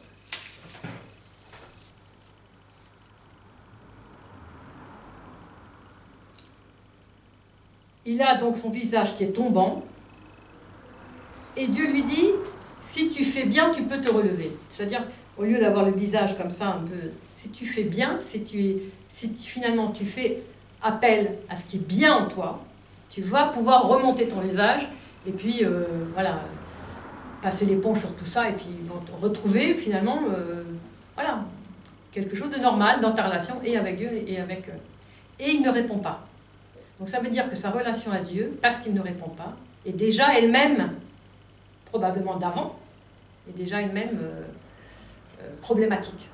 Il 8.07 8.21
a 8.23 8.37
donc 8.37 8.57
son 8.57 8.71
visage 8.71 9.17
qui 9.17 9.25
est 9.25 9.33
tombant, 9.33 9.83
et 11.57 11.69
Dieu 11.69 11.91
lui 11.91 12.03
dit, 12.03 12.27
si 12.81 13.11
tu 13.11 13.25
fais 13.25 13.45
bien, 13.45 13.71
tu 13.71 13.83
peux 13.83 14.01
te 14.01 14.13
relever. 14.13 14.53
C'est-à-dire, 14.71 15.05
au 15.39 15.45
lieu 15.45 15.59
d'avoir 15.59 15.85
le 15.85 15.93
visage 15.93 16.37
comme 16.37 16.51
ça, 16.51 16.67
un 16.67 16.87
peu, 16.87 17.11
si 17.37 17.49
tu 17.51 17.67
fais 17.67 17.85
bien, 17.85 18.19
si, 18.25 18.43
tu 18.43 18.77
si 19.09 19.33
finalement 19.35 19.91
tu 19.91 20.05
fais 20.05 20.43
appel 20.83 21.37
à 21.49 21.57
ce 21.57 21.65
qui 21.65 21.77
est 21.77 21.87
bien 21.87 22.15
en 22.15 22.29
toi, 22.29 22.63
tu 23.11 23.23
vas 23.23 23.45
pouvoir 23.45 23.89
remonter 23.89 24.27
ton 24.27 24.41
visage 24.41 24.89
et 25.27 25.33
puis 25.33 25.65
euh, 25.65 25.85
voilà, 26.13 26.41
passer 27.41 27.65
l'éponge 27.65 28.01
sur 28.01 28.15
tout 28.17 28.25
ça 28.25 28.49
et 28.49 28.53
puis 28.53 28.71
retrouver 29.23 29.75
finalement 29.75 30.21
euh, 30.29 30.65
voilà, 31.15 31.45
quelque 32.13 32.37
chose 32.37 32.51
de 32.51 32.61
normal 32.61 33.01
dans 33.01 33.13
ta 33.13 33.25
relation 33.25 33.55
et 33.65 33.77
avec 33.77 33.99
Dieu 33.99 34.11
et 34.27 34.41
avec 34.41 34.69
eux. 34.69 34.81
Et 35.39 35.51
il 35.51 35.63
ne 35.63 35.71
répond 35.71 35.99
pas. 35.99 36.27
Donc 36.99 37.09
ça 37.09 37.21
veut 37.21 37.31
dire 37.31 37.49
que 37.51 37.57
sa 37.57 37.71
relation 37.71 38.13
à 38.13 38.21
Dieu, 38.21 38.57
parce 38.63 38.79
qu'il 38.79 38.95
ne 38.95 39.01
répond 39.01 39.31
pas, 39.31 39.55
est 39.85 39.93
déjà 39.93 40.39
elle-même, 40.39 40.93
probablement 41.87 42.37
d'avant, 42.37 42.79
est 43.49 43.57
déjà 43.57 43.83
elle-même 43.83 44.19
euh, 44.23 44.43
problématique. 45.61 46.29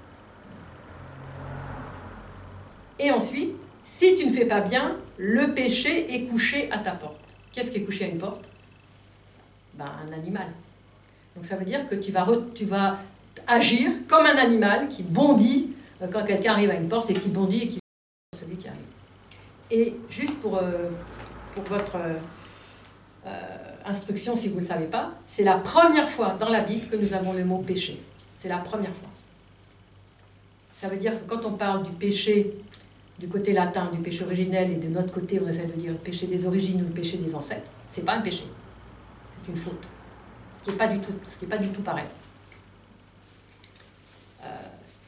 Et 2.99 3.11
ensuite, 3.11 3.57
si 3.85 4.17
tu 4.17 4.27
ne 4.27 4.33
fais 4.33 4.45
pas 4.45 4.61
bien, 4.61 4.97
le 5.17 5.55
péché 5.55 6.15
est 6.15 6.25
couché 6.25 6.71
à 6.71 6.79
ta 6.79 6.93
porte. 6.93 7.17
Qu'est-ce 7.53 7.71
qui 7.71 7.79
est 7.79 7.83
couché 7.85 8.05
à 8.05 8.09
une 8.09 8.19
porte? 8.19 8.45
Ben, 9.75 9.91
Un 10.09 10.13
animal. 10.13 10.49
Donc 11.35 11.47
ça 11.47 11.57
veut 11.57 11.65
dire 11.65 11.89
que 11.89 11.95
tu 11.95 12.13
vas, 12.13 12.27
tu 12.55 12.67
vas 12.67 12.99
agir 13.47 13.91
comme 14.09 14.27
un 14.27 14.37
animal 14.37 14.89
qui 14.89 15.03
bondit 15.03 15.71
euh, 16.03 16.07
quand 16.13 16.25
quelqu'un 16.25 16.53
arrive 16.53 16.71
à 16.71 16.75
une 16.75 16.89
porte 16.89 17.11
et 17.11 17.15
qui 17.15 17.29
bondit 17.29 17.63
et 17.63 17.69
qui. 17.69 17.80
Et 19.71 19.95
juste 20.09 20.41
pour, 20.41 20.59
euh, 20.59 20.89
pour 21.55 21.63
votre 21.65 21.97
euh, 23.27 23.57
instruction, 23.85 24.35
si 24.37 24.49
vous 24.49 24.57
ne 24.57 24.61
le 24.61 24.67
savez 24.67 24.87
pas, 24.87 25.13
c'est 25.29 25.45
la 25.45 25.59
première 25.59 26.09
fois 26.09 26.37
dans 26.39 26.49
la 26.49 26.61
Bible 26.61 26.89
que 26.89 26.97
nous 26.97 27.15
avons 27.15 27.33
le 27.33 27.45
mot 27.45 27.59
péché. 27.59 28.03
C'est 28.37 28.49
la 28.49 28.59
première 28.59 28.93
fois. 28.93 29.09
Ça 30.75 30.89
veut 30.89 30.97
dire 30.97 31.13
que 31.13 31.29
quand 31.29 31.45
on 31.45 31.53
parle 31.53 31.83
du 31.83 31.91
péché 31.91 32.55
du 33.21 33.29
côté 33.29 33.53
latin 33.53 33.91
du 33.93 33.99
péché 33.99 34.25
originel 34.25 34.71
et 34.71 34.77
de 34.77 34.89
notre 34.89 35.13
côté 35.13 35.39
on 35.45 35.47
essaie 35.47 35.67
de 35.67 35.79
dire 35.79 35.93
le 35.93 35.99
péché 35.99 36.27
des 36.27 36.47
origines 36.47 36.81
ou 36.81 36.87
le 36.87 36.95
péché 36.95 37.19
des 37.19 37.35
ancêtres, 37.35 37.71
c'est 37.91 38.05
pas 38.05 38.15
un 38.15 38.23
péché, 38.23 38.45
c'est 39.45 39.53
une 39.53 39.59
faute. 39.59 39.85
Ce 40.57 40.65
qui 40.65 40.71
n'est 40.71 40.77
pas 40.77 40.89
du 40.89 40.99
tout, 41.01 41.13
pas 41.47 41.59
du 41.59 41.69
tout 41.69 41.83
pareil. 41.83 42.07
Euh, 44.43 44.47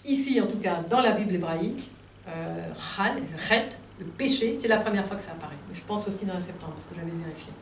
ici, 0.05 0.41
en 0.43 0.47
tout 0.47 0.59
cas, 0.59 0.83
dans 0.91 1.01
la 1.01 1.13
Bible 1.13 1.35
hébraïque, 1.35 1.91
euh, 2.29 2.69
chet, 3.39 3.79
le 3.99 4.07
péché, 4.07 4.57
c'est 4.59 4.69
la 4.69 4.79
première 4.79 5.07
fois 5.07 5.17
que 5.17 5.23
ça 5.23 5.33
apparaît. 5.33 5.55
je 5.73 5.81
pense 5.83 6.07
aussi 6.09 6.25
dans 6.25 6.35
le 6.35 6.41
septembre, 6.41 6.73
parce 6.75 6.87
que 6.87 6.95
j'avais 6.95 7.11
vérifié. 7.11 7.53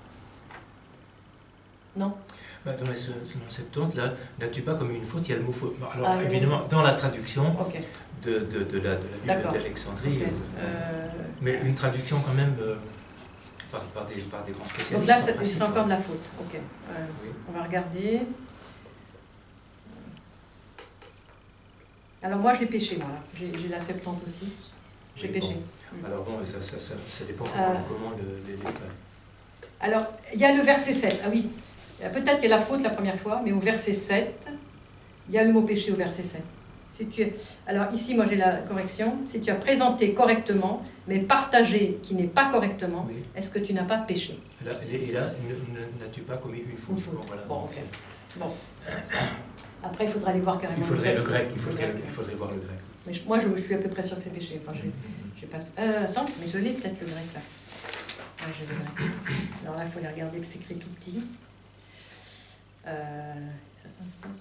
Non? 1.96 2.14
Bah, 2.64 2.72
dans 2.74 2.86
le 2.86 2.94
Septembre, 3.48 3.92
là, 3.96 4.12
n'as-tu 4.38 4.62
pas 4.62 4.74
comme 4.74 4.90
une 4.90 5.04
faute 5.04 5.26
Il 5.28 5.30
y 5.30 5.34
a 5.34 5.38
le 5.38 5.44
mot 5.44 5.52
faute. 5.52 5.76
Alors, 5.94 6.08
ah, 6.10 6.22
évidemment, 6.22 6.62
dans 6.68 6.82
la 6.82 6.92
traduction, 6.92 7.56
de, 8.22 8.40
de, 8.40 8.64
de, 8.64 8.78
la, 8.80 8.96
de 8.96 9.06
la 9.26 9.36
Bible 9.36 9.52
d'Alexandrie. 9.52 10.22
Euh, 10.58 11.08
mais 11.40 11.58
une 11.64 11.74
traduction 11.74 12.20
quand 12.20 12.34
même 12.34 12.54
euh, 12.60 12.76
par, 13.72 13.80
par, 13.80 14.04
des, 14.04 14.16
par 14.22 14.44
des 14.44 14.52
grands 14.52 14.66
spécialistes. 14.66 14.98
Donc 14.98 15.06
là, 15.06 15.34
c'est 15.42 15.62
encore 15.62 15.84
de 15.84 15.90
la 15.90 15.96
faute. 15.96 16.24
Ok. 16.38 16.54
Euh, 16.54 17.06
on 17.48 17.58
va 17.58 17.64
regarder. 17.64 18.22
Alors 22.22 22.38
moi, 22.38 22.52
je 22.52 22.60
l'ai 22.60 22.66
péché, 22.66 22.98
moi. 22.98 23.08
J'ai 23.34 23.68
la 23.68 23.80
Septante 23.80 24.20
aussi. 24.26 24.52
J'ai 25.16 25.28
péché. 25.28 25.56
Mm. 25.92 26.06
Alors 26.06 26.24
bon, 26.24 26.38
ça, 26.44 26.62
ça, 26.62 26.78
ça, 26.78 26.94
ça 27.08 27.24
dépend 27.24 27.44
comment 27.44 28.10
le, 28.16 28.52
les 28.52 28.58
Alors, 29.80 30.06
il 30.32 30.40
y 30.40 30.44
a 30.44 30.54
le 30.54 30.62
verset 30.62 30.92
7. 30.92 31.22
Ah 31.24 31.28
oui, 31.30 31.48
peut-être 32.00 32.38
qu'il 32.38 32.48
y 32.48 32.52
a 32.52 32.56
la 32.56 32.62
faute 32.62 32.82
la 32.82 32.90
première 32.90 33.16
fois, 33.16 33.42
mais 33.44 33.52
au 33.52 33.60
verset 33.60 33.94
7, 33.94 34.48
il 35.28 35.34
y 35.34 35.38
a 35.38 35.44
le 35.44 35.52
mot 35.52 35.62
péché 35.62 35.92
au 35.92 35.96
verset 35.96 36.22
7 36.22 36.42
tu 37.08 37.26
alors 37.66 37.86
ici, 37.92 38.14
moi 38.14 38.26
j'ai 38.28 38.36
la 38.36 38.58
correction, 38.58 39.18
si 39.26 39.40
tu 39.40 39.50
as 39.50 39.54
présenté 39.54 40.12
correctement, 40.12 40.82
mais 41.06 41.18
partagé 41.20 41.98
qui 42.02 42.14
n'est 42.14 42.24
pas 42.24 42.50
correctement, 42.50 43.06
est-ce 43.34 43.50
que 43.50 43.58
tu 43.58 43.72
n'as 43.72 43.84
pas 43.84 43.98
péché 43.98 44.38
Et 44.90 45.12
là, 45.12 45.30
n'as-tu 46.00 46.22
pas 46.22 46.36
commis 46.36 46.58
une 46.58 46.76
faute, 46.76 46.96
Bon, 47.48 47.68
bon, 48.36 48.46
Après, 49.82 50.04
il 50.04 50.10
faudra 50.10 50.30
aller 50.30 50.40
voir 50.40 50.58
carrément. 50.58 50.82
Il 50.82 50.86
faudrait 50.86 51.14
le, 51.14 51.22
grec, 51.22 51.48
il 51.52 51.60
faudrait, 51.60 51.94
il 52.04 52.10
faudrait 52.10 52.34
voir 52.34 52.50
le 52.52 52.60
grec. 52.60 52.78
Mais 53.06 53.12
moi, 53.26 53.38
je, 53.38 53.60
suis 53.60 53.74
à 53.74 53.78
peu 53.78 53.88
près 53.88 54.02
sûr 54.02 54.16
que 54.16 54.22
c'est 54.22 54.30
péché. 54.30 54.60
Enfin, 54.62 54.76
je, 54.76 54.86
mm-hmm. 54.86 55.40
je 55.40 55.46
pas... 55.46 55.58
Euh, 55.78 56.04
attends, 56.04 56.26
mais 56.38 56.46
je 56.46 56.58
l'ai 56.58 56.72
peut-être 56.72 57.00
le 57.00 57.06
grec 57.06 57.26
là. 57.34 57.40
Ah, 58.40 58.44
je 58.52 58.64
l'ai. 58.64 59.10
Alors 59.64 59.76
là, 59.78 59.84
il 59.84 59.90
faut 59.90 60.00
les 60.00 60.08
regarder, 60.08 60.38
c'est 60.42 60.58
écrit 60.58 60.76
tout 60.76 60.88
petit. 60.88 61.22
Euh, 62.86 63.34
certaines 63.80 64.32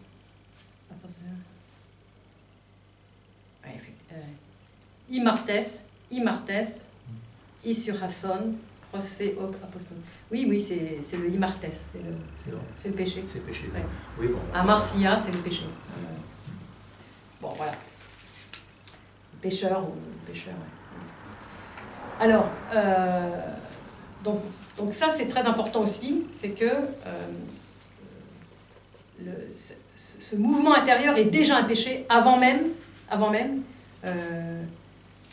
euh, 4.12 4.16
Imartes, 5.10 5.52
Imartes, 6.12 6.52
Isurhason, 7.64 8.54
Procès 8.90 9.36
Apostol. 9.64 9.98
Oui, 10.32 10.46
oui, 10.50 10.62
c'est 10.62 11.18
le 11.18 11.30
Imartes, 11.30 11.66
c'est 11.72 12.00
le, 12.00 12.12
le, 12.90 12.96
péché. 12.96 13.24
C'est 13.28 13.40
le 13.40 13.46
péché. 13.46 13.66
Oui, 14.18 14.28
bon, 14.28 14.40
à 14.54 14.64
Marcia, 14.64 15.18
c'est 15.18 15.32
le 15.32 15.40
péché. 15.40 15.66
bon, 17.42 17.50
voilà. 17.50 17.74
Pécheur 19.42 19.84
ou 19.84 19.94
pécheur. 20.30 20.54
Alors, 22.20 22.50
euh, 22.74 23.30
donc, 24.24 24.42
donc 24.78 24.94
ça, 24.94 25.10
c'est 25.16 25.28
très 25.28 25.46
important 25.46 25.82
aussi, 25.82 26.26
c'est 26.34 26.50
que 26.50 26.66
euh, 26.66 27.26
ce 29.98 30.36
mouvement 30.36 30.76
intérieur 30.76 31.18
est 31.18 31.26
déjà 31.26 31.58
un 31.58 31.64
péché 31.64 32.06
avant 32.10 32.38
même 32.38 32.62
avant 33.10 33.30
même 33.30 33.62
euh, 34.06 34.62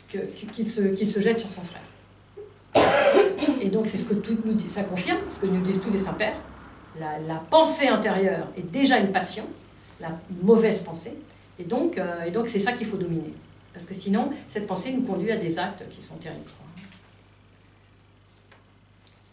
qu'il 0.07 0.69
se, 0.69 0.95
se, 0.95 1.21
jette 1.21 1.39
sur 1.39 1.49
son 1.49 1.61
frère. 1.61 1.81
Et 3.61 3.69
donc 3.69 3.87
c'est 3.87 3.97
ce 3.97 4.05
que 4.05 4.13
tout 4.13 4.37
nous 4.45 4.53
dit, 4.53 4.69
ça 4.69 4.83
confirme, 4.83 5.19
ce 5.29 5.39
que 5.39 5.45
nous 5.45 5.61
disent 5.61 5.81
tous 5.81 5.91
les 5.91 5.97
saints-pères. 5.97 6.37
La, 6.99 7.35
pensée 7.49 7.87
intérieure 7.87 8.47
est 8.57 8.71
déjà 8.71 8.97
une 8.97 9.11
passion, 9.11 9.43
la 9.99 10.09
mauvaise 10.41 10.79
pensée, 10.79 11.15
et 11.59 11.63
donc 11.63 11.97
euh, 11.97 12.23
et 12.25 12.31
donc 12.31 12.47
c'est 12.47 12.59
ça 12.59 12.71
qu'il 12.71 12.87
faut 12.87 12.97
dominer. 12.97 13.33
Parce 13.77 13.85
que 13.85 13.93
sinon, 13.93 14.31
cette 14.49 14.65
pensée 14.65 14.91
nous 14.91 15.03
conduit 15.03 15.29
à 15.29 15.37
des 15.37 15.59
actes 15.59 15.87
qui 15.91 16.01
sont 16.01 16.15
terribles. 16.15 16.49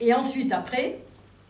Et 0.00 0.12
ensuite, 0.12 0.52
après, 0.52 0.98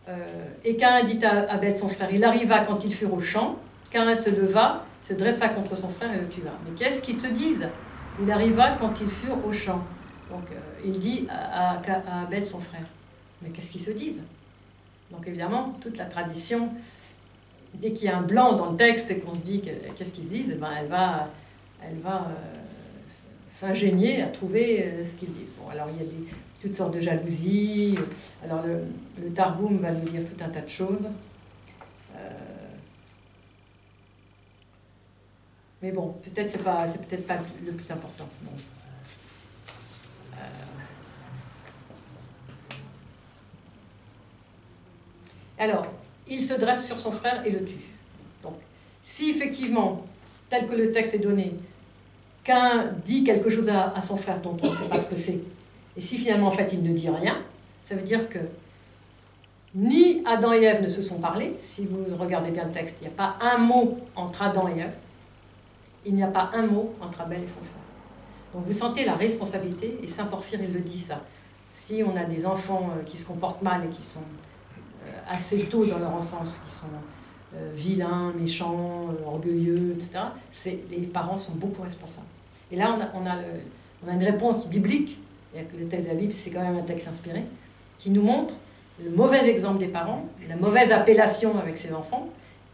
euh, 0.07 0.47
et 0.63 0.77
Cain 0.77 1.03
dit 1.03 1.19
à 1.25 1.51
Abel 1.51 1.77
son 1.77 1.89
frère, 1.89 2.09
il 2.13 2.23
arriva 2.23 2.61
quand 2.61 2.85
ils 2.85 2.93
furent 2.93 3.13
au 3.13 3.19
champ, 3.19 3.57
Cain 3.91 4.15
se 4.15 4.29
leva, 4.29 4.85
se 5.01 5.13
dressa 5.13 5.49
contre 5.49 5.75
son 5.75 5.89
frère 5.89 6.13
et 6.13 6.21
le 6.21 6.29
tua. 6.29 6.51
Mais 6.63 6.71
qu'est-ce 6.71 7.01
qu'ils 7.01 7.19
se 7.19 7.27
disent? 7.27 7.67
Il 8.21 8.31
arriva 8.31 8.77
quand 8.79 8.93
ils 9.01 9.09
furent 9.09 9.45
au 9.45 9.51
champ. 9.51 9.83
Donc 10.31 10.43
euh, 10.53 10.85
il 10.85 10.97
dit 10.97 11.27
à, 11.29 11.71
à, 11.73 12.21
Abel, 12.23 12.45
son 12.45 12.61
frère. 12.61 12.87
Mais 13.41 13.49
qu'est-ce 13.49 13.73
qu'ils 13.73 13.81
se 13.81 13.91
disent? 13.91 14.21
Donc 15.11 15.27
évidemment, 15.27 15.77
toute 15.81 15.97
la 15.97 16.05
tradition, 16.05 16.69
dès 17.73 17.91
qu'il 17.91 18.05
y 18.05 18.09
a 18.09 18.17
un 18.17 18.21
blanc 18.21 18.53
dans 18.53 18.71
le 18.71 18.77
texte 18.77 19.11
et 19.11 19.19
qu'on 19.19 19.33
se 19.33 19.41
dit 19.41 19.61
qu'est-ce 19.61 20.13
qu'ils 20.13 20.23
se 20.23 20.29
disent, 20.29 20.51
eh 20.53 20.55
ben, 20.55 20.69
elle 20.79 20.87
va, 20.87 21.27
elle 21.83 21.97
va 21.97 22.29
euh, 22.29 22.55
s'ingénier 23.59 24.21
à 24.21 24.27
trouver 24.27 24.83
euh, 24.83 25.05
ce 25.05 25.15
qu'ils 25.15 25.33
disent. 25.33 25.53
Bon, 25.59 25.69
alors 25.69 25.87
il 25.93 26.05
y 26.05 26.07
a 26.07 26.11
toutes 26.61 26.75
sortes 26.75 26.93
de 26.93 26.99
jalousies. 26.99 27.97
Alors 28.43 28.63
le, 28.65 29.29
Targum 29.33 29.77
va 29.77 29.91
nous 29.91 30.09
dire 30.09 30.21
tout 30.21 30.43
un 30.43 30.49
tas 30.49 30.61
de 30.61 30.69
choses. 30.69 31.07
Mais 35.85 35.91
bon, 35.91 36.15
peut-être 36.23 36.49
c'est 36.49 36.63
pas, 36.63 36.87
c'est 36.87 37.05
peut-être 37.05 37.27
pas 37.27 37.37
le 37.63 37.71
plus 37.71 37.91
important. 37.91 38.27
Euh, 40.33 40.37
alors, 45.59 45.85
il 46.27 46.43
se 46.43 46.55
dresse 46.55 46.87
sur 46.87 46.97
son 46.97 47.11
frère 47.11 47.45
et 47.45 47.51
le 47.51 47.63
tue. 47.63 47.85
Donc, 48.41 48.55
si 49.03 49.29
effectivement, 49.29 50.07
tel 50.49 50.67
que 50.67 50.73
le 50.73 50.91
texte 50.91 51.13
est 51.13 51.19
donné, 51.19 51.53
qu'un 52.45 52.85
dit 53.03 53.25
quelque 53.25 53.49
chose 53.49 53.67
à, 53.67 54.01
son 54.01 54.15
frère 54.15 54.39
dont 54.39 54.55
on 54.61 54.67
ne 54.67 54.75
sait 54.75 54.87
pas 54.87 54.99
ce 54.99 55.09
que 55.09 55.15
c'est, 55.17 55.41
et 55.97 56.01
si 56.01 56.17
finalement 56.17 56.47
en 56.47 56.51
fait 56.51 56.71
il 56.71 56.81
ne 56.83 56.93
dit 56.93 57.09
rien, 57.09 57.39
ça 57.83 57.95
veut 57.95 58.03
dire 58.03 58.29
que 58.29 58.39
ni 59.73 60.21
Adam 60.25 60.53
et 60.53 60.63
Ève 60.63 60.81
ne 60.81 60.87
se 60.87 61.01
sont 61.01 61.19
parlé, 61.19 61.55
si 61.59 61.85
vous 61.85 62.05
regardez 62.17 62.51
bien 62.51 62.63
le 62.63 62.71
texte, 62.71 62.99
il 63.01 63.07
n'y 63.07 63.13
a 63.13 63.17
pas 63.17 63.33
un 63.41 63.57
mot 63.57 63.99
entre 64.15 64.43
Adam 64.43 64.69
et 64.69 64.79
Ève, 64.79 64.93
il 66.05 66.15
n'y 66.15 66.23
a 66.23 66.27
pas 66.27 66.51
un 66.53 66.67
mot 66.67 66.93
entre 67.01 67.21
Abel 67.21 67.43
et 67.43 67.47
son 67.47 67.59
frère. 67.59 67.83
Donc 68.53 68.63
vous 68.65 68.71
sentez 68.71 69.03
la 69.05 69.15
responsabilité, 69.15 69.99
et 70.01 70.07
Saint 70.07 70.25
Porphyre, 70.25 70.59
il 70.63 70.71
le 70.71 70.79
dit 70.79 70.99
ça. 70.99 71.21
Si 71.73 72.03
on 72.03 72.15
a 72.15 72.23
des 72.23 72.45
enfants 72.45 72.89
euh, 72.95 73.03
qui 73.03 73.17
se 73.17 73.25
comportent 73.25 73.61
mal 73.61 73.83
et 73.83 73.89
qui 73.89 74.01
sont 74.01 74.19
euh, 74.19 75.11
assez 75.27 75.65
tôt 75.65 75.85
dans 75.85 75.99
leur 75.99 76.13
enfance, 76.13 76.61
qui 76.65 76.73
sont 76.73 76.85
euh, 77.55 77.71
vilains, 77.75 78.31
méchants, 78.39 79.07
orgueilleux, 79.25 79.97
etc., 79.97 80.25
les 80.89 81.07
parents 81.07 81.35
sont 81.35 81.55
beaucoup 81.55 81.81
responsables. 81.81 82.27
Et 82.71 82.75
là, 82.75 82.97
on 82.97 83.01
a, 83.01 83.35
on 84.03 84.09
a, 84.09 84.13
une 84.13 84.23
réponse 84.23 84.67
biblique, 84.67 85.17
le 85.53 85.87
texte 85.87 86.07
de 86.07 86.13
la 86.13 86.19
Bible, 86.19 86.33
c'est 86.33 86.49
quand 86.49 86.61
même 86.61 86.77
un 86.77 86.83
texte 86.83 87.07
inspiré, 87.07 87.43
qui 87.97 88.09
nous 88.09 88.21
montre 88.21 88.53
le 89.03 89.09
mauvais 89.09 89.47
exemple 89.49 89.79
des 89.79 89.87
parents, 89.87 90.25
la 90.47 90.55
mauvaise 90.55 90.91
appellation 90.91 91.57
avec 91.57 91.77
ses 91.77 91.93
enfants, 91.93 92.29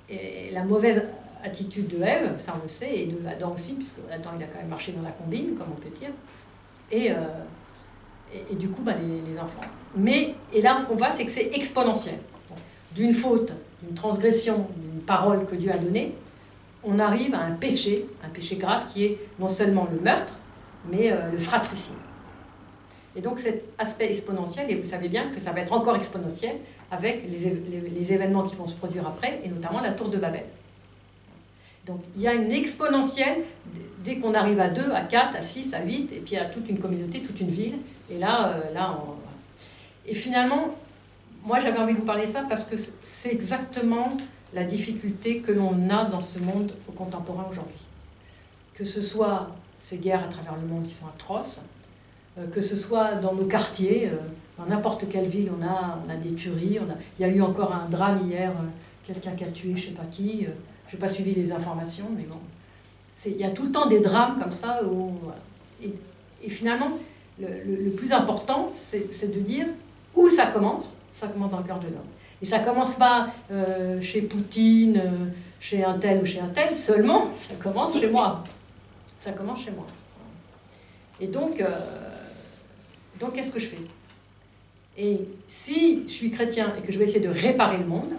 et 0.10 0.52
la 0.52 0.64
mauvaise 0.64 1.04
attitude 1.44 1.88
de 1.88 2.04
Ève, 2.04 2.36
ça 2.38 2.54
on 2.60 2.64
le 2.64 2.70
sait, 2.70 3.00
et 3.00 3.06
de 3.08 3.18
Adam 3.28 3.54
aussi, 3.54 3.74
puisque 3.74 4.00
Adam 4.12 4.32
il 4.38 4.44
a 4.44 4.48
quand 4.48 4.60
même 4.60 4.68
marché 4.68 4.92
dans 4.92 5.02
la 5.02 5.12
combine, 5.12 5.56
comme 5.56 5.68
on 5.72 5.82
peut 5.82 5.96
dire. 5.98 6.12
Et, 6.92 7.12
euh, 7.12 7.16
du 8.52 8.70
coup, 8.70 8.82
bah, 8.82 8.94
les, 8.94 9.38
enfants. 9.38 9.68
Mais, 9.96 10.36
et 10.54 10.62
là, 10.62 10.78
ce 10.80 10.86
qu'on 10.86 10.96
voit, 10.96 11.12
c'est 11.12 11.26
que 11.26 11.32
c'est 11.32 11.52
exponentiel. 11.54 12.16
D'une 12.94 13.14
faute, 13.14 13.52
d'une 13.82 13.96
transgression, 13.96 14.68
d'une 14.78 15.02
parole 15.02 15.46
que 15.46 15.56
Dieu 15.56 15.72
a 15.72 15.78
donnée, 15.78 16.14
on 16.84 17.00
arrive 17.00 17.36
à 17.36 17.42
un 17.42 17.52
péché, 17.52 18.06
un 18.24 18.30
péché 18.30 18.56
grave 18.56 18.86
qui 18.88 19.06
est 19.06 19.18
non 19.40 19.50
seulement 19.50 19.88
le 19.92 20.00
meurtre, 20.00 20.34
mais 20.90 21.12
euh, 21.12 21.32
le 21.32 21.38
fratricide. 21.38 21.96
Et 23.16 23.22
donc 23.22 23.40
cet 23.40 23.66
aspect 23.78 24.10
exponentiel, 24.10 24.72
et 24.72 24.76
vous 24.76 24.88
savez 24.88 25.10
bien 25.10 25.30
que 25.30 25.40
ça 25.40 25.52
va 25.52 25.60
être 25.60 25.74
encore 25.74 25.96
exponentiel 25.96 26.58
avec 26.90 27.24
les, 27.30 28.14
événements 28.14 28.44
qui 28.44 28.56
vont 28.56 28.68
se 28.68 28.76
produire 28.76 29.08
après, 29.08 29.42
et 29.44 29.50
notamment 29.50 29.82
la 29.82 29.92
tour 29.92 30.10
de 30.10 30.18
Babel. 30.18 30.44
Donc 31.86 32.02
il 32.16 32.22
y 32.22 32.28
a 32.28 32.34
une 32.34 32.52
exponentielle 32.52 33.40
dès 34.04 34.18
qu'on 34.18 34.34
arrive 34.34 34.60
à 34.60 34.70
2, 34.70 34.92
à 34.92 35.02
4, 35.02 35.38
à 35.38 35.42
6, 35.42 35.74
à 35.74 35.84
8, 35.84 36.14
et 36.14 36.16
puis 36.18 36.38
à 36.38 36.46
toute 36.46 36.70
une 36.70 36.80
communauté, 36.80 37.22
toute 37.22 37.40
une 37.40 37.50
ville. 37.50 37.76
Et 38.10 38.18
là, 38.18 38.50
euh, 38.50 38.74
là 38.74 38.98
et 40.06 40.14
finalement, 40.14 40.70
moi 41.44 41.60
j'avais 41.60 41.78
envie 41.78 41.94
de 41.94 42.00
vous 42.00 42.06
parler 42.06 42.28
de 42.28 42.32
ça 42.32 42.44
parce 42.48 42.66
que 42.66 42.76
c'est 43.04 43.32
exactement 43.32 44.10
la 44.54 44.64
difficulté 44.64 45.40
que 45.40 45.52
l'on 45.52 45.90
a 45.90 46.06
dans 46.06 46.22
ce 46.22 46.40
monde 46.40 46.74
contemporain 46.96 47.46
aujourd'hui. 47.50 47.86
Que 48.74 48.84
ce 48.84 49.02
soit 49.02 49.50
ces 49.80 49.98
guerres 49.98 50.24
à 50.24 50.28
travers 50.28 50.56
le 50.56 50.68
monde 50.68 50.86
qui 50.86 50.94
sont 50.94 51.08
atroces, 51.08 51.64
euh, 52.38 52.48
que 52.48 52.62
ce 52.62 52.76
soit 52.76 53.16
dans 53.16 53.34
nos 53.34 53.46
quartiers, 53.46 54.08
euh, 54.08 54.18
dans 54.58 54.66
n'importe 54.66 55.10
quelle 55.10 55.28
ville, 55.28 55.52
on 55.58 55.64
a, 55.64 56.00
on 56.06 56.10
a 56.10 56.16
des 56.16 56.34
tueries. 56.34 56.80
Il 57.18 57.22
y 57.22 57.26
a 57.26 57.30
eu 57.30 57.42
encore 57.42 57.74
un 57.74 57.90
drame 57.90 58.28
hier, 58.28 58.52
quelqu'un 59.06 59.32
qui 59.32 59.44
a 59.44 59.48
tué 59.48 59.74
je 59.76 59.90
ne 59.90 59.96
sais 59.96 59.98
pas 59.98 60.06
qui. 60.06 60.46
Je 60.88 60.96
n'ai 60.96 61.00
pas 61.00 61.08
suivi 61.08 61.34
les 61.34 61.52
informations, 61.52 62.08
mais 62.16 62.24
bon. 62.24 62.38
Il 63.26 63.38
y 63.38 63.44
a 63.44 63.52
tout 63.52 63.64
le 63.64 63.72
temps 63.72 63.88
des 63.88 64.00
drames 64.00 64.40
comme 64.42 64.52
ça. 64.52 64.82
Et, 65.82 66.50
finalement, 66.50 66.92
le, 67.40 67.90
plus 67.92 68.12
important, 68.12 68.72
c'est 68.76 69.34
de 69.34 69.40
dire 69.40 69.68
où 70.16 70.28
ça 70.28 70.48
commence. 70.48 70.98
Ça 71.12 71.28
commence 71.28 71.52
dans 71.52 71.60
le 71.60 71.64
cœur 71.64 71.80
de 71.80 71.88
l'homme. 71.88 72.12
Et 72.42 72.46
ça 72.46 72.60
commence 72.60 72.96
pas 72.96 73.28
euh, 73.52 74.02
chez 74.02 74.22
Poutine, 74.22 74.98
euh, 74.98 75.26
chez 75.60 75.84
un 75.84 75.98
tel 76.00 76.22
ou 76.22 76.26
chez 76.26 76.40
un 76.40 76.48
tel 76.48 76.76
seulement, 76.76 77.30
ça 77.34 77.54
commence 77.62 78.00
chez 78.00 78.10
moi. 78.10 78.44
Ça 79.18 79.32
commence 79.32 79.64
chez 79.64 79.72
moi. 79.72 79.86
Et 81.20 81.28
donc, 81.28 81.62
euh, 81.62 81.66
donc 83.20 83.34
qu'est-ce 83.34 83.52
que 83.52 83.60
je 83.60 83.68
fais? 83.68 83.78
Et 84.98 85.22
si 85.48 86.04
je 86.08 86.12
suis 86.12 86.32
chrétien 86.32 86.74
et 86.78 86.82
que 86.82 86.92
je 86.92 86.98
vais 86.98 87.06
essayer 87.06 87.20
de 87.20 87.30
réparer 87.30 87.78
le 87.78 87.86
monde, 87.86 88.14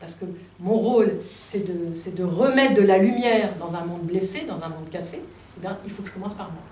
parce 0.00 0.14
que 0.14 0.24
mon 0.60 0.74
rôle, 0.74 1.20
c'est 1.44 1.66
de, 1.66 2.10
de, 2.16 2.24
remettre 2.24 2.74
de 2.74 2.82
la 2.82 2.98
lumière 2.98 3.50
dans 3.58 3.74
un 3.76 3.84
monde 3.84 4.02
blessé, 4.02 4.44
dans 4.46 4.62
un 4.62 4.68
monde 4.68 4.88
cassé. 4.90 5.20
Eh 5.56 5.60
bien, 5.60 5.78
il 5.84 5.90
faut 5.90 6.02
que 6.02 6.08
je 6.08 6.14
commence 6.14 6.34
par 6.34 6.50
moi. 6.50 6.62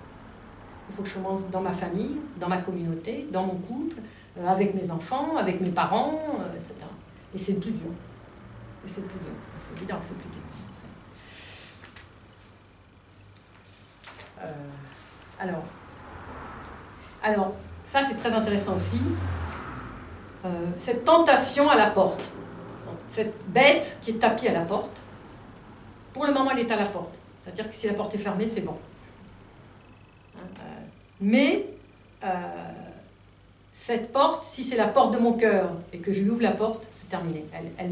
Il 0.89 0.95
faut 0.95 1.03
que 1.03 1.09
je 1.09 1.13
commence 1.15 1.49
dans 1.49 1.61
ma 1.61 1.71
famille, 1.71 2.17
dans 2.39 2.47
ma 2.47 2.57
communauté, 2.57 3.27
dans 3.31 3.43
mon 3.43 3.55
couple, 3.55 3.97
avec 4.45 4.73
mes 4.73 4.91
enfants, 4.91 5.37
avec 5.37 5.61
mes 5.61 5.69
parents, 5.69 6.19
euh, 6.39 6.57
etc. 6.59 6.75
Et 7.33 7.37
c'est 7.37 7.53
plus 7.53 7.71
dur. 7.71 7.91
Et 8.85 8.87
c'est 8.87 9.07
plus 9.07 9.19
dur. 9.19 9.33
C'est 9.59 9.75
évident 9.77 9.97
que 9.99 10.05
c'est 10.05 10.17
plus 10.17 10.29
dur. 10.29 10.41
Euh, 14.41 14.51
alors, 15.39 15.63
alors, 17.23 17.53
ça 17.85 18.01
c'est 18.07 18.15
très 18.15 18.31
intéressant 18.31 18.75
aussi. 18.75 19.01
cette 20.77 21.03
tentation 21.03 21.69
à 21.69 21.75
la 21.75 21.89
porte 21.89 22.21
cette 23.15 23.47
bête 23.47 23.97
qui 24.01 24.11
est 24.11 24.19
tapie 24.19 24.49
à 24.49 24.51
la 24.51 24.61
porte, 24.61 25.01
pour 26.11 26.25
le 26.25 26.33
moment, 26.33 26.51
elle 26.51 26.59
est 26.59 26.71
à 26.71 26.75
la 26.75 26.85
porte. 26.85 27.17
C'est-à-dire 27.41 27.69
que 27.69 27.73
si 27.73 27.87
la 27.87 27.93
porte 27.93 28.13
est 28.13 28.17
fermée, 28.17 28.45
c'est 28.45 28.61
bon. 28.61 28.77
Euh, 30.37 30.39
mais 31.21 31.65
euh, 32.25 32.27
cette 33.77 34.11
porte, 34.11 34.43
si 34.43 34.63
c'est 34.63 34.77
la 34.77 34.87
porte 34.87 35.13
de 35.13 35.19
mon 35.19 35.33
cœur 35.33 35.71
et 35.93 35.99
que 35.99 36.11
je 36.11 36.21
lui 36.21 36.29
ouvre 36.31 36.41
la 36.41 36.51
porte, 36.51 36.87
c'est 36.91 37.09
terminé. 37.09 37.45
Elle, 37.53 37.67
elle, 37.77 37.91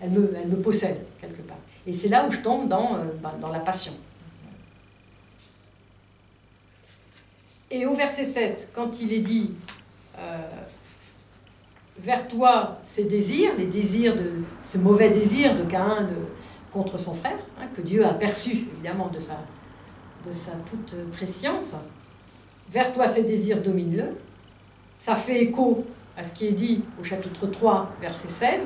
elle, 0.00 0.10
me, 0.10 0.34
elle 0.36 0.48
me 0.48 0.56
possède 0.56 1.04
quelque 1.20 1.42
part. 1.42 1.58
Et 1.86 1.92
c'est 1.92 2.08
là 2.08 2.26
où 2.26 2.30
je 2.30 2.40
tombe 2.40 2.68
dans, 2.68 2.94
euh, 2.94 2.98
ben, 3.22 3.32
dans 3.40 3.50
la 3.50 3.60
passion. 3.60 3.92
Et 7.70 7.84
au 7.84 7.94
verset 7.94 8.28
tête, 8.28 8.70
quand 8.74 9.00
il 9.00 9.12
est 9.12 9.20
dit 9.20 9.50
vers 11.98 12.26
toi 12.28 12.78
ces 12.84 13.04
désirs, 13.04 13.52
les 13.56 13.66
désirs 13.66 14.16
de 14.16 14.32
ce 14.62 14.78
mauvais 14.78 15.10
désir 15.10 15.56
de 15.56 15.64
Caïn 15.64 16.02
de, 16.02 16.16
contre 16.72 16.98
son 16.98 17.14
frère, 17.14 17.38
hein, 17.60 17.66
que 17.76 17.82
Dieu 17.82 18.04
a 18.04 18.14
perçu 18.14 18.66
évidemment 18.74 19.08
de 19.08 19.18
sa, 19.18 19.38
de 20.26 20.32
sa 20.32 20.52
toute 20.68 20.94
préscience. 21.12 21.74
Vers 22.70 22.92
toi 22.92 23.06
ces 23.06 23.22
désirs, 23.22 23.62
domine-le. 23.62 24.16
Ça 25.04 25.16
fait 25.16 25.42
écho 25.42 25.84
à 26.16 26.24
ce 26.24 26.32
qui 26.32 26.46
est 26.46 26.52
dit 26.52 26.82
au 26.98 27.04
chapitre 27.04 27.46
3, 27.46 27.92
verset 28.00 28.30
16. 28.30 28.60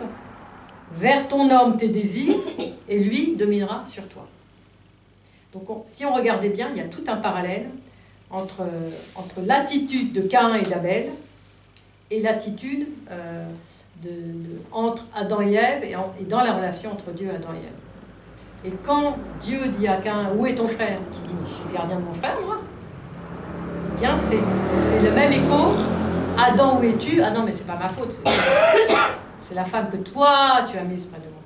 Vers 0.93 1.27
ton 1.27 1.51
homme 1.51 1.77
tes 1.77 1.89
désirs, 1.89 2.37
et 2.89 3.01
lui 3.01 3.35
dominera 3.35 3.83
sur 3.87 4.07
toi. 4.07 4.25
Donc 5.53 5.65
si 5.89 6.07
on 6.07 6.15
regardait 6.15 6.51
bien, 6.51 6.69
il 6.71 6.77
y 6.77 6.81
a 6.81 6.87
tout 6.87 7.03
un 7.09 7.17
parallèle 7.17 7.67
entre, 8.31 8.61
entre 9.17 9.41
l'attitude 9.45 10.13
de 10.13 10.21
Caïn 10.21 10.55
et 10.55 10.63
d'Abel 10.63 11.07
et 12.09 12.21
l'attitude 12.21 12.87
euh, 13.11 13.45
de, 14.05 14.11
entre 14.71 15.07
Adam 15.17 15.41
et 15.41 15.55
Ève 15.55 15.83
et, 15.83 16.25
dans 16.25 16.43
la 16.45 16.53
relation 16.53 16.93
entre 16.93 17.11
Dieu 17.11 17.27
et 17.27 17.31
Adam 17.31 17.49
et 17.55 17.67
Ève. 17.67 18.73
Et 18.73 18.77
quand 18.87 19.17
Dieu 19.41 19.59
dit 19.77 19.89
à 19.89 19.97
Cain, 19.97 20.31
où 20.39 20.47
est 20.47 20.55
ton 20.55 20.69
frère? 20.69 21.01
Qui 21.11 21.21
dit, 21.23 21.35
je 21.45 21.51
suis 21.51 21.65
le 21.69 21.75
gardien 21.75 21.97
de 21.97 22.05
mon 22.05 22.15
frère, 22.15 22.37
moi. 22.47 22.59
Eh 23.97 24.01
bien, 24.01 24.17
c'est 24.17 24.37
le 25.03 25.11
même 25.11 25.33
écho. 25.33 25.98
Adam, 26.39 26.79
où 26.79 26.83
es-tu? 26.85 27.21
Ah 27.21 27.33
non, 27.33 27.43
mais 27.43 27.53
c'est 27.53 27.67
pas 27.67 27.77
ma 27.77 27.89
faute. 27.89 28.17
C'est 29.41 29.55
la 29.55 29.65
femme 29.65 29.91
que 29.91 29.97
toi, 29.97 30.67
tu 30.71 30.77
as 30.77 30.83
mise 30.83 31.07
près 31.07 31.19
de 31.19 31.25
moi. 31.25 31.41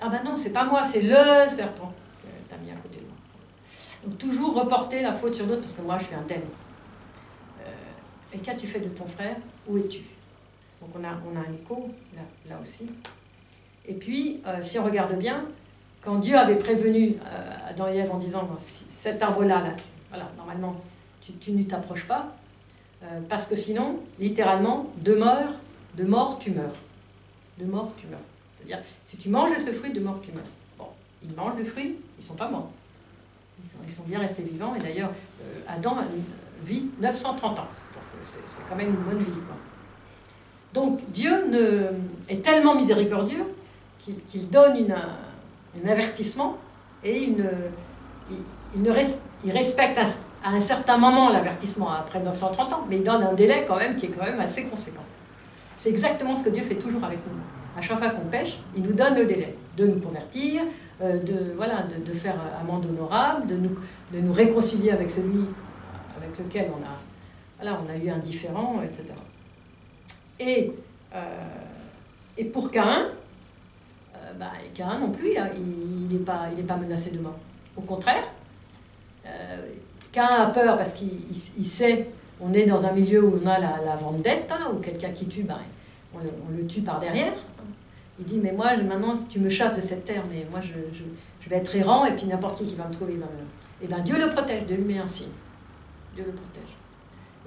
Ah 0.00 0.08
ben 0.08 0.22
non, 0.24 0.34
c'est 0.34 0.50
pas 0.50 0.64
moi, 0.64 0.82
c'est 0.82 1.02
le 1.02 1.50
serpent 1.50 1.92
que 2.22 2.28
tu 2.48 2.54
as 2.54 2.58
mis 2.58 2.70
à 2.70 2.74
côté 2.76 3.00
de 3.00 3.02
moi. 3.02 3.14
Donc 4.02 4.16
toujours 4.16 4.54
reporter 4.54 5.02
la 5.02 5.12
faute 5.12 5.34
sur 5.34 5.46
d'autres, 5.46 5.60
parce 5.60 5.74
que 5.74 5.82
moi, 5.82 5.98
je 5.98 6.04
suis 6.04 6.14
un 6.14 6.22
tel. 6.22 6.40
Et 8.32 8.38
qu'as-tu 8.38 8.66
fait 8.66 8.80
de 8.80 8.88
ton 8.88 9.06
frère? 9.06 9.36
Où 9.68 9.76
es-tu? 9.76 10.00
Donc 10.80 10.90
on 10.98 11.04
a, 11.04 11.08
on 11.30 11.36
a 11.36 11.40
un 11.40 11.52
écho 11.52 11.90
là, 12.14 12.22
là 12.48 12.56
aussi. 12.62 12.86
Et 13.86 13.94
puis, 13.94 14.40
euh, 14.46 14.62
si 14.62 14.78
on 14.78 14.84
regarde 14.84 15.14
bien, 15.18 15.44
quand 16.02 16.16
Dieu 16.16 16.36
avait 16.36 16.56
prévenu 16.56 17.16
euh, 17.26 17.68
Adam 17.68 17.88
et 17.88 17.96
Ève 17.98 18.10
en 18.10 18.18
disant 18.18 18.48
cet 18.90 19.22
arbre-là, 19.22 19.60
là, 19.60 19.70
voilà, 20.08 20.30
normalement, 20.36 20.76
tu 21.40 21.52
ne 21.52 21.62
t'approches 21.64 22.06
pas, 22.06 22.32
euh, 23.02 23.20
parce 23.28 23.46
que 23.46 23.56
sinon, 23.56 24.00
littéralement, 24.18 24.90
de 24.98 25.14
mort, 25.14 25.54
de 25.96 26.04
mort, 26.04 26.38
tu 26.38 26.50
meurs. 26.50 26.74
De 27.58 27.64
mort, 27.64 27.92
tu 27.96 28.06
meurs. 28.06 28.18
C'est-à-dire, 28.54 28.80
si 29.06 29.16
tu 29.16 29.28
manges 29.28 29.56
ce 29.56 29.72
fruit, 29.72 29.92
de 29.92 30.00
mort, 30.00 30.20
tu 30.22 30.32
meurs. 30.32 30.44
Bon, 30.78 30.88
ils 31.22 31.34
mangent 31.34 31.56
le 31.58 31.64
fruit, 31.64 31.96
ils 32.18 32.22
ne 32.22 32.26
sont 32.26 32.34
pas 32.34 32.48
morts. 32.48 32.70
Ils 33.86 33.92
sont, 33.92 34.04
bien 34.04 34.20
restés 34.20 34.42
vivants, 34.42 34.74
et 34.74 34.78
d'ailleurs, 34.78 35.10
euh, 35.42 35.60
Adam 35.68 35.98
vit 36.62 36.86
930 37.00 37.58
ans. 37.58 37.68
C'est 38.22 38.40
quand 38.68 38.76
même 38.76 38.88
une 38.90 38.96
bonne 38.96 39.18
vie. 39.18 39.30
Donc, 40.72 41.00
Dieu 41.10 41.32
est 42.28 42.42
tellement 42.42 42.74
miséricordieux 42.74 43.44
qu'il 44.28 44.48
donne 44.50 44.92
un 44.92 45.88
avertissement 45.88 46.58
et 47.02 47.24
il, 47.24 47.44
il, 48.76 49.50
respecte 49.50 49.98
à 50.42 50.50
un 50.50 50.60
certain 50.60 50.96
moment 50.96 51.30
l'avertissement 51.30 51.90
après 51.90 52.20
930 52.20 52.72
ans, 52.72 52.86
mais 52.88 52.96
il 52.96 53.02
donne 53.02 53.22
un 53.22 53.34
délai 53.34 53.64
quand 53.66 53.76
même 53.76 53.96
qui 53.96 54.06
est 54.06 54.10
quand 54.10 54.24
même 54.24 54.40
assez 54.40 54.64
conséquent. 54.64 55.04
C'est 55.78 55.90
exactement 55.90 56.34
ce 56.34 56.44
que 56.44 56.50
Dieu 56.50 56.62
fait 56.62 56.76
toujours 56.76 57.04
avec 57.04 57.18
nous. 57.26 57.38
À 57.78 57.82
chaque 57.82 57.98
fois 57.98 58.10
qu'on 58.10 58.28
pêche, 58.28 58.58
il 58.76 58.82
nous 58.82 58.92
donne 58.92 59.14
le 59.14 59.26
délai 59.26 59.56
de 59.76 59.86
nous 59.86 60.00
convertir, 60.00 60.62
euh, 61.02 61.18
de, 61.18 61.52
voilà, 61.56 61.84
de, 61.84 62.04
de, 62.04 62.12
faire 62.12 62.36
amende 62.60 62.86
honorable, 62.86 63.46
de 63.46 63.56
nous, 64.20 64.32
réconcilier 64.32 64.90
avec 64.90 65.10
celui 65.10 65.46
avec 66.16 66.38
lequel 66.38 66.70
on 66.70 67.66
a, 67.66 67.72
on 67.72 67.88
a 67.88 67.96
eu 67.96 68.10
un 68.10 68.18
différent, 68.18 68.82
etc. 68.82 69.14
Et, 70.38 70.72
euh, 71.14 71.18
et 72.36 72.44
pour 72.44 72.70
Cain, 72.70 73.08
euh, 74.14 74.32
bah, 74.38 74.52
Cain 74.74 74.98
non 74.98 75.12
plus, 75.12 75.32
il 75.56 76.12
n'est 76.12 76.24
pas, 76.24 76.48
pas 76.66 76.76
menacé 76.76 77.10
de 77.10 77.20
mort. 77.20 77.38
Au 77.76 77.82
contraire, 77.82 78.24
Cain 80.12 80.26
a 80.26 80.46
peur 80.46 80.76
parce 80.76 80.94
qu'il 80.94 81.66
sait, 81.66 82.08
on 82.40 82.52
est 82.52 82.66
dans 82.66 82.84
un 82.84 82.92
milieu 82.92 83.24
où 83.24 83.40
on 83.42 83.46
a 83.46 83.58
la, 83.58 83.80
la 83.84 83.96
vendetta, 83.96 84.56
où 84.72 84.78
quelqu'un 84.78 85.10
qui 85.10 85.26
tue, 85.26 85.42
bah, 85.42 85.60
on, 86.14 86.18
le, 86.56 86.66
tue 86.66 86.82
par 86.82 86.98
derrière. 86.98 87.32
Il 88.18 88.24
dit, 88.24 88.38
mais 88.38 88.52
moi, 88.52 88.76
maintenant, 88.76 89.14
tu 89.28 89.38
me 89.38 89.48
chasses 89.48 89.76
de 89.76 89.80
cette 89.80 90.04
terre, 90.04 90.22
mais 90.30 90.46
moi, 90.50 90.60
je, 90.60 91.48
vais 91.48 91.56
être 91.56 91.74
errant, 91.74 92.04
et 92.04 92.12
puis 92.12 92.26
n'importe 92.26 92.58
qui 92.58 92.66
qui 92.66 92.74
va 92.74 92.86
me 92.86 92.92
trouver, 92.92 93.16
va 93.16 93.26
Et 93.82 93.86
bien 93.86 93.98
Dieu 94.00 94.18
le 94.18 94.30
protège, 94.30 94.66
Dieu 94.66 94.76
lui 94.76 94.94
met 94.94 94.98
un 94.98 95.06
signe. 95.06 95.28
Dieu 96.14 96.24
le 96.26 96.32
protège. 96.32 96.76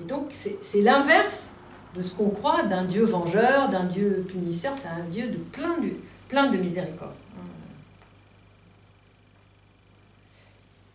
Et 0.01 0.03
donc, 0.03 0.29
c'est 0.31 0.81
l'inverse 0.81 1.51
de 1.95 2.01
ce 2.01 2.15
qu'on 2.15 2.29
croit 2.29 2.63
d'un 2.63 2.83
Dieu 2.83 3.03
vengeur, 3.03 3.69
d'un 3.69 3.85
Dieu 3.85 4.25
punisseur, 4.27 4.73
c'est 4.75 4.87
un 4.87 5.03
Dieu 5.11 5.27
de 5.27 5.37
plein 5.37 5.77
de, 5.77 5.91
plein 6.27 6.47
de 6.49 6.57
miséricorde. 6.57 7.13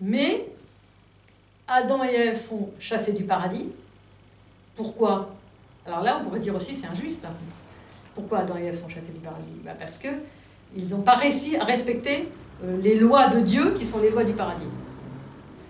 Mais 0.00 0.46
Adam 1.68 2.02
et 2.02 2.14
Ève 2.14 2.40
sont 2.40 2.70
chassés 2.80 3.12
du 3.12 3.24
paradis. 3.24 3.66
Pourquoi? 4.74 5.34
Alors 5.86 6.02
là, 6.02 6.18
on 6.18 6.24
pourrait 6.24 6.40
dire 6.40 6.56
aussi 6.56 6.74
c'est 6.74 6.86
injuste. 6.86 7.26
Pourquoi 8.14 8.38
Adam 8.38 8.56
et 8.56 8.64
Ève 8.64 8.80
sont 8.80 8.88
chassés 8.88 9.12
du 9.12 9.20
paradis? 9.20 9.44
Bah 9.62 9.72
Parce 9.78 9.98
qu'ils 9.98 10.88
n'ont 10.88 11.02
pas 11.02 11.14
réussi 11.14 11.56
à 11.56 11.64
respecter 11.64 12.28
euh, 12.64 12.78
les 12.82 12.94
lois 12.94 13.28
de 13.28 13.40
Dieu 13.40 13.74
qui 13.76 13.84
sont 13.84 14.00
les 14.00 14.10
lois 14.10 14.24
du 14.24 14.32
paradis. 14.32 14.64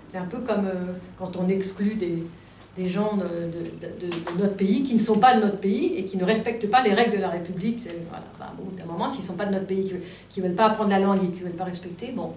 C'est 0.09 0.19
un 0.19 0.25
peu 0.25 0.39
comme 0.39 0.67
euh, 0.67 0.93
quand 1.19 1.37
on 1.37 1.49
exclut 1.49 1.97
des, 1.97 2.89
gens 2.89 3.17
de, 3.17 4.39
notre 4.39 4.55
pays 4.55 4.85
qui 4.85 4.95
ne 4.95 5.01
sont 5.01 5.19
pas 5.19 5.35
de 5.35 5.43
notre 5.43 5.59
pays 5.59 5.97
et 5.97 6.05
qui 6.05 6.17
ne 6.17 6.25
respectent 6.25 6.71
pas 6.71 6.81
les 6.81 6.95
règles 6.95 7.17
de 7.17 7.21
la 7.21 7.31
République. 7.31 7.89
Voilà. 8.09 8.25
Bah, 8.39 8.53
bon, 8.57 8.71
d'un 8.77 8.85
moment, 8.85 9.09
s'ils 9.09 9.23
ne 9.23 9.27
sont 9.27 9.37
pas 9.37 9.47
de 9.47 9.53
notre 9.53 9.67
pays, 9.67 9.93
qui 10.31 10.41
ne 10.41 10.47
veulent 10.47 10.55
pas 10.55 10.67
apprendre 10.67 10.91
la 10.91 11.01
langue 11.01 11.25
et 11.25 11.29
qui 11.29 11.41
ne 11.41 11.47
veulent 11.47 11.57
pas 11.57 11.65
respecter, 11.65 12.13
bon, 12.13 12.35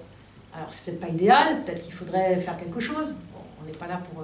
alors 0.54 0.68
c'est 0.72 0.86
peut-être 0.86 1.00
pas 1.00 1.10
idéal, 1.10 1.62
peut-être 1.64 1.84
qu'il 1.84 1.94
faudrait 1.94 2.38
faire 2.38 2.58
quelque 2.58 2.80
chose. 2.80 3.16
On 3.62 3.66
n'est 3.66 3.78
pas 3.78 3.88
là 3.88 4.02
pour, 4.04 4.24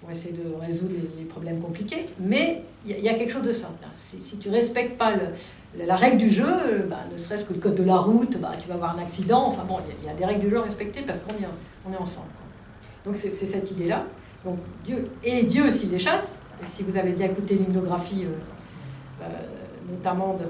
pour 0.00 0.10
essayer 0.10 0.34
de 0.34 0.54
résoudre 0.60 0.94
les, 1.18 1.24
problèmes 1.24 1.60
compliqués, 1.60 2.06
mais 2.18 2.62
il 2.86 2.98
y, 2.98 3.08
a 3.08 3.14
quelque 3.14 3.32
chose 3.32 3.44
de 3.44 3.52
simple. 3.52 3.84
Si, 3.92 4.20
si 4.20 4.36
tu 4.38 4.50
respectes 4.50 4.98
pas 4.98 5.12
la 5.76 5.96
règle 5.96 6.18
du 6.18 6.30
jeu, 6.30 6.86
bah, 6.90 6.98
ne 7.10 7.16
serait-ce 7.16 7.46
que 7.46 7.54
le 7.54 7.60
code 7.60 7.76
de 7.76 7.84
la 7.84 7.96
route, 7.96 8.36
bah, 8.38 8.52
tu 8.60 8.68
vas 8.68 8.74
avoir 8.74 8.96
un 8.96 9.02
accident. 9.02 9.46
Enfin 9.46 9.64
bon, 9.66 9.78
il 10.00 10.06
y, 10.06 10.10
a 10.10 10.14
des 10.14 10.24
règles 10.24 10.40
du 10.40 10.50
jeu 10.50 10.58
à 10.58 10.62
respecter 10.62 11.02
parce 11.02 11.20
qu'on 11.20 11.34
est, 11.34 11.48
on 11.88 11.92
est 11.92 11.96
ensemble. 11.96 12.28
Donc 13.04 13.16
c'est 13.16 13.30
cette 13.30 13.70
idée-là. 13.70 14.04
Donc 14.44 14.58
Dieu, 14.84 15.04
et 15.22 15.44
Dieu 15.44 15.68
aussi 15.68 15.86
les 15.86 15.98
chasse. 15.98 16.40
Si 16.66 16.82
vous 16.82 16.96
avez 16.96 17.12
bien 17.12 17.26
écouté 17.26 17.54
l'hymnographie, 17.54 18.24
euh, 18.24 19.22
euh, 19.22 19.26
notamment 19.90 20.34
de, 20.34 20.44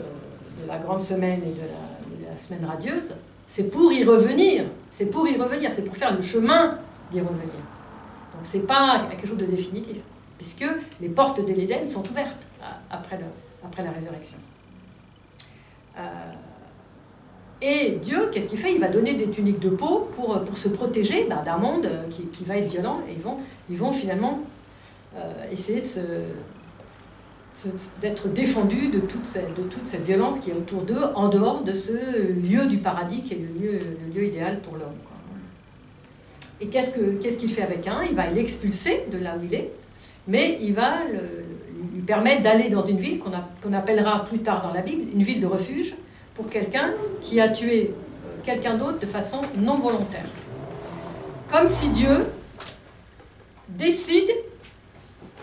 la 0.67 0.79
grande 0.79 1.01
semaine 1.01 1.41
et 1.45 1.53
de 1.53 2.27
la, 2.29 2.37
semaine 2.37 2.65
radieuse, 2.65 3.15
c'est 3.47 3.65
pour 3.65 3.93
y 3.93 4.05
revenir. 4.05 4.65
C'est 4.91 5.07
pour 5.07 5.29
y 5.29 5.37
revenir. 5.37 5.71
C'est 5.75 5.83
pour 5.83 5.97
faire 5.97 6.15
le 6.15 6.23
chemin 6.23 6.79
d'y 7.11 7.21
revenir. 7.21 7.61
Donc 8.43 8.49
c'est 8.49 8.67
pas 8.67 9.07
quelque 9.09 9.29
chose 9.29 9.39
de 9.39 9.47
définitif, 9.47 9.99
puisque 10.37 10.65
les 11.01 11.09
portes 11.09 11.47
de 11.47 11.53
l'Éden 11.53 11.89
sont 11.89 12.03
ouvertes 12.11 12.45
euh, 12.61 12.65
après, 12.91 13.85
la 13.85 13.91
résurrection. 13.93 14.37
Et 17.61 18.01
Dieu, 18.03 18.31
qu'est-ce 18.33 18.49
qu'il 18.49 18.59
fait? 18.59 18.75
Il 18.75 18.81
va 18.81 18.89
donner 18.89 19.15
des 19.15 19.31
tuniques 19.31 19.61
de 19.61 19.69
peau 19.69 20.09
pour, 20.11 20.43
se 20.57 20.71
protéger 20.71 21.29
bah, 21.31 21.45
d'un 21.45 21.59
monde 21.59 21.89
qui, 22.11 22.25
qui, 22.27 22.43
va 22.43 22.57
être 22.57 22.69
violent. 22.69 22.99
Et 23.09 23.17
ils 23.71 23.79
vont, 23.79 23.93
finalement 23.93 24.41
euh, 25.17 25.33
essayer 25.53 25.85
d'être 28.01 28.27
défendus 28.27 28.89
de 28.89 28.99
toute, 28.99 29.25
cette, 29.25 30.03
violence 30.05 30.41
qui 30.41 30.51
est 30.51 30.57
autour 30.57 30.83
d'eux, 30.83 31.05
en 31.15 31.29
dehors 31.29 31.63
de 31.63 31.75
ce 31.75 31.93
lieu 31.93 32.67
du 32.67 32.79
paradis 32.79 33.23
qui 33.23 33.35
est 33.35 33.39
le 33.39 34.13
lieu 34.13 34.25
idéal 34.25 34.61
pour 34.63 34.75
l'homme. 34.75 34.99
Et 36.63 36.67
qu'est-ce, 36.67 36.91
que, 36.91 37.21
qu'est-ce 37.21 37.39
qu'il 37.39 37.51
fait 37.51 37.63
avec 37.63 37.89
un? 37.89 38.05
Il 38.09 38.15
va 38.15 38.29
l'expulser 38.29 39.05
de 39.11 39.19
là 39.19 39.35
où 39.37 39.45
il 39.45 39.53
est, 39.53 39.73
mais 40.29 40.59
il 40.63 40.73
va 40.73 41.01
lui 41.93 42.03
permettre 42.03 42.43
d'aller 42.43 42.71
dans 42.71 42.87
une 42.87 42.99
ville 42.99 43.19
qu'on, 43.19 43.73
appellera 43.73 44.25
plus 44.25 44.39
tard 44.39 44.63
dans 44.63 44.73
la 44.73 44.81
Bible 44.81 45.03
une 45.13 45.25
ville 45.25 45.41
de 45.41 45.47
refuge, 45.47 45.95
pour 46.37 46.49
quelqu'un 46.49 46.93
qui 47.21 47.41
a 47.41 47.49
tué 47.49 47.91
euh, 47.91 48.41
quelqu'un 48.45 48.77
d'autre 48.77 49.01
de 49.01 49.07
façon 49.07 49.41
non 49.57 49.79
volontaire. 49.79 50.25
Comme 51.51 51.67
si 51.67 51.89
Dieu 51.89 52.29
décide, 53.69 54.31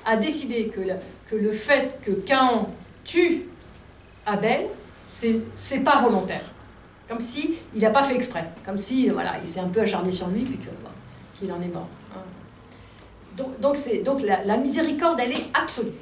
a 0.06 0.16
décidé 0.16 0.68
que 0.68 1.36
le, 1.36 1.52
fait 1.52 2.02
que 2.02 2.12
Cain 2.12 2.68
tue 3.04 3.44
Abel, 4.26 4.68
c'est, 5.10 5.80
pas 5.84 6.02
volontaire. 6.02 6.44
Comme 7.10 7.20
si 7.20 7.56
n'a 7.76 7.90
pas 7.90 8.04
fait 8.04 8.16
exprès. 8.16 8.46
Comme 8.66 8.78
si 8.78 9.10
voilà, 9.10 9.34
il 9.44 9.48
s'est 9.48 9.60
un 9.60 9.68
peu 9.68 9.82
acharné 9.82 10.12
sur 10.14 10.30
lui, 10.30 10.44
puis 10.44 10.58
que, 10.58 10.70
qu'il 11.40 11.52
en 11.52 11.62
est 11.62 11.74
mort. 11.74 11.88
Donc, 13.38 13.60
donc, 13.60 13.78
c'est, 13.78 14.00
donc 14.00 14.22
la, 14.22 14.58
miséricorde, 14.58 15.20
elle 15.20 15.32
est 15.32 15.46
absolue. 15.54 15.94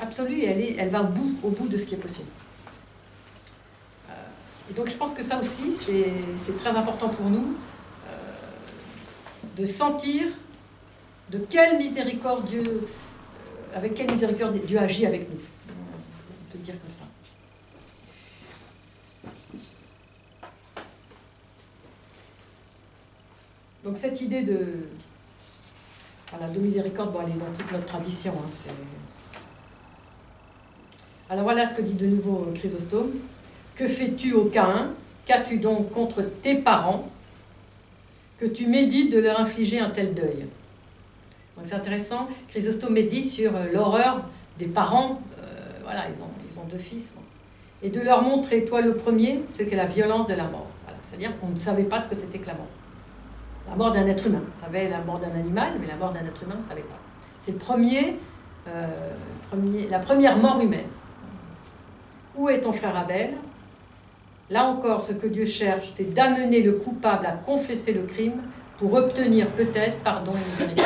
Absolue 0.00 0.38
et 0.38 0.46
elle, 0.46 0.60
est, 0.60 0.76
elle 0.78 0.88
va 0.88 1.02
au 1.02 1.06
bout, 1.06 1.34
au 1.42 1.50
bout 1.50 1.66
de 1.66 1.76
ce 1.76 1.86
qui 1.86 1.94
est 1.94 1.98
possible. 1.98 2.28
Et 4.70 4.74
donc 4.74 4.88
je 4.88 4.96
pense 4.96 5.14
que 5.14 5.22
ça 5.22 5.40
aussi, 5.40 5.72
c'est 5.78 6.58
très 6.58 6.70
important 6.70 7.08
pour 7.08 7.30
nous 7.30 7.54
euh, 8.08 8.12
de 9.56 9.64
sentir 9.64 10.26
de 11.30 11.38
quelle 11.38 11.78
miséricorde 11.78 12.46
Dieu, 12.46 12.62
euh, 12.66 13.76
avec 13.76 13.94
quelle 13.94 14.10
miséricorde 14.10 14.58
Dieu 14.64 14.78
agit 14.78 15.06
avec 15.06 15.28
nous. 15.28 15.40
On 15.68 16.52
peut 16.52 16.58
dire 16.58 16.74
comme 16.80 16.90
ça. 16.90 17.04
Donc 23.86 23.96
cette 23.96 24.20
idée 24.20 24.42
de, 24.42 24.58
miséricorde, 26.58 27.12
bon, 27.12 27.20
elle 27.22 27.30
est 27.30 27.38
dans 27.38 27.56
toute 27.56 27.70
notre 27.70 27.84
tradition. 27.84 28.32
Hein, 28.32 28.72
Alors 31.30 31.44
voilà 31.44 31.64
ce 31.64 31.76
que 31.76 31.82
dit 31.82 31.92
de 31.92 32.06
nouveau 32.06 32.48
Chrysostome. 32.52 33.12
Que 33.76 33.86
fais-tu 33.86 34.32
au 34.32 34.46
Cain 34.46 34.90
Qu'as-tu 35.24 35.58
donc 35.58 35.90
contre 35.90 36.22
tes 36.22 36.56
parents? 36.56 37.08
Que 38.38 38.46
tu 38.46 38.66
médites 38.66 39.12
de 39.12 39.20
leur 39.20 39.38
infliger 39.38 39.78
un 39.78 39.90
tel 39.90 40.14
deuil? 40.14 40.46
C'est 41.62 41.74
intéressant, 41.74 42.26
Chrysostome 42.48 42.92
médite 42.92 43.28
sur 43.28 43.54
euh, 43.54 43.72
l'horreur 43.72 44.24
des 44.58 44.66
parents, 44.66 45.22
euh, 45.38 45.44
voilà, 45.84 46.06
ils 46.08 46.20
ont, 46.20 46.28
ils 46.50 46.58
ont 46.58 46.64
deux 46.64 46.76
fils, 46.76 47.12
et 47.82 47.88
de 47.88 48.00
leur 48.00 48.22
montrer, 48.22 48.64
toi 48.64 48.80
le 48.80 48.96
premier, 48.96 49.42
ce 49.48 49.62
qu'est 49.62 49.76
la 49.76 49.86
violence 49.86 50.26
de 50.26 50.34
la 50.34 50.44
mort. 50.44 50.66
C'est-à-dire 51.02 51.38
qu'on 51.38 51.48
ne 51.48 51.58
savait 51.58 51.84
pas 51.84 52.02
ce 52.02 52.08
que 52.08 52.16
c'était 52.16 52.38
que 52.38 52.48
la 52.48 52.54
mort. 52.54 52.66
La 53.68 53.74
mort 53.74 53.92
d'un 53.92 54.06
être 54.06 54.26
humain. 54.26 54.42
On 54.54 54.60
savait 54.60 54.88
la 54.88 55.00
mort 55.00 55.18
d'un 55.18 55.30
animal, 55.30 55.72
mais 55.80 55.86
la 55.86 55.96
mort 55.96 56.12
d'un 56.12 56.24
être 56.24 56.42
humain, 56.42 56.54
on 56.56 56.62
ne 56.62 56.68
savait 56.68 56.82
pas. 56.82 56.98
C'est 57.42 57.52
le 57.52 57.58
premier, 57.58 58.18
euh, 58.68 58.86
premier, 59.50 59.88
la 59.88 59.98
première 59.98 60.36
mort 60.36 60.60
humaine. 60.60 60.88
Où 62.36 62.48
est 62.48 62.60
ton 62.60 62.72
frère 62.72 62.96
Abel? 62.96 63.34
Là 64.50 64.64
encore, 64.64 65.02
ce 65.02 65.12
que 65.12 65.26
Dieu 65.26 65.46
cherche, 65.46 65.92
c'est 65.94 66.14
d'amener 66.14 66.62
le 66.62 66.72
coupable 66.72 67.26
à 67.26 67.32
confesser 67.32 67.92
le 67.92 68.02
crime 68.02 68.40
pour 68.78 68.94
obtenir 68.94 69.48
peut-être 69.48 69.98
pardon 70.00 70.32
et. 70.60 70.80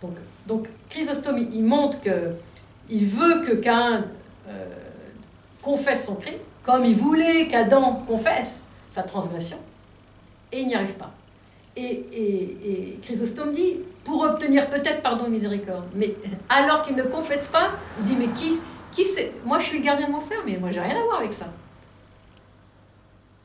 Donc, 0.00 0.16
donc 0.46 0.68
Chrysostome, 0.88 1.38
il 1.52 1.64
montre 1.64 2.00
que 2.00 2.34
il 2.88 3.06
veut 3.06 3.42
que 3.42 3.52
Cain 3.52 4.04
euh, 4.48 4.66
confesse 5.62 6.06
son 6.06 6.16
crime, 6.16 6.38
comme 6.64 6.84
il 6.84 6.96
voulait 6.96 7.46
qu'Adam 7.46 8.02
confesse 8.06 8.64
sa 8.90 9.02
transgression. 9.02 9.58
Et 10.50 10.60
il 10.60 10.66
n'y 10.66 10.74
arrive 10.74 10.94
pas. 10.94 11.12
Et, 11.76 12.04
et, 12.12 12.98
Chrysostome 13.02 13.52
dit, 13.52 13.76
pour 14.04 14.22
obtenir 14.22 14.68
peut-être 14.68 15.02
pardon 15.02 15.26
et 15.26 15.30
miséricorde, 15.30 15.84
mais 15.94 16.14
alors 16.48 16.82
qu'il 16.82 16.96
ne 16.96 17.04
confesse 17.04 17.46
pas, 17.46 17.70
il 18.00 18.06
dit, 18.06 18.16
mais 18.18 18.28
qui, 18.28 18.60
qui 18.92 19.04
c'est? 19.04 19.32
Moi 19.44 19.58
je 19.60 19.66
suis 19.66 19.78
le 19.78 19.84
gardien 19.84 20.08
de 20.08 20.12
mon 20.12 20.20
frère, 20.20 20.40
mais 20.44 20.56
moi 20.56 20.70
j'ai 20.70 20.80
rien 20.80 21.00
à 21.00 21.04
voir 21.04 21.20
avec 21.20 21.32
ça. 21.32 21.46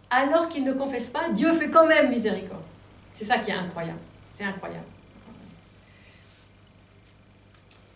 Alors 0.09 0.49
qu'il 0.49 0.63
ne 0.63 0.73
confesse 0.73 1.07
pas, 1.07 1.29
Dieu 1.29 1.51
fait 1.53 1.69
quand 1.69 1.85
même 1.85 2.09
miséricorde. 2.09 2.63
C'est 3.13 3.25
ça 3.25 3.37
qui 3.37 3.51
est 3.51 3.55
incroyable. 3.55 3.99
C'est 4.33 4.43
incroyable. 4.43 4.85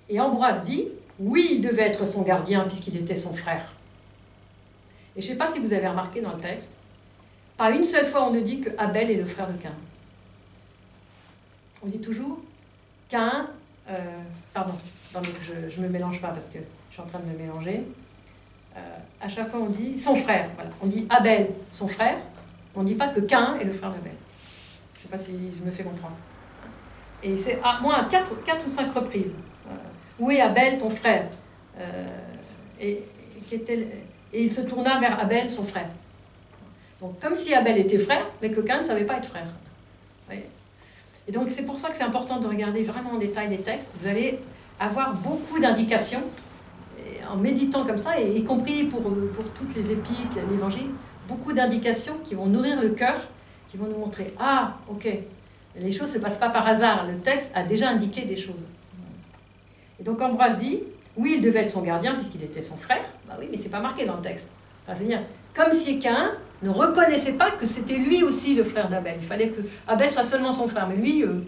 Et 0.09 0.19
Ambroise 0.19 0.63
dit, 0.63 0.87
oui, 1.19 1.49
il 1.53 1.61
devait 1.61 1.83
être 1.83 2.05
son 2.05 2.21
gardien 2.23 2.61
puisqu'il 2.61 2.97
était 2.97 3.15
son 3.15 3.33
frère. 3.33 3.73
Et 5.15 5.21
je 5.21 5.27
ne 5.27 5.31
sais 5.33 5.37
pas 5.37 5.47
si 5.47 5.59
vous 5.59 5.73
avez 5.73 5.87
remarqué 5.87 6.21
dans 6.21 6.33
le 6.33 6.39
texte, 6.39 6.71
pas 7.57 7.71
une 7.71 7.83
seule 7.83 8.05
fois 8.05 8.27
on 8.27 8.31
ne 8.31 8.39
dit 8.39 8.61
que 8.61 8.69
Abel 8.77 9.11
est 9.11 9.15
le 9.15 9.25
frère 9.25 9.47
de 9.47 9.57
Cain. 9.61 9.73
On 11.83 11.87
dit 11.87 11.99
toujours 11.99 12.39
Cain, 13.07 13.47
euh, 13.89 13.95
pardon, 14.53 14.73
je 15.11 15.81
ne 15.81 15.87
me 15.87 15.91
mélange 15.91 16.21
pas 16.21 16.29
parce 16.29 16.47
que 16.47 16.59
je 16.89 16.93
suis 16.93 17.01
en 17.01 17.05
train 17.05 17.19
de 17.19 17.25
me 17.25 17.37
mélanger. 17.37 17.83
Euh, 18.75 18.79
à 19.21 19.27
chaque 19.27 19.49
fois 19.49 19.61
on 19.61 19.69
dit 19.69 19.97
son 19.97 20.15
frère. 20.15 20.49
Voilà. 20.55 20.69
On 20.81 20.87
dit 20.87 21.07
Abel, 21.09 21.49
son 21.71 21.87
frère. 21.87 22.17
On 22.75 22.83
ne 22.83 22.87
dit 22.87 22.95
pas 22.95 23.07
que 23.07 23.21
Cain 23.21 23.57
est 23.59 23.65
le 23.65 23.71
frère 23.71 23.91
d'Abel. 23.91 24.13
Je 24.93 24.99
ne 24.99 25.03
sais 25.03 25.09
pas 25.09 25.17
si 25.17 25.57
je 25.57 25.63
me 25.63 25.71
fais 25.71 25.83
comprendre. 25.83 26.15
Et 27.23 27.37
c'est 27.37 27.59
à 27.63 27.79
moins 27.81 28.03
quatre, 28.05 28.43
quatre 28.43 28.65
ou 28.65 28.69
cinq 28.69 28.93
reprises. 28.93 29.35
Euh, 29.67 29.73
où 30.19 30.29
est 30.31 30.41
Abel, 30.41 30.77
ton 30.77 30.89
frère 30.89 31.27
et, 32.79 33.03
et 33.51 34.43
il 34.43 34.51
se 34.51 34.61
tourna 34.61 34.99
vers 34.99 35.19
Abel, 35.19 35.49
son 35.49 35.63
frère. 35.63 35.87
Donc, 37.01 37.19
comme 37.19 37.35
si 37.35 37.53
Abel 37.53 37.77
était 37.77 37.97
frère, 37.97 38.25
mais 38.41 38.51
que 38.51 38.59
Cain 38.59 38.79
ne 38.79 38.83
savait 38.83 39.05
pas 39.05 39.15
être 39.15 39.27
frère. 39.27 39.47
Et 41.29 41.31
donc, 41.31 41.51
c'est 41.51 41.61
pour 41.61 41.77
ça 41.77 41.89
que 41.89 41.95
c'est 41.95 42.03
important 42.03 42.39
de 42.39 42.47
regarder 42.47 42.81
vraiment 42.81 43.11
en 43.11 43.19
détail 43.19 43.49
les 43.49 43.59
textes. 43.59 43.91
Vous 44.01 44.07
allez 44.07 44.39
avoir 44.79 45.13
beaucoup 45.13 45.59
d'indications 45.59 46.23
en 47.29 47.37
méditant 47.37 47.85
comme 47.85 47.97
ça, 47.97 48.19
et 48.19 48.37
y 48.37 48.43
compris 48.43 48.85
pour, 48.85 49.01
pour 49.01 49.45
toutes 49.55 49.75
les 49.75 49.91
épîtres, 49.91 50.37
l'évangile, 50.49 50.87
beaucoup 51.27 51.53
d'indications 51.53 52.15
qui 52.23 52.35
vont 52.35 52.47
nourrir 52.47 52.81
le 52.81 52.89
cœur, 52.89 53.27
qui 53.69 53.77
vont 53.77 53.85
nous 53.85 53.97
montrer 53.97 54.33
Ah, 54.39 54.77
ok, 54.89 55.07
les 55.75 55.91
choses 55.91 56.09
ne 56.09 56.15
se 56.15 56.19
passent 56.19 56.37
pas 56.37 56.49
par 56.49 56.67
hasard, 56.67 57.05
le 57.05 57.17
texte 57.19 57.51
a 57.53 57.63
déjà 57.63 57.89
indiqué 57.89 58.25
des 58.25 58.35
choses. 58.35 58.65
Et 59.99 60.03
donc 60.03 60.21
Ambroise 60.21 60.57
dit 60.57 60.79
Oui, 61.15 61.35
il 61.37 61.41
devait 61.41 61.59
être 61.59 61.71
son 61.71 61.83
gardien 61.83 62.15
puisqu'il 62.15 62.43
était 62.43 62.61
son 62.61 62.77
frère. 62.77 63.03
Bah 63.27 63.35
oui, 63.39 63.47
mais 63.51 63.57
c'est 63.57 63.69
pas 63.69 63.81
marqué 63.81 64.05
dans 64.05 64.15
le 64.15 64.21
texte. 64.21 64.49
Enfin, 64.87 64.99
je 64.99 65.15
comme 65.53 65.73
si 65.73 65.99
Cain 65.99 66.31
ne 66.61 66.69
reconnaissait 66.69 67.33
pas 67.33 67.51
que 67.51 67.65
c'était 67.65 67.97
lui 67.97 68.23
aussi 68.23 68.55
le 68.55 68.63
frère 68.63 68.89
d'Abel. 68.89 69.15
Il 69.19 69.25
fallait 69.25 69.49
que 69.49 69.61
Abel 69.87 70.09
soit 70.09 70.23
seulement 70.23 70.51
son 70.51 70.67
frère, 70.67 70.87
mais 70.87 70.95
lui, 70.95 71.23
euh, 71.23 71.41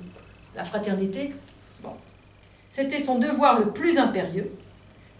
la 0.55 0.63
fraternité, 0.63 1.33
bon. 1.83 1.91
C'était 2.69 2.99
son 2.99 3.19
devoir 3.19 3.59
le 3.59 3.71
plus 3.71 3.97
impérieux. 3.97 4.51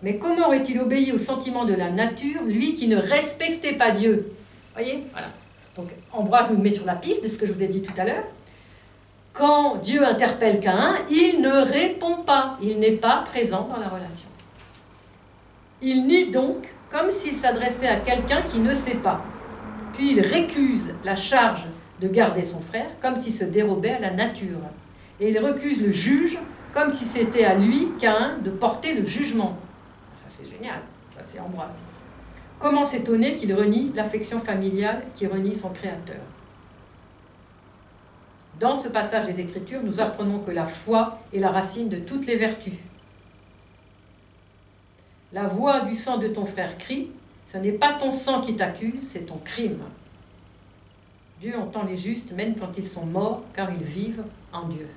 Mais 0.02 0.18
comment 0.18 0.48
aurait-il 0.48 0.80
obéi 0.80 1.12
au 1.12 1.18
sentiment 1.18 1.66
de 1.66 1.74
la 1.74 1.90
nature, 1.90 2.42
lui 2.44 2.74
qui 2.74 2.88
ne 2.88 2.98
respectait 2.98 3.74
pas 3.74 3.92
Dieu? 3.92 4.32
Voyez? 4.74 5.04
Voilà. 5.12 5.28
Donc 5.76 5.90
Ambroise 6.12 6.48
nous 6.52 6.58
met 6.58 6.70
sur 6.70 6.86
la 6.86 6.96
piste 6.96 7.24
de 7.24 7.30
ce 7.30 7.38
que 7.38 7.46
je 7.46 7.54
vous 7.54 7.64
ai 7.64 7.68
dit 7.68 7.82
tout 7.82 7.94
à 7.98 8.06
l'heure. 8.06 8.24
Quand 9.34 9.78
Dieu 9.78 10.06
interpelle 10.06 10.60
Cain, 10.60 10.96
il 11.10 11.42
ne 11.42 11.52
répond 11.52 12.18
pas, 12.18 12.58
il 12.62 12.80
n'est 12.80 12.92
pas 12.92 13.24
présent 13.26 13.70
dans 13.72 13.80
la 13.80 13.88
relation. 13.88 14.28
Il 15.82 16.06
nie 16.06 16.32
donc 16.32 16.68
comme 16.90 17.12
s'il 17.12 17.36
s'adressait 17.36 17.88
à 17.88 17.96
quelqu'un 17.98 18.42
qui 18.42 18.60
ne 18.60 18.74
sait 18.74 18.98
pas. 18.98 19.24
Puis 20.02 20.14
il 20.14 20.22
récuse 20.22 20.96
la 21.04 21.16
charge 21.16 21.62
de 22.00 22.08
garder 22.08 22.42
son 22.42 22.60
frère 22.60 22.88
comme 23.04 23.20
s'il 23.20 23.34
se 23.34 23.44
dérobait 23.44 23.92
à 23.92 24.00
la 24.00 24.10
nature. 24.10 24.58
Et 25.20 25.30
il 25.30 25.38
recuse 25.38 25.80
le 25.80 25.92
juge 25.92 26.40
comme 26.74 26.90
si 26.90 27.06
c'était 27.06 27.44
à 27.44 27.54
lui, 27.54 27.90
Cain, 28.00 28.40
de 28.44 28.50
porter 28.50 28.96
le 28.96 29.06
jugement. 29.06 29.56
Ça 30.16 30.26
c'est 30.28 30.50
génial, 30.50 30.80
ça 31.16 31.22
c'est 31.24 31.40
Ambroise. 31.40 31.76
Comment 32.58 32.84
s'étonner 32.84 33.36
qu'il 33.36 33.54
renie 33.54 33.92
l'affection 33.94 34.40
familiale 34.40 35.04
qui 35.14 35.28
renie 35.28 35.54
son 35.54 35.70
Créateur? 35.70 36.22
Dans 38.60 38.74
ce 38.74 38.90
passage 38.90 39.28
des 39.28 39.40
Écritures, 39.40 39.84
nous 39.84 40.00
apprenons 40.00 40.40
que 40.40 40.50
la 40.50 40.66
foi 40.66 41.20
est 41.32 41.40
la 41.40 41.52
racine 41.52 41.90
de 41.90 41.98
toutes 41.98 42.26
les 42.26 42.38
vertus. 42.38 42.74
La 45.32 45.44
voix 45.44 45.82
du 45.82 45.94
sang 45.94 46.18
de 46.18 46.28
ton 46.28 46.48
frère 46.48 46.80
crie, 46.80 47.12
ce 47.52 47.58
n'est 47.58 47.74
pas 47.74 47.94
ton 47.94 48.12
sang 48.12 48.40
qui 48.40 48.56
t'accuse, 48.56 49.10
c'est 49.12 49.26
ton 49.26 49.38
crime. 49.44 49.80
Dieu 51.42 51.58
entend 51.58 51.84
les 51.84 51.98
justes 51.98 52.32
même 52.32 52.56
quand 52.56 52.78
ils 52.78 52.88
sont 52.88 53.06
morts, 53.06 53.44
car 53.54 53.70
ils 53.72 53.84
vivent 53.84 54.24
en 54.54 54.68
Dieu. 54.68 54.88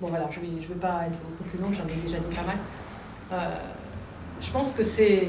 Bon 0.00 0.08
voilà, 0.08 0.28
je 0.32 0.40
ne 0.40 0.46
vais, 0.46 0.74
pas 0.74 1.04
être 1.06 1.16
beaucoup 1.20 1.44
plus 1.44 1.58
long, 1.58 1.72
j'en 1.72 1.86
ai 1.86 2.00
déjà 2.00 2.18
dit 2.18 2.34
pas 2.34 2.42
mal. 2.42 2.56
Euh, 3.32 3.56
je 4.40 4.50
pense 4.50 4.72
que 4.72 4.82
c'est... 4.82 5.28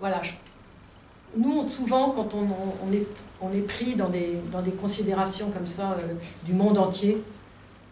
Voilà, 0.00 0.22
nous, 1.36 1.68
souvent, 1.68 2.10
quand 2.12 2.28
on, 2.32 3.52
est, 3.52 3.60
pris 3.60 3.94
dans 3.94 4.08
des, 4.08 4.40
considérations 4.80 5.50
comme 5.50 5.66
ça 5.66 5.92
euh, 5.92 6.14
du 6.44 6.54
monde 6.54 6.78
entier, 6.78 7.22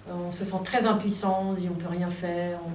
on 0.09 0.33
se 0.33 0.45
sent 0.45 0.61
très 0.65 0.87
impuissant, 0.87 1.49
on 1.51 1.53
dit 1.53 1.69
on 1.71 1.75
peut 1.75 1.89
rien 1.89 2.09
faire. 2.09 2.59
Euh, 2.59 2.71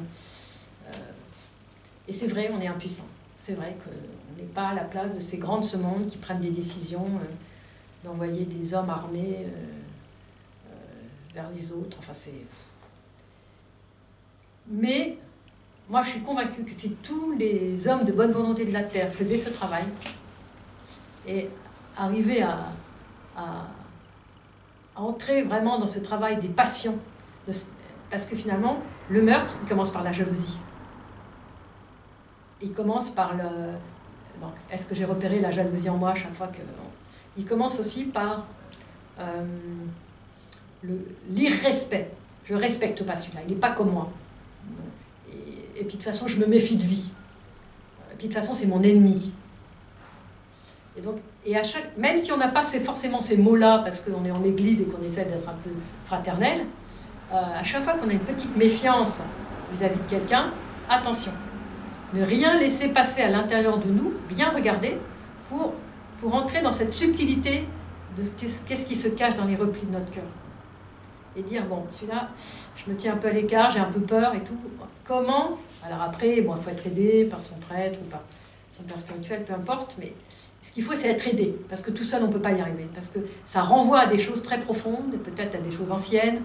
et 2.09 2.11
c'est 2.11 2.27
vrai, 2.27 2.49
on 2.51 2.59
est 2.59 2.67
impuissant. 2.67 3.07
C'est 3.37 3.53
vrai 3.53 3.77
qu'on 3.83 4.41
n'est 4.41 4.47
pas 4.47 4.69
à 4.69 4.73
la 4.73 4.83
place 4.83 5.13
de 5.13 5.19
ces 5.19 5.37
grands 5.37 5.59
de 5.59 5.65
ce 5.65 5.77
monde 5.77 6.07
qui 6.07 6.17
prennent 6.17 6.41
des 6.41 6.49
décisions 6.49 7.05
euh, 7.05 8.03
d'envoyer 8.03 8.45
des 8.45 8.73
hommes 8.73 8.89
armés 8.89 9.45
euh, 9.45 10.73
vers 11.35 11.49
les 11.55 11.71
autres. 11.71 11.97
Enfin, 11.99 12.13
c'est. 12.13 12.33
Mais 14.67 15.17
moi, 15.87 16.01
je 16.01 16.09
suis 16.09 16.21
convaincue 16.21 16.63
que 16.63 16.73
si 16.73 16.93
tous 16.95 17.33
les 17.33 17.87
hommes 17.87 18.05
de 18.05 18.11
bonne 18.11 18.31
volonté 18.31 18.65
de 18.65 18.73
la 18.73 18.83
terre 18.83 19.13
faisaient 19.13 19.37
ce 19.37 19.49
travail 19.49 19.83
et 21.27 21.47
arrivaient 21.95 22.41
à 22.41 22.71
entrer 24.95 25.43
vraiment 25.43 25.79
dans 25.79 25.87
ce 25.87 25.99
travail 25.99 26.39
des 26.39 26.49
passions 26.49 26.99
parce 28.09 28.25
que 28.25 28.35
finalement, 28.35 28.79
le 29.09 29.21
meurtre, 29.21 29.53
il 29.63 29.69
commence 29.69 29.91
par 29.91 30.03
la 30.03 30.11
jalousie. 30.11 30.57
Il 32.61 32.73
commence 32.73 33.09
par 33.09 33.35
le... 33.35 33.43
Est-ce 34.71 34.85
que 34.85 34.95
j'ai 34.95 35.05
repéré 35.05 35.39
la 35.39 35.51
jalousie 35.51 35.89
en 35.89 35.97
moi 35.97 36.11
à 36.11 36.15
chaque 36.15 36.33
fois 36.33 36.47
que... 36.47 36.59
Il 37.37 37.45
commence 37.45 37.79
aussi 37.79 38.05
par 38.05 38.45
euh, 39.19 39.43
l'irrespect. 41.29 42.09
Je 42.45 42.55
respecte 42.55 43.03
pas 43.03 43.15
celui-là, 43.15 43.41
il 43.47 43.53
n'est 43.53 43.59
pas 43.59 43.71
comme 43.71 43.91
moi. 43.91 44.09
Et, 45.31 45.83
puis 45.83 45.83
de 45.83 45.91
toute 45.91 46.03
façon, 46.03 46.27
je 46.27 46.37
me 46.37 46.47
méfie 46.47 46.75
de 46.75 46.83
lui. 46.83 47.09
Et 48.11 48.15
puis 48.17 48.27
de 48.27 48.33
toute 48.33 48.41
façon, 48.41 48.53
c'est 48.53 48.65
mon 48.65 48.81
ennemi. 48.81 49.31
Et 50.97 51.01
donc, 51.01 51.17
et 51.45 51.55
à 51.55 51.63
chaque, 51.63 51.95
même 51.97 52.17
si 52.17 52.31
on 52.31 52.37
n'a 52.37 52.49
pas 52.49 52.63
forcément 52.63 53.21
ces 53.21 53.37
mots-là, 53.37 53.81
parce 53.83 54.01
qu'on 54.01 54.25
est 54.25 54.31
en 54.31 54.43
église 54.43 54.81
et 54.81 54.85
qu'on 54.85 55.01
essaie 55.03 55.25
d'être 55.25 55.47
un 55.47 55.55
peu 55.63 55.69
fraternel, 56.05 56.65
euh, 57.31 57.35
à 57.35 57.63
chaque 57.63 57.83
fois 57.83 57.93
qu'on 57.93 58.09
a 58.09 58.13
une 58.13 58.19
petite 58.19 58.55
méfiance 58.57 59.21
vis-à-vis 59.71 59.99
de 59.99 60.09
quelqu'un, 60.09 60.51
attention, 60.89 61.31
ne 62.13 62.23
rien 62.23 62.57
laisser 62.57 62.89
passer 62.89 63.21
à 63.21 63.29
l'intérieur 63.29 63.77
de 63.77 63.89
nous, 63.89 64.13
bien 64.29 64.49
regarder 64.49 64.97
pour, 65.47 65.73
entrer 66.33 66.61
dans 66.61 66.71
cette 66.71 66.91
subtilité 66.91 67.63
de 68.17 68.23
qu'est-ce 68.67 68.85
qui 68.85 68.95
se 68.95 69.07
cache 69.07 69.35
dans 69.35 69.45
les 69.45 69.55
replis 69.55 69.85
de 69.85 69.93
notre 69.93 70.11
cœur. 70.11 70.25
Et 71.35 71.41
dire, 71.41 71.63
bon, 71.65 71.85
celui-là, 71.89 72.29
je 72.75 72.91
me 72.91 72.97
tiens 72.97 73.13
un 73.13 73.17
peu 73.17 73.29
à 73.29 73.31
l'écart, 73.31 73.71
j'ai 73.71 73.79
un 73.79 73.85
peu 73.85 74.01
peur 74.01 74.33
et 74.35 74.41
tout. 74.41 74.57
Comment? 75.05 75.57
Alors 75.85 76.01
après, 76.01 76.41
bon, 76.41 76.55
il 76.57 76.61
faut 76.61 76.69
être 76.69 76.85
aidé 76.87 77.25
par 77.25 77.41
son 77.41 77.55
prêtre 77.55 77.99
ou 78.01 78.09
par 78.09 78.21
son 78.75 78.83
père 78.83 78.99
spirituel, 78.99 79.45
peu 79.45 79.53
importe, 79.53 79.95
mais 79.97 80.13
ce 80.61 80.71
qu'il 80.71 80.83
faut, 80.83 80.93
c'est 80.93 81.09
être 81.09 81.27
aidé, 81.27 81.55
parce 81.69 81.81
que 81.81 81.91
tout 81.91 82.03
seul, 82.03 82.23
on 82.23 82.27
ne 82.27 82.33
peut 82.33 82.41
pas 82.41 82.51
y 82.51 82.59
arriver, 82.61 82.87
parce 82.93 83.09
que 83.09 83.19
ça 83.45 83.61
renvoie 83.61 84.01
à 84.01 84.07
des 84.07 84.17
choses 84.17 84.43
très 84.43 84.59
profondes, 84.59 85.17
peut-être 85.23 85.55
à 85.55 85.59
des 85.59 85.71
choses 85.71 85.91
anciennes, 85.91 86.41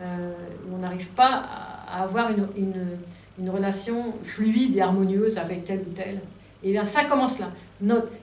euh, 0.00 0.32
où 0.66 0.76
on 0.76 0.78
n'arrive 0.78 1.08
pas 1.08 1.44
à, 1.86 2.02
avoir 2.02 2.30
une, 2.30 2.96
une, 3.38 3.50
relation 3.50 4.14
fluide 4.22 4.76
et 4.76 4.80
harmonieuse 4.80 5.38
avec 5.38 5.64
tel 5.64 5.80
ou 5.80 5.92
tel. 5.92 6.20
Et 6.62 6.72
bien 6.72 6.84
ça 6.84 7.04
commence 7.04 7.38
là. 7.38 7.50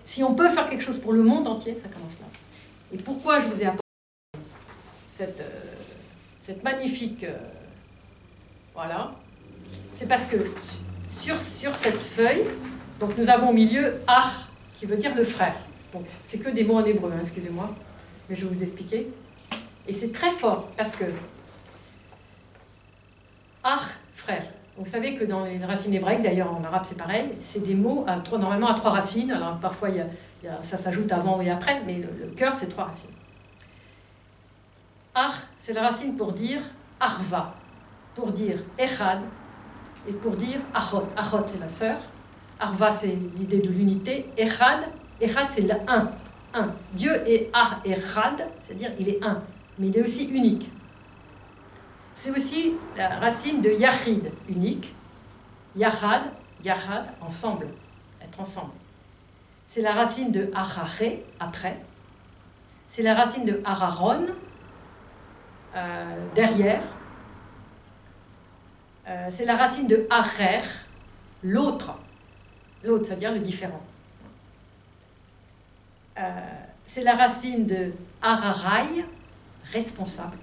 Si 0.05 0.23
on 0.23 0.35
peut 0.35 0.49
faire 0.49 0.69
quelque 0.69 0.83
chose 0.83 0.99
pour 0.99 1.13
le 1.13 1.23
monde 1.23 1.47
entier, 1.47 1.73
ça 1.73 1.89
commence 1.89 2.19
là. 2.19 2.25
Et 2.93 2.97
pourquoi 2.97 3.39
je 3.39 3.47
vous 3.47 3.61
ai 3.61 3.65
apporté 3.65 3.81
cette, 5.09 5.41
euh, 5.41 6.53
magnifique... 6.63 7.23
Euh, 7.23 7.35
voilà. 8.73 9.15
C'est 9.95 10.07
parce 10.07 10.27
que 10.27 10.37
sur, 11.07 11.39
cette 11.41 11.99
feuille, 11.99 12.43
donc 12.99 13.17
nous 13.17 13.27
avons 13.29 13.49
au 13.49 13.53
milieu 13.53 13.95
Ar, 14.05 14.47
qui 14.75 14.85
veut 14.85 14.97
dire 14.97 15.15
le 15.15 15.23
frère. 15.23 15.55
C'est 16.25 16.37
que 16.37 16.49
des 16.49 16.63
mots 16.63 16.75
en 16.75 16.85
hébreu, 16.85 17.11
hein, 17.11 17.19
excusez-moi, 17.21 17.73
mais 18.29 18.35
je 18.35 18.45
vais 18.45 18.53
vous 18.53 18.61
expliquer. 18.61 19.07
Et 19.87 19.93
c'est 19.93 20.11
très 20.11 20.29
fort 20.31 20.67
parce 20.77 20.95
que 20.95 21.05
Ach, 23.69 23.97
frère. 24.13 24.45
Vous 24.78 24.86
savez 24.86 25.15
que 25.15 25.23
dans 25.23 25.43
les 25.43 25.63
racines 25.65 25.93
hébraïques, 25.93 26.21
d'ailleurs 26.21 26.53
en 26.53 26.63
arabe 26.63 26.84
c'est 26.86 26.97
pareil, 26.97 27.34
c'est 27.41 27.63
des 27.63 27.73
mots 27.73 28.05
à 28.07 28.17
normalement 28.38 28.67
à 28.67 28.75
trois 28.75 28.91
racines. 28.91 29.32
Alors 29.32 29.57
parfois 29.57 29.89
ça 30.61 30.78
s'ajoute 30.78 31.11
avant 31.11 31.41
et 31.41 31.49
après, 31.49 31.82
mais 31.86 31.95
le, 31.95 32.28
cœur 32.36 32.55
c'est 32.55 32.67
trois 32.67 32.86
racines. 32.86 33.11
Ar, 35.15 35.34
c'est 35.59 35.73
la 35.73 35.82
racine 35.82 36.15
pour 36.15 36.32
dire 36.32 36.61
arva, 36.99 37.55
pour 38.13 38.32
dire 38.32 38.59
echad, 38.78 39.21
et 40.07 40.13
pour 40.13 40.36
dire 40.36 40.59
achot. 40.73 41.07
Achot 41.15 41.43
c'est 41.47 41.59
la 41.59 41.69
sœur, 41.69 41.97
arva 42.59 42.91
c'est 42.91 43.17
l'idée 43.36 43.59
de 43.59 43.69
l'unité, 43.69 44.30
echad, 44.38 44.82
echad 45.19 45.47
c'est 45.49 45.61
le 45.61 45.73
un, 45.88 46.11
un. 46.53 46.69
Dieu 46.93 47.13
est 47.28 47.49
ar 47.51 47.82
echad, 47.84 48.47
c'est-à-dire 48.61 48.91
il 48.99 49.09
est 49.09 49.23
un, 49.23 49.41
mais 49.80 49.88
il 49.88 49.97
est 49.97 50.03
aussi 50.03 50.30
unique. 50.30 50.69
C'est 52.18 52.32
aussi 52.32 52.74
la 52.95 53.20
racine 53.20 53.61
de 53.61 53.70
yachid, 53.70 54.32
unique. 54.49 54.93
Yachad, 55.76 56.24
yachad, 56.63 57.05
ensemble, 57.22 57.68
être 58.20 58.39
ensemble. 58.39 58.74
C'est 59.70 59.82
la 59.82 59.93
racine 59.93 60.32
de 60.32 60.51
achaché, 60.55 61.24
après. 61.39 61.80
C'est 62.89 63.03
la 63.03 63.13
racine 63.13 63.45
de 63.45 63.61
araron, 63.63 64.26
euh, 65.76 66.28
derrière. 66.34 66.82
Euh, 69.07 69.28
c'est 69.30 69.45
la 69.45 69.55
racine 69.55 69.88
de 69.88 70.07
acher, 70.09 70.63
l'autre. 71.43 71.99
L'autre, 72.84 73.05
c'est-à-dire 73.05 73.32
le 73.32 73.39
différent. 73.39 73.84
Euh, 76.18 76.22
c'est 76.88 77.03
la 77.03 77.13
racine 77.13 77.68
de 77.68 77.91
ararai, 78.24 79.05
responsable 79.72 80.38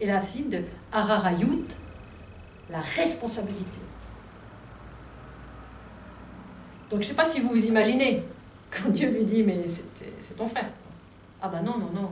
et 0.00 0.06
la 0.06 0.20
racine 0.20 0.50
de 0.50 0.62
Ararayut, 0.92 1.64
la 2.70 2.80
responsabilité. 2.80 3.80
Donc 6.90 7.02
je 7.02 7.06
ne 7.06 7.10
sais 7.10 7.14
pas 7.14 7.24
si 7.24 7.40
vous 7.40 7.48
vous 7.48 7.64
imaginez, 7.64 8.22
quand 8.70 8.90
Dieu 8.90 9.10
lui 9.10 9.24
dit, 9.24 9.42
mais 9.42 9.66
c'est 9.68 10.36
ton 10.36 10.48
frère. 10.48 10.68
Ah 11.42 11.48
ben 11.48 11.62
non, 11.62 11.78
non, 11.78 11.90
non, 11.92 12.10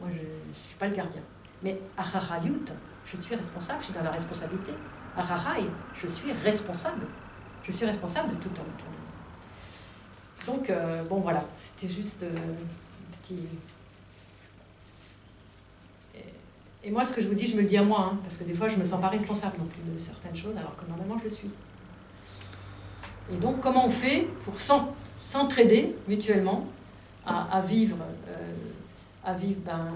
moi 0.00 0.08
je 0.08 0.18
ne 0.18 0.54
suis 0.54 0.76
pas 0.78 0.88
le 0.88 0.94
gardien. 0.94 1.22
Mais 1.62 1.78
Ararayut, 1.96 2.64
je 3.06 3.16
suis 3.16 3.34
responsable, 3.34 3.80
je 3.80 3.86
suis 3.86 3.94
dans 3.94 4.02
la 4.02 4.10
responsabilité. 4.10 4.72
Araray, 5.16 5.64
je 5.94 6.08
suis 6.08 6.30
responsable. 6.32 7.06
Je 7.62 7.72
suis 7.72 7.86
responsable 7.86 8.30
de 8.30 8.34
tout 8.42 8.50
en 8.50 8.64
tout. 8.78 8.86
Donc, 10.52 10.70
euh, 10.70 11.02
bon 11.04 11.20
voilà, 11.20 11.42
c'était 11.58 11.92
juste 11.92 12.22
euh, 12.22 12.36
un 12.36 13.16
petit, 13.22 13.40
Et 16.86 16.90
moi, 16.92 17.04
ce 17.04 17.12
que 17.12 17.20
je 17.20 17.26
vous 17.26 17.34
dis, 17.34 17.48
je 17.48 17.56
me 17.56 17.62
le 17.62 17.66
dis 17.66 17.76
à 17.76 17.82
moi, 17.82 18.12
hein, 18.12 18.18
parce 18.22 18.36
que 18.36 18.44
des 18.44 18.54
fois, 18.54 18.68
je 18.68 18.76
ne 18.76 18.80
me 18.80 18.84
sens 18.84 19.00
pas 19.00 19.08
responsable 19.08 19.54
non 19.58 19.64
plus 19.64 19.82
de 19.92 19.98
certaines 19.98 20.36
choses, 20.36 20.56
alors 20.56 20.76
que 20.76 20.88
normalement, 20.88 21.18
je 21.18 21.24
le 21.24 21.30
suis. 21.30 21.50
Et 23.34 23.36
donc, 23.38 23.60
comment 23.60 23.86
on 23.86 23.90
fait 23.90 24.28
pour 24.44 24.54
s'entraider 25.20 25.96
mutuellement 26.06 26.64
à, 27.26 27.60
vivre, 27.60 27.96
à 29.24 29.34
vivre 29.34 29.58
euh, 29.58 29.64
ben, 29.66 29.88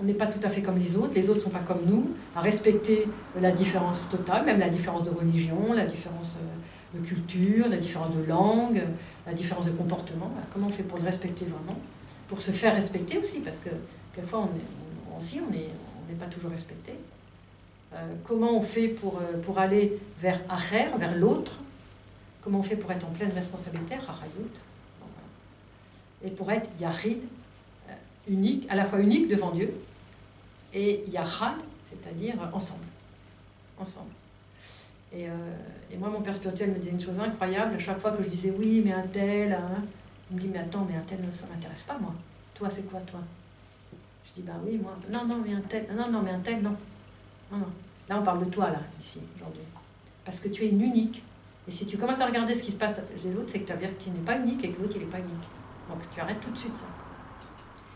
on 0.00 0.04
n'est 0.04 0.14
pas 0.14 0.26
tout 0.26 0.40
à 0.42 0.48
fait 0.48 0.62
comme 0.62 0.78
les 0.78 0.96
autres, 0.96 1.12
les 1.14 1.28
autres 1.28 1.40
ne 1.40 1.44
sont 1.44 1.50
pas 1.50 1.58
comme 1.58 1.82
nous, 1.86 2.10
à 2.34 2.40
respecter 2.40 3.06
la 3.38 3.52
différence 3.52 4.08
totale, 4.08 4.46
même 4.46 4.60
la 4.60 4.70
différence 4.70 5.04
de 5.04 5.10
religion, 5.10 5.74
la 5.74 5.84
différence 5.84 6.36
euh, 6.36 6.98
de 6.98 7.06
culture, 7.06 7.68
la 7.68 7.76
différence 7.76 8.14
de 8.16 8.24
langue, 8.26 8.82
la 9.26 9.34
différence 9.34 9.66
de 9.66 9.72
comportement. 9.72 10.30
Comment 10.54 10.68
on 10.68 10.72
fait 10.72 10.84
pour 10.84 10.96
le 10.96 11.04
respecter 11.04 11.44
vraiment? 11.44 11.78
Pour 12.28 12.40
se 12.40 12.50
faire 12.50 12.74
respecter 12.74 13.18
aussi, 13.18 13.40
parce 13.40 13.58
que 13.58 13.68
quelquefois 14.14 14.40
on 14.40 14.56
est, 14.56 15.18
aussi, 15.18 15.40
on 15.46 15.52
n'est 16.08 16.18
pas 16.18 16.26
toujours 16.26 16.50
respecté. 16.50 16.92
Euh, 17.94 18.14
comment 18.24 18.56
on 18.56 18.62
fait 18.62 18.88
pour, 18.88 19.18
euh, 19.18 19.40
pour 19.42 19.58
aller 19.58 19.98
vers 20.20 20.40
Acher, 20.48 20.86
vers 20.98 21.16
l'autre? 21.16 21.52
Comment 22.42 22.60
on 22.60 22.62
fait 22.62 22.76
pour 22.76 22.90
être 22.90 23.06
en 23.06 23.10
pleine 23.10 23.32
responsabilité, 23.32 23.96
Et 26.24 26.30
pour 26.30 26.50
être 26.50 26.68
Yahid, 26.80 27.18
euh, 27.88 27.92
unique, 28.28 28.66
à 28.70 28.76
la 28.76 28.84
fois 28.84 28.98
unique 29.00 29.28
devant 29.28 29.50
Dieu, 29.50 29.72
et 30.72 31.04
Yahad, 31.08 31.56
c'est-à-dire 31.90 32.34
ensemble. 32.52 32.84
Ensemble. 33.78 34.10
Et, 35.14 35.24
et, 35.92 35.98
moi, 35.98 36.08
mon 36.08 36.22
père 36.22 36.34
spirituel 36.34 36.70
me 36.70 36.78
disait 36.78 36.92
une 36.92 37.00
chose 37.00 37.20
incroyable. 37.20 37.74
À 37.74 37.78
chaque 37.78 38.00
fois 38.00 38.12
que 38.12 38.22
je 38.22 38.28
disais 38.28 38.50
oui, 38.56 38.80
mais 38.82 38.92
un 38.92 39.02
tel, 39.02 39.52
hein, 39.52 39.82
il 40.30 40.36
me 40.36 40.40
dit 40.40 40.48
mais 40.48 40.60
attends, 40.60 40.86
mais 40.88 40.96
un 40.96 41.02
tel, 41.02 41.18
ça 41.32 41.46
ne 41.46 41.52
m'intéresse 41.52 41.82
pas, 41.82 41.98
moi. 41.98 42.14
Toi, 42.54 42.70
c'est 42.70 42.90
quoi, 42.90 43.00
toi? 43.00 43.20
Je 44.34 44.40
dis, 44.40 44.46
bah 44.46 44.54
oui, 44.64 44.78
moi, 44.78 44.96
non, 45.12 45.26
non, 45.26 45.42
mais 45.46 45.54
un 45.54 45.60
tel, 45.60 45.86
non, 45.94 46.10
non, 46.10 46.22
mais 46.22 46.30
un 46.30 46.40
tel, 46.40 46.62
non. 46.62 46.74
Non, 47.50 47.58
non. 47.58 47.66
Là, 48.08 48.18
on 48.18 48.22
parle 48.22 48.44
de 48.44 48.50
toi, 48.50 48.70
là, 48.70 48.80
ici, 48.98 49.20
aujourd'hui. 49.36 49.62
Parce 50.24 50.40
que 50.40 50.48
tu 50.48 50.64
es 50.64 50.68
une 50.70 50.80
unique. 50.80 51.22
Et 51.68 51.72
si 51.72 51.86
tu 51.86 51.98
commences 51.98 52.20
à 52.20 52.26
regarder 52.26 52.54
ce 52.54 52.62
qui 52.62 52.72
se 52.72 52.76
passe 52.76 53.02
chez 53.20 53.30
l'autre, 53.30 53.48
c'est 53.48 53.60
que 53.60 53.66
tu 53.66 53.72
vas 53.72 53.78
dire 53.78 53.96
que 53.96 54.02
tu 54.02 54.10
n'es 54.10 54.20
pas 54.20 54.38
unique 54.38 54.64
et 54.64 54.70
que 54.70 54.80
l'autre, 54.80 54.94
il 54.96 55.02
n'est 55.02 55.10
pas 55.10 55.18
unique. 55.18 55.48
Donc, 55.88 55.98
tu 56.12 56.20
arrêtes 56.20 56.40
tout 56.40 56.50
de 56.50 56.56
suite 56.56 56.74
ça. 56.74 56.86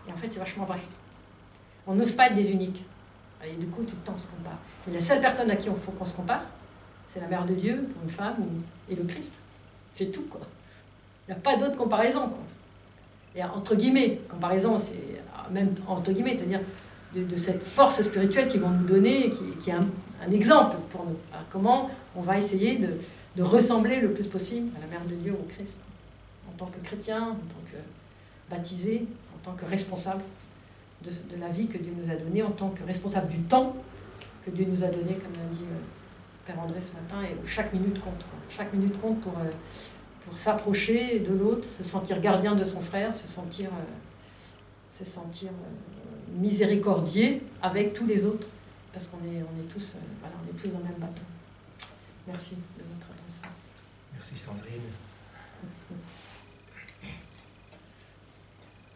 Et 0.06 0.12
en 0.12 0.16
fait, 0.16 0.28
c'est 0.30 0.38
vachement 0.38 0.64
vrai. 0.64 0.80
On 1.86 1.94
n'ose 1.94 2.12
pas 2.12 2.26
être 2.26 2.34
des 2.34 2.50
uniques. 2.50 2.84
Et 3.44 3.54
du 3.54 3.66
coup, 3.66 3.82
tout 3.82 3.96
le 3.96 4.02
temps, 4.02 4.14
on 4.14 4.18
se 4.18 4.26
compare. 4.28 4.58
Et 4.88 4.92
la 4.92 5.00
seule 5.00 5.20
personne 5.20 5.50
à 5.50 5.56
qui 5.56 5.68
il 5.68 5.74
faut 5.74 5.92
qu'on 5.92 6.04
se 6.04 6.14
compare, 6.14 6.42
c'est 7.08 7.20
la 7.20 7.28
mère 7.28 7.44
de 7.44 7.54
Dieu 7.54 7.88
pour 7.92 8.02
une 8.02 8.10
femme 8.10 8.36
et 8.88 8.94
le 8.94 9.04
Christ. 9.04 9.34
C'est 9.94 10.12
tout, 10.12 10.26
quoi. 10.30 10.40
Il 11.26 11.32
n'y 11.32 11.38
a 11.38 11.40
pas 11.40 11.56
d'autre 11.56 11.76
comparaison, 11.76 12.28
quoi. 12.28 12.38
Et 13.36 13.44
entre 13.44 13.74
guillemets, 13.74 14.20
comparaison, 14.28 14.80
c'est 14.80 15.52
même 15.52 15.74
entre 15.86 16.12
guillemets, 16.12 16.36
c'est-à-dire 16.36 16.60
de, 17.14 17.36
cette 17.36 17.62
force 17.62 18.02
spirituelle 18.02 18.48
qu'ils 18.48 18.60
vont 18.60 18.70
nous 18.70 18.86
donner, 18.86 19.30
qui, 19.30 19.44
qui 19.62 19.70
est 19.70 19.74
un, 19.74 20.30
exemple 20.32 20.76
pour 20.90 21.04
nous. 21.04 21.16
comment 21.52 21.90
on 22.16 22.20
va 22.20 22.38
essayer 22.38 22.78
de, 22.78 23.42
ressembler 23.42 24.00
le 24.00 24.12
plus 24.12 24.26
possible 24.26 24.70
à 24.78 24.80
la 24.80 24.86
Mère 24.86 25.04
de 25.06 25.14
Dieu, 25.14 25.32
au 25.32 25.46
Christ, 25.52 25.78
en 26.48 26.52
tant 26.56 26.66
que 26.66 26.78
chrétien, 26.82 27.20
en 27.22 27.34
tant 27.34 27.62
que 27.70 27.76
baptisé, 28.50 29.04
en 29.34 29.44
tant 29.44 29.56
que 29.56 29.66
responsable 29.66 30.22
de, 31.04 31.10
la 31.38 31.48
vie 31.48 31.66
que 31.66 31.76
Dieu 31.76 31.92
nous 31.94 32.10
a 32.10 32.16
donnée, 32.16 32.42
en 32.42 32.50
tant 32.50 32.70
que 32.70 32.82
responsable 32.84 33.28
du 33.28 33.40
temps 33.42 33.76
que 34.44 34.50
Dieu 34.50 34.66
nous 34.66 34.82
a 34.82 34.86
donné, 34.86 35.14
comme 35.14 35.32
l'a 35.34 35.50
dit 35.52 35.64
euh, 35.64 36.46
Père 36.46 36.58
André 36.58 36.80
ce 36.80 36.94
matin, 36.94 37.28
et 37.28 37.34
où 37.34 37.46
chaque 37.46 37.72
minute 37.74 38.00
compte. 38.00 38.24
Chaque 38.48 38.72
minute 38.72 38.98
compte 39.00 39.20
pour, 39.20 39.32
euh, 39.32 39.50
pour 40.26 40.36
s'approcher 40.36 41.20
de 41.20 41.32
l'autre, 41.32 41.66
se 41.66 41.84
sentir 41.84 42.20
gardien 42.20 42.54
de 42.54 42.64
son 42.64 42.80
frère, 42.80 43.14
se 43.14 43.26
sentir... 43.26 43.70
Euh, 43.70 43.82
se 44.96 45.04
sentir 45.04 45.50
euh, 45.50 46.40
miséricordieux 46.40 47.40
avec 47.60 47.92
tous 47.92 48.06
les 48.06 48.24
autres, 48.24 48.46
parce 48.92 49.06
qu'on 49.06 49.18
est, 49.18 49.42
on 49.42 49.60
est, 49.60 49.68
tous, 49.72 49.94
euh, 49.94 49.98
voilà, 50.20 50.34
on 50.42 50.48
est 50.48 50.58
tous 50.58 50.68
dans 50.68 50.78
le 50.78 50.84
même 50.84 50.98
bateau. 50.98 51.22
Merci 52.26 52.54
de 52.54 52.82
votre 52.94 53.08
attention. 53.10 53.48
Merci 54.12 54.36
Sandrine. 54.36 54.80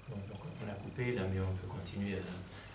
Bon, 0.09 0.17
donc 0.29 0.41
on 0.65 0.69
a 0.69 0.75
coupé 0.75 1.15
là, 1.15 1.23
mais 1.33 1.39
on 1.39 1.55
peut 1.55 1.69
continuer 1.69 2.17